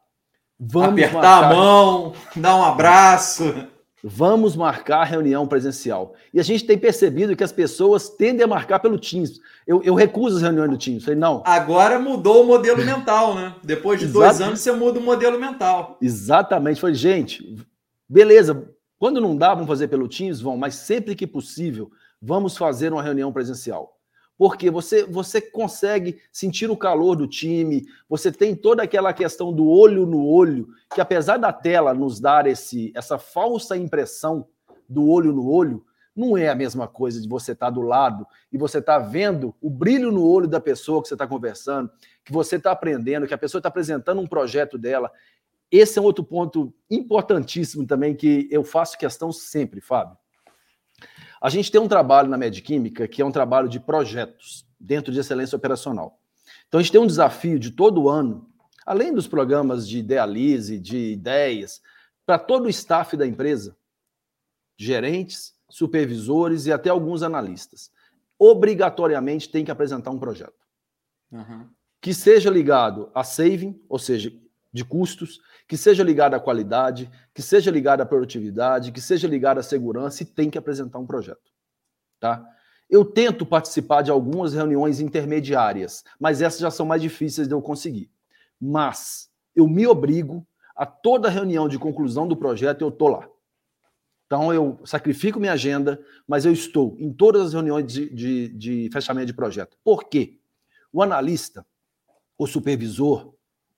vamos 0.58 0.90
apertar 0.90 1.42
marcar... 1.42 1.44
a 1.44 1.54
mão, 1.54 2.12
dar 2.36 2.56
um 2.56 2.64
abraço. 2.64 3.68
Vamos 4.02 4.54
marcar 4.54 5.04
reunião 5.04 5.46
presencial. 5.46 6.14
E 6.32 6.38
a 6.38 6.42
gente 6.42 6.64
tem 6.64 6.78
percebido 6.78 7.34
que 7.34 7.42
as 7.42 7.50
pessoas 7.50 8.08
tendem 8.08 8.44
a 8.44 8.46
marcar 8.46 8.78
pelo 8.78 8.98
Teams. 8.98 9.40
Eu, 9.66 9.82
eu 9.82 9.94
recuso 9.94 10.36
as 10.36 10.42
reuniões 10.42 10.70
do 10.70 10.78
Teams. 10.78 11.04
Falei, 11.04 11.18
não. 11.18 11.42
Agora 11.44 11.98
mudou 11.98 12.44
o 12.44 12.46
modelo 12.46 12.84
mental, 12.84 13.34
né? 13.34 13.54
Depois 13.62 13.98
de 13.98 14.06
dois 14.06 14.40
anos, 14.40 14.60
você 14.60 14.70
muda 14.70 15.00
o 15.00 15.02
modelo 15.02 15.38
mental. 15.38 15.98
Exatamente. 16.00 16.80
Falei, 16.80 16.94
gente, 16.94 17.56
beleza. 18.08 18.70
Quando 18.98 19.20
não 19.20 19.36
dá, 19.36 19.52
vamos 19.54 19.68
fazer 19.68 19.88
pelo 19.88 20.08
Teams, 20.08 20.40
vão, 20.40 20.56
mas 20.56 20.74
sempre 20.76 21.14
que 21.14 21.26
possível, 21.26 21.90
vamos 22.20 22.56
fazer 22.56 22.92
uma 22.92 23.02
reunião 23.02 23.32
presencial 23.32 23.97
porque 24.38 24.70
você, 24.70 25.04
você 25.04 25.40
consegue 25.40 26.20
sentir 26.30 26.70
o 26.70 26.76
calor 26.76 27.16
do 27.16 27.26
time, 27.26 27.84
você 28.08 28.30
tem 28.30 28.54
toda 28.54 28.84
aquela 28.84 29.12
questão 29.12 29.52
do 29.52 29.68
olho 29.68 30.06
no 30.06 30.24
olho, 30.24 30.68
que 30.94 31.00
apesar 31.00 31.38
da 31.38 31.52
tela 31.52 31.92
nos 31.92 32.20
dar 32.20 32.46
esse, 32.46 32.92
essa 32.94 33.18
falsa 33.18 33.76
impressão 33.76 34.46
do 34.88 35.08
olho 35.08 35.32
no 35.32 35.50
olho, 35.50 35.84
não 36.14 36.36
é 36.36 36.48
a 36.48 36.54
mesma 36.54 36.86
coisa 36.86 37.20
de 37.20 37.28
você 37.28 37.52
estar 37.52 37.66
tá 37.66 37.70
do 37.70 37.80
lado 37.80 38.26
e 38.52 38.56
você 38.56 38.78
estar 38.78 39.00
tá 39.00 39.06
vendo 39.06 39.54
o 39.60 39.68
brilho 39.68 40.12
no 40.12 40.24
olho 40.24 40.46
da 40.46 40.60
pessoa 40.60 41.02
que 41.02 41.08
você 41.08 41.14
está 41.14 41.26
conversando, 41.26 41.90
que 42.24 42.32
você 42.32 42.56
está 42.56 42.70
aprendendo, 42.70 43.26
que 43.26 43.34
a 43.34 43.38
pessoa 43.38 43.58
está 43.58 43.68
apresentando 43.68 44.20
um 44.20 44.26
projeto 44.26 44.78
dela. 44.78 45.10
Esse 45.70 45.98
é 45.98 46.02
um 46.02 46.04
outro 46.04 46.24
ponto 46.24 46.72
importantíssimo 46.88 47.86
também 47.86 48.14
que 48.14 48.48
eu 48.50 48.64
faço 48.64 48.98
questão 48.98 49.32
sempre, 49.32 49.80
Fábio. 49.80 50.16
A 51.40 51.48
gente 51.48 51.70
tem 51.70 51.80
um 51.80 51.88
trabalho 51.88 52.28
na 52.28 52.36
Medquímica 52.36 53.06
que 53.06 53.22
é 53.22 53.24
um 53.24 53.32
trabalho 53.32 53.68
de 53.68 53.78
projetos 53.78 54.66
dentro 54.78 55.12
de 55.12 55.20
excelência 55.20 55.56
operacional. 55.56 56.20
Então 56.66 56.80
a 56.80 56.82
gente 56.82 56.92
tem 56.92 57.00
um 57.00 57.06
desafio 57.06 57.58
de 57.58 57.70
todo 57.70 58.08
ano, 58.08 58.48
além 58.84 59.12
dos 59.12 59.26
programas 59.26 59.88
de 59.88 59.98
idealize, 59.98 60.78
de 60.78 61.12
ideias, 61.12 61.80
para 62.26 62.38
todo 62.38 62.66
o 62.66 62.68
staff 62.68 63.16
da 63.16 63.26
empresa, 63.26 63.76
gerentes, 64.76 65.54
supervisores 65.68 66.66
e 66.66 66.72
até 66.72 66.90
alguns 66.90 67.22
analistas. 67.22 67.90
Obrigatoriamente 68.38 69.48
tem 69.48 69.64
que 69.64 69.70
apresentar 69.70 70.10
um 70.10 70.18
projeto. 70.18 70.54
Uhum. 71.30 71.68
Que 72.00 72.14
seja 72.14 72.50
ligado 72.50 73.10
a 73.14 73.24
saving, 73.24 73.80
ou 73.88 73.98
seja, 73.98 74.32
de 74.72 74.84
custos, 74.84 75.40
que 75.68 75.76
seja 75.76 76.02
ligado 76.02 76.32
à 76.32 76.40
qualidade, 76.40 77.10
que 77.34 77.42
seja 77.42 77.70
ligado 77.70 78.00
à 78.00 78.06
produtividade, 78.06 78.90
que 78.90 79.02
seja 79.02 79.28
ligado 79.28 79.58
à 79.58 79.62
segurança 79.62 80.22
e 80.22 80.26
tem 80.26 80.48
que 80.48 80.56
apresentar 80.56 80.98
um 80.98 81.06
projeto. 81.06 81.52
Tá? 82.18 82.42
Eu 82.88 83.04
tento 83.04 83.44
participar 83.44 84.00
de 84.00 84.10
algumas 84.10 84.54
reuniões 84.54 84.98
intermediárias, 84.98 86.02
mas 86.18 86.40
essas 86.40 86.58
já 86.58 86.70
são 86.70 86.86
mais 86.86 87.02
difíceis 87.02 87.46
de 87.46 87.52
eu 87.52 87.60
conseguir. 87.60 88.10
Mas 88.58 89.30
eu 89.54 89.68
me 89.68 89.86
obrigo 89.86 90.44
a 90.74 90.86
toda 90.86 91.28
reunião 91.28 91.68
de 91.68 91.78
conclusão 91.78 92.26
do 92.26 92.36
projeto, 92.36 92.80
eu 92.80 92.88
estou 92.88 93.08
lá. 93.08 93.28
Então 94.24 94.52
eu 94.52 94.80
sacrifico 94.84 95.38
minha 95.38 95.52
agenda, 95.52 96.02
mas 96.26 96.46
eu 96.46 96.52
estou 96.52 96.96
em 96.98 97.12
todas 97.12 97.48
as 97.48 97.52
reuniões 97.52 97.92
de, 97.92 98.08
de, 98.08 98.48
de 98.48 98.90
fechamento 98.90 99.26
de 99.26 99.34
projeto. 99.34 99.76
Por 99.84 100.04
quê? 100.04 100.38
O 100.90 101.02
analista, 101.02 101.66
o 102.38 102.46
supervisor, 102.46 103.34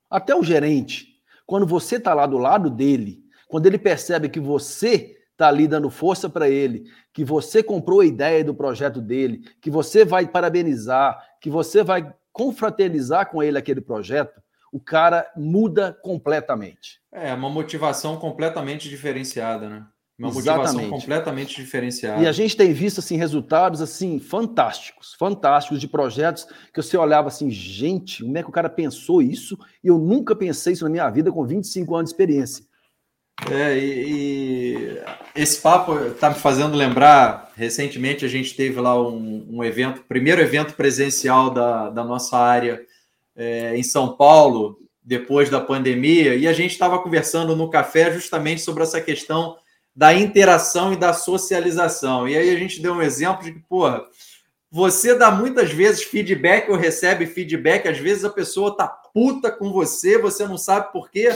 até 0.09 0.33
o 0.33 0.43
gerente, 0.43 1.10
quando 1.51 1.67
você 1.67 1.97
está 1.97 2.13
lá 2.13 2.25
do 2.25 2.37
lado 2.37 2.69
dele, 2.69 3.25
quando 3.49 3.65
ele 3.65 3.77
percebe 3.77 4.29
que 4.29 4.39
você 4.39 5.17
está 5.33 5.49
ali 5.49 5.67
dando 5.67 5.89
força 5.89 6.29
para 6.29 6.49
ele, 6.49 6.89
que 7.11 7.25
você 7.25 7.61
comprou 7.61 7.99
a 7.99 8.05
ideia 8.05 8.41
do 8.41 8.55
projeto 8.55 9.01
dele, 9.01 9.41
que 9.59 9.69
você 9.69 10.05
vai 10.05 10.25
parabenizar, 10.25 11.21
que 11.41 11.49
você 11.49 11.83
vai 11.83 12.09
confraternizar 12.31 13.29
com 13.29 13.43
ele 13.43 13.57
aquele 13.57 13.81
projeto, 13.81 14.41
o 14.71 14.79
cara 14.79 15.29
muda 15.35 15.91
completamente. 16.01 17.01
É 17.11 17.33
uma 17.33 17.49
motivação 17.49 18.15
completamente 18.15 18.87
diferenciada, 18.87 19.67
né? 19.67 19.85
Uma 20.21 20.31
motivação 20.31 20.63
Exatamente. 20.63 20.89
completamente 20.89 21.55
diferenciada. 21.55 22.21
E 22.21 22.27
a 22.27 22.31
gente 22.31 22.55
tem 22.55 22.71
visto 22.71 22.99
assim 22.99 23.17
resultados 23.17 23.81
assim 23.81 24.19
fantásticos, 24.19 25.15
fantásticos 25.17 25.81
de 25.81 25.87
projetos 25.87 26.45
que 26.71 26.81
você 26.81 26.95
olhava 26.95 27.29
assim, 27.29 27.49
gente, 27.49 28.23
como 28.23 28.37
é 28.37 28.43
que 28.43 28.49
o 28.49 28.51
cara 28.51 28.69
pensou 28.69 29.21
isso? 29.21 29.57
E 29.83 29.87
eu 29.87 29.97
nunca 29.97 30.35
pensei 30.35 30.73
isso 30.73 30.83
na 30.83 30.91
minha 30.91 31.09
vida 31.09 31.31
com 31.31 31.43
25 31.43 31.95
anos 31.95 32.11
de 32.11 32.13
experiência. 32.13 32.63
É, 33.49 33.75
e, 33.75 34.75
e 34.75 35.01
esse 35.35 35.59
papo 35.59 35.97
está 36.05 36.29
me 36.29 36.35
fazendo 36.35 36.77
lembrar. 36.77 37.51
Recentemente 37.55 38.23
a 38.23 38.27
gente 38.27 38.55
teve 38.55 38.79
lá 38.79 39.01
um, 39.01 39.47
um 39.49 39.63
evento, 39.63 40.03
primeiro 40.07 40.39
evento 40.39 40.75
presencial 40.75 41.49
da, 41.49 41.89
da 41.89 42.03
nossa 42.03 42.37
área 42.37 42.79
é, 43.35 43.75
em 43.75 43.81
São 43.81 44.15
Paulo, 44.15 44.77
depois 45.03 45.49
da 45.49 45.59
pandemia, 45.59 46.35
e 46.35 46.47
a 46.47 46.53
gente 46.53 46.71
estava 46.71 46.99
conversando 46.99 47.55
no 47.55 47.71
café 47.71 48.13
justamente 48.13 48.61
sobre 48.61 48.83
essa 48.83 49.01
questão 49.01 49.57
da 49.95 50.13
interação 50.13 50.93
e 50.93 50.95
da 50.95 51.13
socialização. 51.13 52.27
E 52.27 52.37
aí 52.37 52.49
a 52.49 52.57
gente 52.57 52.81
deu 52.81 52.93
um 52.93 53.01
exemplo 53.01 53.43
de 53.43 53.53
que, 53.53 53.59
porra, 53.59 54.03
você 54.71 55.13
dá 55.13 55.29
muitas 55.29 55.71
vezes 55.71 56.03
feedback 56.03 56.69
ou 56.71 56.77
recebe 56.77 57.25
feedback, 57.25 57.87
às 57.87 57.97
vezes 57.97 58.23
a 58.23 58.29
pessoa 58.29 58.75
tá 58.75 58.87
puta 58.87 59.51
com 59.51 59.71
você, 59.71 60.17
você 60.17 60.47
não 60.47 60.57
sabe 60.57 60.91
por 60.93 61.09
quê. 61.09 61.29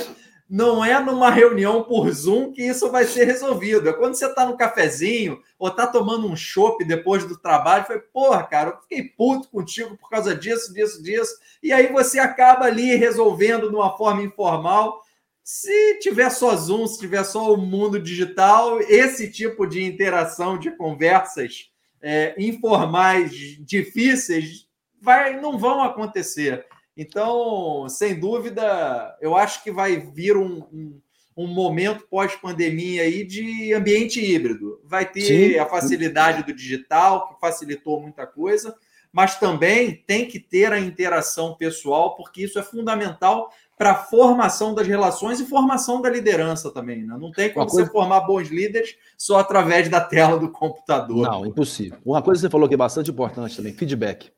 Não 0.47 0.85
é 0.85 0.97
numa 0.99 1.31
reunião 1.31 1.83
por 1.83 2.09
Zoom 2.11 2.53
que 2.53 2.61
isso 2.61 2.89
vai 2.91 3.05
ser 3.05 3.25
resolvido. 3.25 3.89
É 3.89 3.93
quando 3.93 4.13
você 4.13 4.31
tá 4.33 4.45
no 4.45 4.55
cafezinho 4.55 5.41
ou 5.57 5.71
tá 5.71 5.87
tomando 5.87 6.27
um 6.27 6.35
chopp 6.35 6.85
depois 6.85 7.25
do 7.25 7.35
trabalho, 7.35 7.83
foi, 7.85 7.99
porra, 7.99 8.43
cara, 8.43 8.69
eu 8.69 8.81
fiquei 8.81 9.03
puto 9.03 9.49
contigo 9.49 9.97
por 9.97 10.07
causa 10.07 10.35
disso, 10.35 10.71
disso, 10.71 11.01
disso. 11.01 11.33
E 11.63 11.73
aí 11.73 11.91
você 11.91 12.19
acaba 12.19 12.65
ali 12.65 12.95
resolvendo 12.95 13.69
de 13.69 13.75
uma 13.75 13.97
forma 13.97 14.21
informal 14.21 15.01
se 15.45 15.99
tiver 15.99 16.31
só 16.31 16.55
Zoom, 16.55 16.87
se 16.87 16.97
tiver 16.97 17.23
só 17.23 17.53
o 17.53 17.57
mundo 17.57 17.99
digital, 17.99 18.79
esse 18.81 19.31
tipo 19.31 19.67
de 19.67 19.83
interação, 19.83 20.57
de 20.57 20.71
conversas 20.71 21.69
é, 22.01 22.33
informais, 22.39 23.31
difíceis, 23.59 24.67
vai, 24.99 25.39
não 25.39 25.55
vão 25.55 25.83
acontecer. 25.83 26.65
Então, 26.97 27.87
sem 27.87 28.19
dúvida, 28.19 29.15
eu 29.21 29.35
acho 29.35 29.63
que 29.63 29.71
vai 29.71 29.97
vir 29.97 30.35
um, 30.35 30.63
um, 30.73 31.01
um 31.37 31.45
momento 31.45 32.07
pós-pandemia 32.09 33.03
aí 33.03 33.23
de 33.23 33.71
ambiente 33.71 34.19
híbrido. 34.19 34.81
Vai 34.83 35.05
ter 35.07 35.21
Sim. 35.53 35.59
a 35.59 35.67
facilidade 35.67 36.41
do 36.41 36.55
digital, 36.55 37.27
que 37.27 37.39
facilitou 37.39 38.01
muita 38.01 38.25
coisa, 38.25 38.75
mas 39.13 39.39
também 39.39 40.03
tem 40.07 40.27
que 40.27 40.39
ter 40.39 40.73
a 40.73 40.79
interação 40.79 41.55
pessoal, 41.55 42.15
porque 42.15 42.43
isso 42.43 42.57
é 42.57 42.63
fundamental 42.63 43.51
para 43.77 43.95
formação 43.95 44.73
das 44.73 44.87
relações 44.87 45.39
e 45.39 45.45
formação 45.45 46.01
da 46.01 46.09
liderança 46.09 46.71
também. 46.71 47.03
Né? 47.03 47.17
Não 47.19 47.31
tem 47.31 47.51
como 47.53 47.67
coisa... 47.67 47.85
você 47.85 47.91
formar 47.91 48.21
bons 48.21 48.49
líderes 48.49 48.95
só 49.17 49.39
através 49.39 49.89
da 49.89 49.99
tela 49.99 50.39
do 50.39 50.49
computador. 50.49 51.27
Não, 51.27 51.45
impossível. 51.45 51.99
Uma 52.05 52.21
coisa 52.21 52.39
que 52.39 52.47
você 52.47 52.51
falou 52.51 52.67
que 52.67 52.73
é 52.73 52.77
bastante 52.77 53.11
importante 53.11 53.55
também, 53.57 53.73
feedback. 53.73 54.31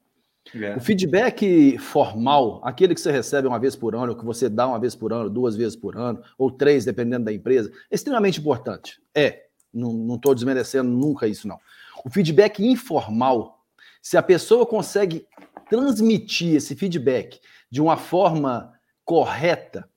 É. 0.56 0.76
O 0.76 0.80
feedback 0.80 1.78
formal, 1.78 2.62
aquele 2.64 2.96
que 2.96 3.02
você 3.02 3.12
recebe 3.12 3.48
uma 3.48 3.60
vez 3.60 3.76
por 3.76 3.96
ano, 3.96 4.16
que 4.16 4.26
você 4.26 4.48
dá 4.48 4.68
uma 4.68 4.80
vez 4.80 4.96
por 4.96 5.12
ano, 5.12 5.30
duas 5.30 5.56
vezes 5.56 5.76
por 5.76 5.98
ano, 5.98 6.22
ou 6.38 6.50
três, 6.50 6.86
dependendo 6.86 7.26
da 7.26 7.34
empresa, 7.34 7.72
é 7.92 7.96
extremamente 7.96 8.40
importante. 8.40 9.00
É, 9.14 9.44
não 9.74 10.16
estou 10.16 10.34
desmerecendo 10.34 10.90
nunca 10.90 11.28
isso, 11.28 11.48
não. 11.48 11.60
O 12.06 12.10
feedback 12.10 12.66
informal, 12.66 13.62
se 14.02 14.18
a 14.18 14.24
pessoa 14.24 14.66
consegue 14.66 15.26
transmitir 15.70 16.56
esse 16.56 16.76
feedback 16.76 17.40
de 17.70 17.82
uma 17.82 17.98
forma 17.98 18.72
correta 19.08 19.90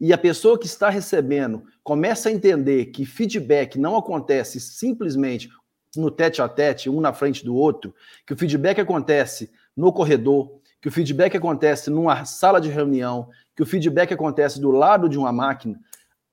e 0.00 0.12
a 0.12 0.18
pessoa 0.18 0.58
que 0.58 0.66
está 0.66 0.90
recebendo 0.90 1.62
começa 1.84 2.28
a 2.28 2.32
entender 2.32 2.86
que 2.86 3.06
feedback 3.06 3.78
não 3.78 3.96
acontece 3.96 4.58
simplesmente 4.58 5.48
no 5.96 6.10
tete 6.10 6.42
a 6.42 6.48
tete, 6.48 6.90
um 6.90 7.00
na 7.00 7.12
frente 7.12 7.44
do 7.44 7.54
outro, 7.54 7.94
que 8.26 8.32
o 8.32 8.36
feedback 8.36 8.80
acontece 8.80 9.52
no 9.76 9.92
corredor, 9.92 10.58
que 10.82 10.88
o 10.88 10.90
feedback 10.90 11.36
acontece 11.36 11.90
numa 11.90 12.24
sala 12.24 12.60
de 12.60 12.68
reunião, 12.68 13.30
que 13.54 13.62
o 13.62 13.66
feedback 13.66 14.12
acontece 14.12 14.60
do 14.60 14.72
lado 14.72 15.08
de 15.08 15.16
uma 15.16 15.32
máquina, 15.32 15.78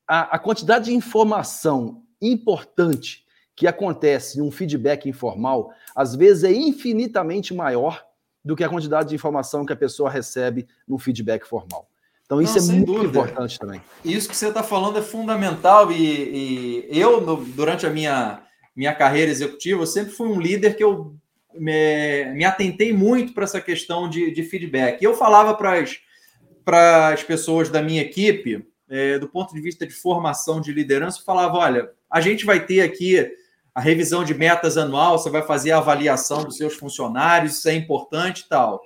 a, 0.07 0.35
a 0.35 0.39
quantidade 0.39 0.85
de 0.85 0.93
informação 0.95 2.03
importante 2.19 3.23
que 3.55 3.67
acontece 3.67 4.39
em 4.39 4.41
um 4.41 4.49
feedback 4.49 5.07
informal, 5.07 5.71
às 5.95 6.15
vezes 6.15 6.43
é 6.43 6.51
infinitamente 6.51 7.53
maior 7.53 8.03
do 8.43 8.55
que 8.55 8.63
a 8.63 8.69
quantidade 8.69 9.09
de 9.09 9.15
informação 9.15 9.67
que 9.67 9.71
a 9.71 9.77
pessoa 9.77 10.09
recebe 10.09 10.67
no 10.87 10.97
feedback 10.97 11.45
formal. 11.45 11.87
Então 12.33 12.41
isso 12.41 12.67
Não, 12.67 12.73
é 12.73 12.77
muito 12.77 12.93
dúvida. 12.93 13.19
importante 13.19 13.59
também. 13.59 13.81
Isso 14.03 14.27
que 14.27 14.35
você 14.35 14.47
está 14.47 14.63
falando 14.63 14.97
é 14.97 15.01
fundamental 15.01 15.91
e, 15.91 16.87
e 16.89 16.99
eu, 16.99 17.21
no, 17.21 17.37
durante 17.37 17.85
a 17.85 17.89
minha, 17.89 18.41
minha 18.75 18.93
carreira 18.93 19.31
executiva, 19.31 19.81
eu 19.81 19.87
sempre 19.87 20.11
fui 20.13 20.27
um 20.27 20.39
líder 20.39 20.75
que 20.75 20.83
eu 20.83 21.15
me, 21.53 22.25
me 22.33 22.45
atentei 22.45 22.91
muito 22.93 23.33
para 23.33 23.43
essa 23.43 23.61
questão 23.61 24.09
de, 24.09 24.31
de 24.31 24.43
feedback. 24.43 25.01
E 25.01 25.05
eu 25.05 25.13
falava 25.13 25.55
para 25.55 27.09
as 27.09 27.23
pessoas 27.23 27.69
da 27.69 27.81
minha 27.81 28.01
equipe, 28.01 28.65
é, 28.89 29.19
do 29.19 29.27
ponto 29.27 29.53
de 29.53 29.61
vista 29.61 29.85
de 29.85 29.93
formação 29.93 30.59
de 30.59 30.71
liderança, 30.71 31.19
eu 31.19 31.25
falava: 31.25 31.57
olha, 31.57 31.89
a 32.09 32.21
gente 32.21 32.45
vai 32.45 32.65
ter 32.65 32.81
aqui 32.81 33.31
a 33.73 33.81
revisão 33.81 34.23
de 34.23 34.33
metas 34.33 34.77
anual, 34.77 35.17
você 35.17 35.29
vai 35.29 35.41
fazer 35.41 35.71
a 35.71 35.77
avaliação 35.77 36.43
dos 36.43 36.57
seus 36.57 36.75
funcionários, 36.75 37.57
isso 37.57 37.69
é 37.69 37.73
importante 37.73 38.41
e 38.41 38.49
tal. 38.49 38.81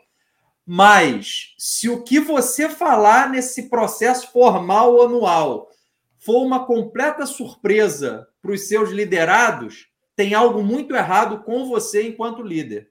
Mas, 0.70 1.55
se 1.57 1.88
o 1.88 2.03
que 2.03 2.20
você 2.20 2.68
falar 2.68 3.30
nesse 3.30 3.70
processo 3.70 4.34
formal 4.34 5.01
anual 5.01 5.70
for 6.20 6.43
uma 6.43 6.65
completa 6.65 7.26
surpresa 7.26 8.28
para 8.41 8.51
os 8.51 8.68
seus 8.68 8.89
liderados, 8.89 9.88
tem 10.13 10.34
algo 10.34 10.61
muito 10.61 10.93
errado 10.93 11.41
com 11.45 11.65
você 11.70 12.05
enquanto 12.05 12.43
líder. 12.43 12.89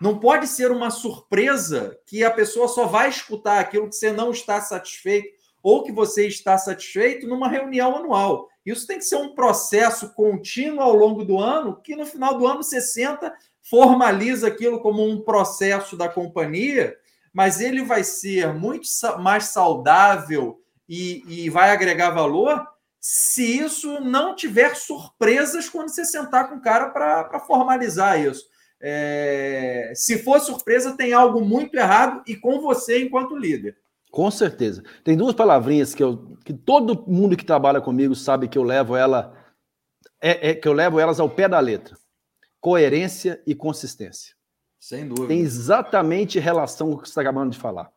Não 0.00 0.20
pode 0.20 0.46
ser 0.46 0.70
uma 0.70 0.90
surpresa 0.90 1.98
que 2.06 2.22
a 2.22 2.30
pessoa 2.30 2.68
só 2.68 2.86
vai 2.86 3.08
escutar 3.08 3.58
aquilo 3.58 3.88
que 3.88 3.96
você 3.96 4.12
não 4.12 4.30
está 4.30 4.60
satisfeito 4.60 5.36
ou 5.60 5.82
que 5.82 5.90
você 5.90 6.28
está 6.28 6.56
satisfeito 6.56 7.26
numa 7.26 7.48
reunião 7.48 7.96
anual. 7.96 8.48
Isso 8.64 8.86
tem 8.86 8.98
que 8.98 9.04
ser 9.04 9.16
um 9.16 9.34
processo 9.34 10.14
contínuo 10.14 10.80
ao 10.80 10.94
longo 10.94 11.24
do 11.24 11.36
ano, 11.36 11.80
que 11.82 11.96
no 11.96 12.06
final 12.06 12.38
do 12.38 12.46
ano 12.46 12.62
você 12.62 12.80
senta, 12.80 13.34
formaliza 13.60 14.46
aquilo 14.46 14.78
como 14.78 15.04
um 15.04 15.20
processo 15.20 15.96
da 15.96 16.08
companhia, 16.08 16.96
mas 17.38 17.60
ele 17.60 17.84
vai 17.84 18.02
ser 18.02 18.52
muito 18.52 18.88
mais 19.20 19.44
saudável 19.44 20.60
e, 20.88 21.22
e 21.28 21.48
vai 21.48 21.70
agregar 21.70 22.10
valor 22.10 22.66
se 23.00 23.60
isso 23.60 24.00
não 24.00 24.34
tiver 24.34 24.74
surpresas 24.74 25.68
quando 25.68 25.88
você 25.88 26.04
sentar 26.04 26.48
com 26.48 26.56
o 26.56 26.60
cara 26.60 26.90
para 26.90 27.38
formalizar 27.38 28.20
isso. 28.20 28.44
É, 28.80 29.92
se 29.94 30.18
for 30.18 30.40
surpresa, 30.40 30.96
tem 30.96 31.12
algo 31.12 31.40
muito 31.40 31.76
errado 31.76 32.24
e 32.26 32.34
com 32.34 32.60
você 32.60 33.04
enquanto 33.04 33.36
líder. 33.36 33.76
Com 34.10 34.28
certeza. 34.32 34.82
Tem 35.04 35.16
duas 35.16 35.32
palavrinhas 35.32 35.94
que, 35.94 36.02
eu, 36.02 36.36
que 36.44 36.52
todo 36.52 37.04
mundo 37.06 37.36
que 37.36 37.44
trabalha 37.44 37.80
comigo 37.80 38.16
sabe 38.16 38.48
que 38.48 38.58
eu 38.58 38.64
levo 38.64 38.96
ela 38.96 39.32
é, 40.20 40.50
é, 40.50 40.54
que 40.56 40.66
eu 40.66 40.72
levo 40.72 40.98
elas 40.98 41.20
ao 41.20 41.30
pé 41.30 41.48
da 41.48 41.60
letra: 41.60 41.96
coerência 42.60 43.40
e 43.46 43.54
consistência. 43.54 44.37
Sem 44.78 45.08
dúvida. 45.08 45.28
Tem 45.28 45.40
exatamente 45.40 46.38
relação 46.38 46.88
com 46.88 46.94
o 46.94 46.98
que 46.98 47.08
você 47.08 47.12
está 47.12 47.20
acabando 47.20 47.50
de 47.50 47.58
falar. 47.58 47.90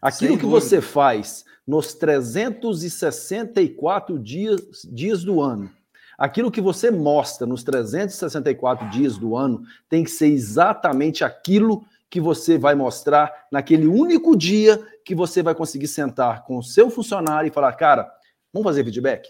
Aquilo 0.00 0.30
Sem 0.30 0.38
que 0.38 0.44
dúvida. 0.44 0.60
você 0.60 0.80
faz 0.80 1.44
nos 1.66 1.94
364 1.94 4.18
dias, 4.18 4.60
dias 4.84 5.24
do 5.24 5.40
ano. 5.40 5.70
Aquilo 6.16 6.50
que 6.50 6.60
você 6.60 6.90
mostra 6.90 7.46
nos 7.46 7.64
364 7.64 8.88
dias 8.90 9.16
do 9.16 9.36
ano 9.36 9.62
tem 9.88 10.04
que 10.04 10.10
ser 10.10 10.26
exatamente 10.26 11.24
aquilo 11.24 11.84
que 12.08 12.20
você 12.20 12.56
vai 12.56 12.74
mostrar 12.74 13.46
naquele 13.50 13.86
único 13.86 14.36
dia 14.36 14.80
que 15.04 15.14
você 15.14 15.42
vai 15.42 15.54
conseguir 15.54 15.88
sentar 15.88 16.44
com 16.44 16.58
o 16.58 16.62
seu 16.62 16.88
funcionário 16.88 17.48
e 17.48 17.52
falar, 17.52 17.72
cara, 17.72 18.08
vamos 18.52 18.66
fazer 18.66 18.84
feedback? 18.84 19.28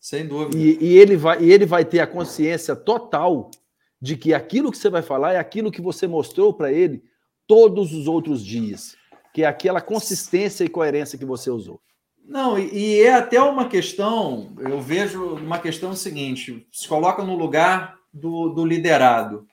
Sem 0.00 0.26
dúvida. 0.26 0.56
E, 0.56 0.78
e, 0.80 0.98
ele, 0.98 1.16
vai, 1.16 1.40
e 1.40 1.52
ele 1.52 1.64
vai 1.64 1.84
ter 1.84 2.00
a 2.00 2.06
consciência 2.06 2.74
total 2.74 3.50
de 4.02 4.16
que 4.16 4.34
aquilo 4.34 4.70
que 4.70 4.76
você 4.76 4.90
vai 4.90 5.00
falar 5.00 5.32
é 5.32 5.38
aquilo 5.38 5.72
que 5.72 5.80
você 5.80 6.06
mostrou 6.06 6.52
para 6.52 6.70
ele 6.70 7.02
todos 7.46 7.94
os 7.94 8.06
outros 8.06 8.44
dias 8.44 9.00
que 9.32 9.42
é 9.42 9.46
aquela 9.46 9.80
consistência 9.80 10.64
e 10.64 10.68
coerência 10.68 11.18
que 11.18 11.24
você 11.24 11.50
usou. 11.50 11.80
Não, 12.24 12.58
e, 12.58 12.70
e 12.72 13.02
é 13.02 13.14
até 13.14 13.40
uma 13.40 13.68
questão, 13.68 14.54
eu 14.58 14.80
vejo 14.80 15.34
uma 15.36 15.58
questão 15.58 15.94
seguinte: 15.94 16.66
se 16.70 16.86
coloca 16.86 17.22
no 17.22 17.34
lugar 17.34 17.96
do, 18.12 18.50
do 18.50 18.64
liderado. 18.64 19.46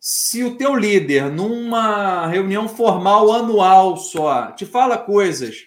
Se 0.00 0.44
o 0.44 0.56
teu 0.56 0.74
líder, 0.76 1.30
numa 1.30 2.26
reunião 2.26 2.68
formal 2.68 3.32
anual 3.32 3.96
só, 3.96 4.52
te 4.52 4.64
fala 4.64 4.96
coisas 4.96 5.66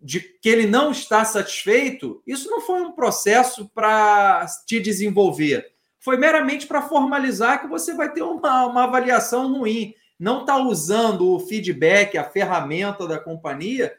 de 0.00 0.20
que 0.20 0.48
ele 0.48 0.66
não 0.66 0.90
está 0.90 1.24
satisfeito, 1.24 2.22
isso 2.26 2.48
não 2.50 2.60
foi 2.60 2.82
um 2.82 2.92
processo 2.92 3.68
para 3.74 4.46
te 4.66 4.78
desenvolver. 4.80 5.73
Foi 6.04 6.18
meramente 6.18 6.66
para 6.66 6.82
formalizar 6.82 7.62
que 7.62 7.66
você 7.66 7.94
vai 7.94 8.12
ter 8.12 8.20
uma, 8.22 8.66
uma 8.66 8.84
avaliação 8.84 9.50
ruim 9.58 9.94
não 10.18 10.42
está 10.42 10.58
usando 10.58 11.32
o 11.32 11.40
feedback, 11.40 12.18
a 12.18 12.24
ferramenta 12.24 13.08
da 13.08 13.18
companhia, 13.18 13.94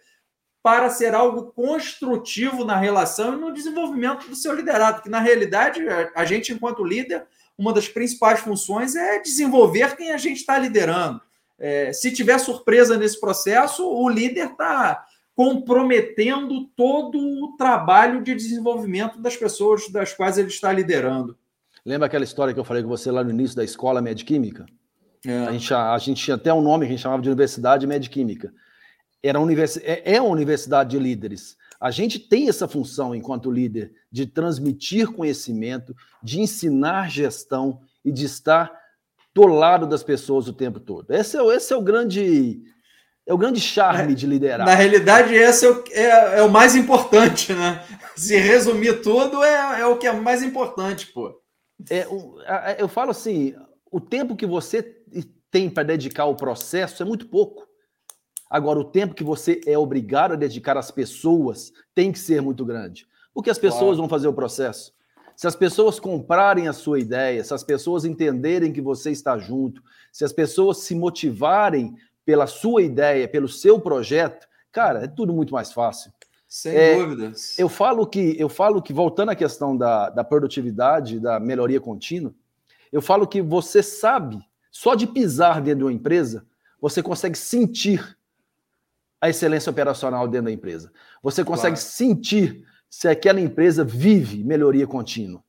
para 0.62 0.90
ser 0.92 1.16
algo 1.16 1.52
construtivo 1.52 2.64
na 2.64 2.78
relação 2.78 3.34
e 3.34 3.38
no 3.38 3.52
desenvolvimento 3.52 4.28
do 4.30 4.36
seu 4.36 4.54
liderado. 4.54 5.02
Que 5.02 5.10
na 5.10 5.20
realidade, 5.20 5.82
a 6.16 6.26
gente, 6.26 6.54
enquanto 6.54 6.84
líder, 6.84 7.26
uma 7.58 7.74
das 7.74 7.88
principais 7.88 8.40
funções 8.40 8.96
é 8.96 9.20
desenvolver 9.20 9.96
quem 9.96 10.12
a 10.12 10.18
gente 10.18 10.38
está 10.38 10.60
liderando. 10.60 11.20
É, 11.58 11.92
se 11.92 12.12
tiver 12.12 12.38
surpresa 12.38 12.98
nesse 12.98 13.20
processo, 13.20 13.84
o 13.84 14.08
líder 14.08 14.52
está 14.52 15.06
comprometendo 15.36 16.68
todo 16.76 17.18
o 17.18 17.56
trabalho 17.58 18.22
de 18.22 18.36
desenvolvimento 18.36 19.20
das 19.20 19.36
pessoas 19.36 19.90
das 19.90 20.14
quais 20.14 20.38
ele 20.38 20.50
está 20.50 20.72
liderando. 20.72 21.36
Lembra 21.86 22.08
aquela 22.08 22.24
história 22.24 22.54
que 22.54 22.60
eu 22.60 22.64
falei 22.64 22.82
com 22.82 22.90
você 22.90 23.12
lá 23.12 23.24
no 23.24 23.30
início 23.30 23.56
da 23.56 23.64
escola 23.64 24.02
Medquímica? 24.02 24.66
É. 25.26 25.46
A, 25.46 25.52
gente, 25.52 25.74
a, 25.74 25.98
gente, 25.98 26.24
tinha 26.24 26.36
até 26.36 26.54
um 26.54 26.62
nome 26.62 26.86
que 26.86 26.94
a 26.94 26.96
gente 26.96 27.04
chamava 27.04 27.22
de 27.22 27.30
Universidade 27.30 27.86
Medquímica. 27.86 28.52
Era 29.22 29.40
univers, 29.40 29.78
é, 29.78 30.16
é 30.16 30.22
uma 30.22 30.32
universidade 30.32 30.92
de 30.92 31.00
líderes. 31.00 31.56
A 31.80 31.92
gente 31.92 32.18
tem 32.18 32.50
essa 32.50 32.68
função, 32.68 33.14
enquanto 33.14 33.52
líder, 33.52 33.92
de 34.12 34.26
transmitir 34.26 35.12
conhecimento, 35.12 35.96
de 36.24 36.40
ensinar 36.40 37.10
gestão 37.10 37.82
e 38.04 38.12
de 38.12 38.26
estar 38.26 38.72
do 39.34 39.46
lado 39.46 39.86
das 39.86 40.02
pessoas 40.02 40.48
o 40.48 40.54
tempo 40.54 40.80
todo. 40.80 41.12
Esse 41.12 41.38
é, 41.38 41.46
esse 41.56 41.74
é 41.74 41.76
o 41.76 41.82
grande 41.82 42.64
é 43.28 43.34
o 43.34 43.38
grande 43.38 43.60
charme 43.60 44.14
é, 44.14 44.16
de 44.16 44.28
liderar. 44.28 44.66
Na 44.66 44.76
realidade, 44.76 45.34
esse 45.34 45.66
é 45.66 45.70
o, 45.70 45.84
é, 45.92 46.40
é 46.40 46.42
o, 46.44 46.50
mais 46.50 46.76
importante, 46.76 47.54
né? 47.54 47.84
Se 48.16 48.38
resumir 48.38 49.02
tudo, 49.02 49.44
é, 49.44 49.82
é 49.82 49.86
o 49.86 49.98
que 49.98 50.06
é 50.06 50.12
mais 50.14 50.44
importante, 50.44 51.08
pô. 51.08 51.45
É, 51.90 52.08
eu 52.80 52.88
falo 52.88 53.12
assim, 53.12 53.54
o 53.92 54.00
tempo 54.00 54.36
que 54.36 54.46
você 54.46 54.84
tem 55.52 55.70
para 55.70 55.84
dedicar 55.84 56.24
ao 56.24 56.36
processo 56.36 57.02
é 57.02 57.06
muito 57.06 57.28
pouco. 57.28 57.68
Agora, 58.50 58.80
o 58.80 58.86
tempo 58.86 59.16
que 59.16 59.24
você 59.24 59.62
é 59.66 59.78
obrigado 59.78 60.34
a 60.34 60.36
dedicar 60.36 60.78
às 60.78 60.92
pessoas 60.92 61.72
tem 61.94 62.12
que 62.12 62.20
ser 62.20 62.42
muito 62.42 62.64
grande. 62.64 63.08
Porque 63.34 63.50
as 63.50 63.58
pessoas 63.58 63.82
claro. 63.82 63.98
vão 63.98 64.10
fazer 64.10 64.28
o 64.28 64.34
processo. 64.34 64.94
Se 65.36 65.48
as 65.48 65.56
pessoas 65.56 66.00
comprarem 66.00 66.68
a 66.68 66.74
sua 66.74 67.00
ideia, 67.00 67.44
se 67.44 67.54
as 67.54 67.64
pessoas 67.64 68.06
entenderem 68.06 68.72
que 68.72 68.82
você 68.82 69.12
está 69.12 69.38
junto, 69.38 69.84
se 70.12 70.24
as 70.24 70.32
pessoas 70.32 70.80
se 70.80 70.96
motivarem 70.96 71.96
pela 72.26 72.48
sua 72.48 72.82
ideia, 72.82 73.28
pelo 73.28 73.50
seu 73.50 73.80
projeto, 73.80 74.48
cara, 74.72 75.04
é 75.04 75.08
tudo 75.08 75.34
muito 75.34 75.54
mais 75.54 75.74
fácil. 75.74 76.12
Sem 76.48 76.76
é, 76.76 76.96
dúvidas. 76.96 77.58
Eu 77.58 77.68
falo 77.68 78.06
que, 78.06 78.36
eu 78.40 78.48
falo 78.48 78.82
que 78.82 78.94
voltando 78.94 79.30
à 79.30 79.36
questão 79.36 79.76
da, 79.76 80.10
da 80.10 80.24
produtividade, 80.24 81.20
da 81.20 81.40
melhoria 81.40 81.80
contínua, 81.82 82.34
eu 82.92 83.02
falo 83.02 83.28
que 83.28 83.42
você 83.42 83.84
sabe, 83.84 84.40
só 84.72 84.96
de 84.96 85.08
pisar 85.08 85.62
dentro 85.62 85.80
de 85.80 85.84
uma 85.86 85.94
empresa, 85.94 86.46
você 86.80 87.02
consegue 87.02 87.38
sentir 87.38 88.18
a 89.20 89.30
excelência 89.30 89.70
operacional 89.70 90.28
dentro 90.28 90.46
da 90.46 90.52
empresa. 90.52 90.92
Você 91.22 91.44
consegue 91.44 91.76
claro. 91.76 91.90
sentir 91.90 92.66
se 92.90 93.08
aquela 93.08 93.42
empresa 93.42 93.84
vive 93.84 94.44
melhoria 94.44 94.86
contínua. 94.86 95.44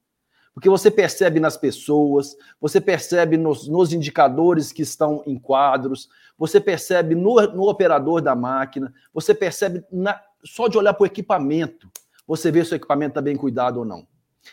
Porque 0.55 0.71
você 0.71 0.91
percebe 0.91 1.39
nas 1.39 1.57
pessoas, 1.57 2.35
você 2.59 2.81
percebe 2.81 3.37
nos, 3.37 3.69
nos 3.69 3.93
indicadores 3.93 4.73
que 4.73 4.81
estão 4.81 5.23
em 5.27 5.39
quadros, 5.39 6.09
você 6.39 6.59
percebe 6.59 7.15
no, 7.15 7.35
no 7.53 7.69
operador 7.69 8.23
da 8.23 8.35
máquina, 8.35 8.93
você 9.13 9.35
percebe 9.35 9.85
na, 9.93 10.19
só 10.47 10.69
de 10.69 10.79
olhar 10.79 10.95
para 10.95 11.05
o 11.05 11.07
equipamento, 11.07 11.91
você 12.27 12.51
vê 12.51 12.65
se 12.65 12.73
o 12.73 12.77
equipamento 12.77 13.11
está 13.11 13.21
bem 13.21 13.37
cuidado 13.37 13.79
ou 13.79 13.85
não. 13.85 14.07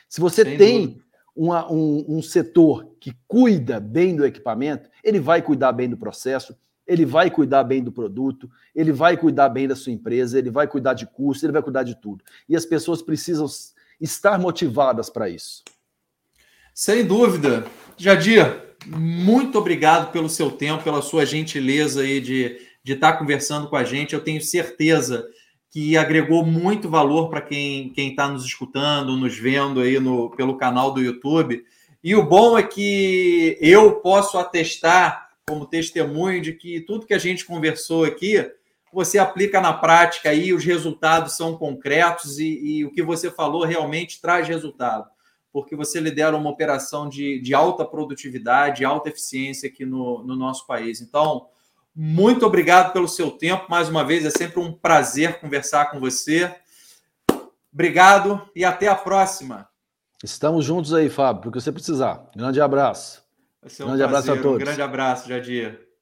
Se 0.10 0.20
você 0.20 0.44
Sem 0.44 0.58
tem 0.58 1.02
uma, 1.36 1.72
um, 1.72 2.06
um 2.08 2.22
setor 2.22 2.88
que 3.00 3.14
cuida 3.28 3.80
bem 3.80 4.16
do 4.16 4.26
equipamento, 4.26 4.90
ele 5.04 5.20
vai 5.20 5.42
cuidar 5.42 5.72
bem 5.72 5.90
do 5.90 5.98
processo, 5.98 6.56
ele 6.86 7.06
vai 7.06 7.32
cuidar 7.32 7.64
bem 7.64 7.82
do 7.84 7.92
produto, 7.92 8.50
ele 8.76 8.92
vai 8.92 9.16
cuidar 9.18 9.50
bem 9.50 9.68
da 9.68 9.76
sua 9.76 9.92
empresa, 9.92 10.38
ele 10.38 10.52
vai 10.52 10.68
cuidar 10.68 10.94
de 10.94 11.06
custo, 11.06 11.46
ele 11.46 11.54
vai 11.54 11.62
cuidar 11.62 11.84
de 11.84 11.96
tudo. 11.96 12.24
E 12.48 12.56
as 12.56 12.66
pessoas 12.66 13.02
precisam 13.02 13.48
estar 14.00 14.38
motivadas 14.38 15.10
para 15.10 15.30
isso. 15.30 15.64
Sem 16.74 17.06
dúvida. 17.06 17.66
Jadir, 17.98 18.76
muito 18.86 19.58
obrigado 19.58 20.12
pelo 20.12 20.28
seu 20.28 20.52
tempo, 20.52 20.84
pela 20.84 21.02
sua 21.02 21.26
gentileza 21.26 22.02
aí 22.02 22.20
de, 22.20 22.60
de 22.84 22.94
estar 22.94 23.14
conversando 23.14 23.70
com 23.70 23.76
a 23.76 23.84
gente. 23.84 24.14
Eu 24.14 24.24
tenho 24.24 24.42
certeza 24.42 25.26
que 25.74 25.98
agregou 25.98 26.46
muito 26.46 26.88
valor 26.88 27.32
para 27.32 27.42
quem 27.42 27.92
está 27.98 28.28
nos 28.28 28.46
escutando, 28.46 29.18
nos 29.18 29.36
vendo 29.36 29.80
aí 29.80 30.00
no, 30.00 30.30
pelo 30.30 30.56
canal 30.56 30.92
do 30.92 31.02
YouTube. 31.02 31.66
E 32.04 32.16
o 32.16 32.22
bom 32.22 32.56
é 32.56 32.62
que 32.62 33.58
eu 33.60 33.94
posso 33.96 34.38
atestar 34.38 35.32
como 35.48 35.66
testemunho 35.66 36.40
de 36.42 36.54
que 36.54 36.80
tudo 36.82 37.08
que 37.08 37.14
a 37.14 37.18
gente 37.18 37.44
conversou 37.44 38.06
aqui, 38.06 38.48
você 38.94 39.18
aplica 39.18 39.60
na 39.60 39.74
prática 39.74 40.30
aí, 40.30 40.54
os 40.54 40.64
resultados 40.64 41.36
são 41.36 41.58
concretos 41.58 42.38
e, 42.38 42.60
e 42.64 42.86
o 42.86 42.92
que 42.92 43.02
você 43.02 43.32
falou 43.32 43.66
realmente 43.66 44.22
traz 44.22 44.48
resultado, 44.48 45.10
porque 45.52 45.76
você 45.76 46.00
lidera 46.00 46.38
uma 46.38 46.52
operação 46.52 47.10
de, 47.10 47.40
de 47.40 47.56
alta 47.56 47.84
produtividade, 47.84 48.86
alta 48.86 49.10
eficiência 49.10 49.68
aqui 49.68 49.88
no, 49.88 50.24
no 50.24 50.36
nosso 50.36 50.68
país. 50.68 51.02
Então, 51.02 51.48
muito 51.96 52.46
obrigado 52.46 52.92
pelo 52.92 53.08
seu 53.08 53.32
tempo, 53.32 53.66
mais 53.70 53.88
uma 53.88 54.04
vez, 54.04 54.26
é 54.26 54.30
sempre 54.30 54.60
um 54.60 54.72
prazer 54.72 55.40
conversar 55.40 55.92
com 55.92 56.00
você. 56.00 56.54
Obrigado 57.72 58.42
e 58.56 58.66
até 58.66 58.88
a 58.88 58.96
próxima. 58.96 59.68
Estamos 60.24 60.64
juntos 60.64 60.94
aí, 60.94 61.10
Fábio, 61.10 61.42
porque 61.42 61.60
você 61.60 61.72
precisar. 61.72 62.30
Grande 62.36 62.62
abraço. 62.62 63.24
Um 63.62 63.68
grande 63.68 63.86
prazer, 63.86 64.04
abraço 64.06 64.32
a 64.32 64.36
todos. 64.38 64.62
Um 64.62 64.66
grande 64.66 64.82
abraço, 64.82 65.30
Jadir. 65.30 65.93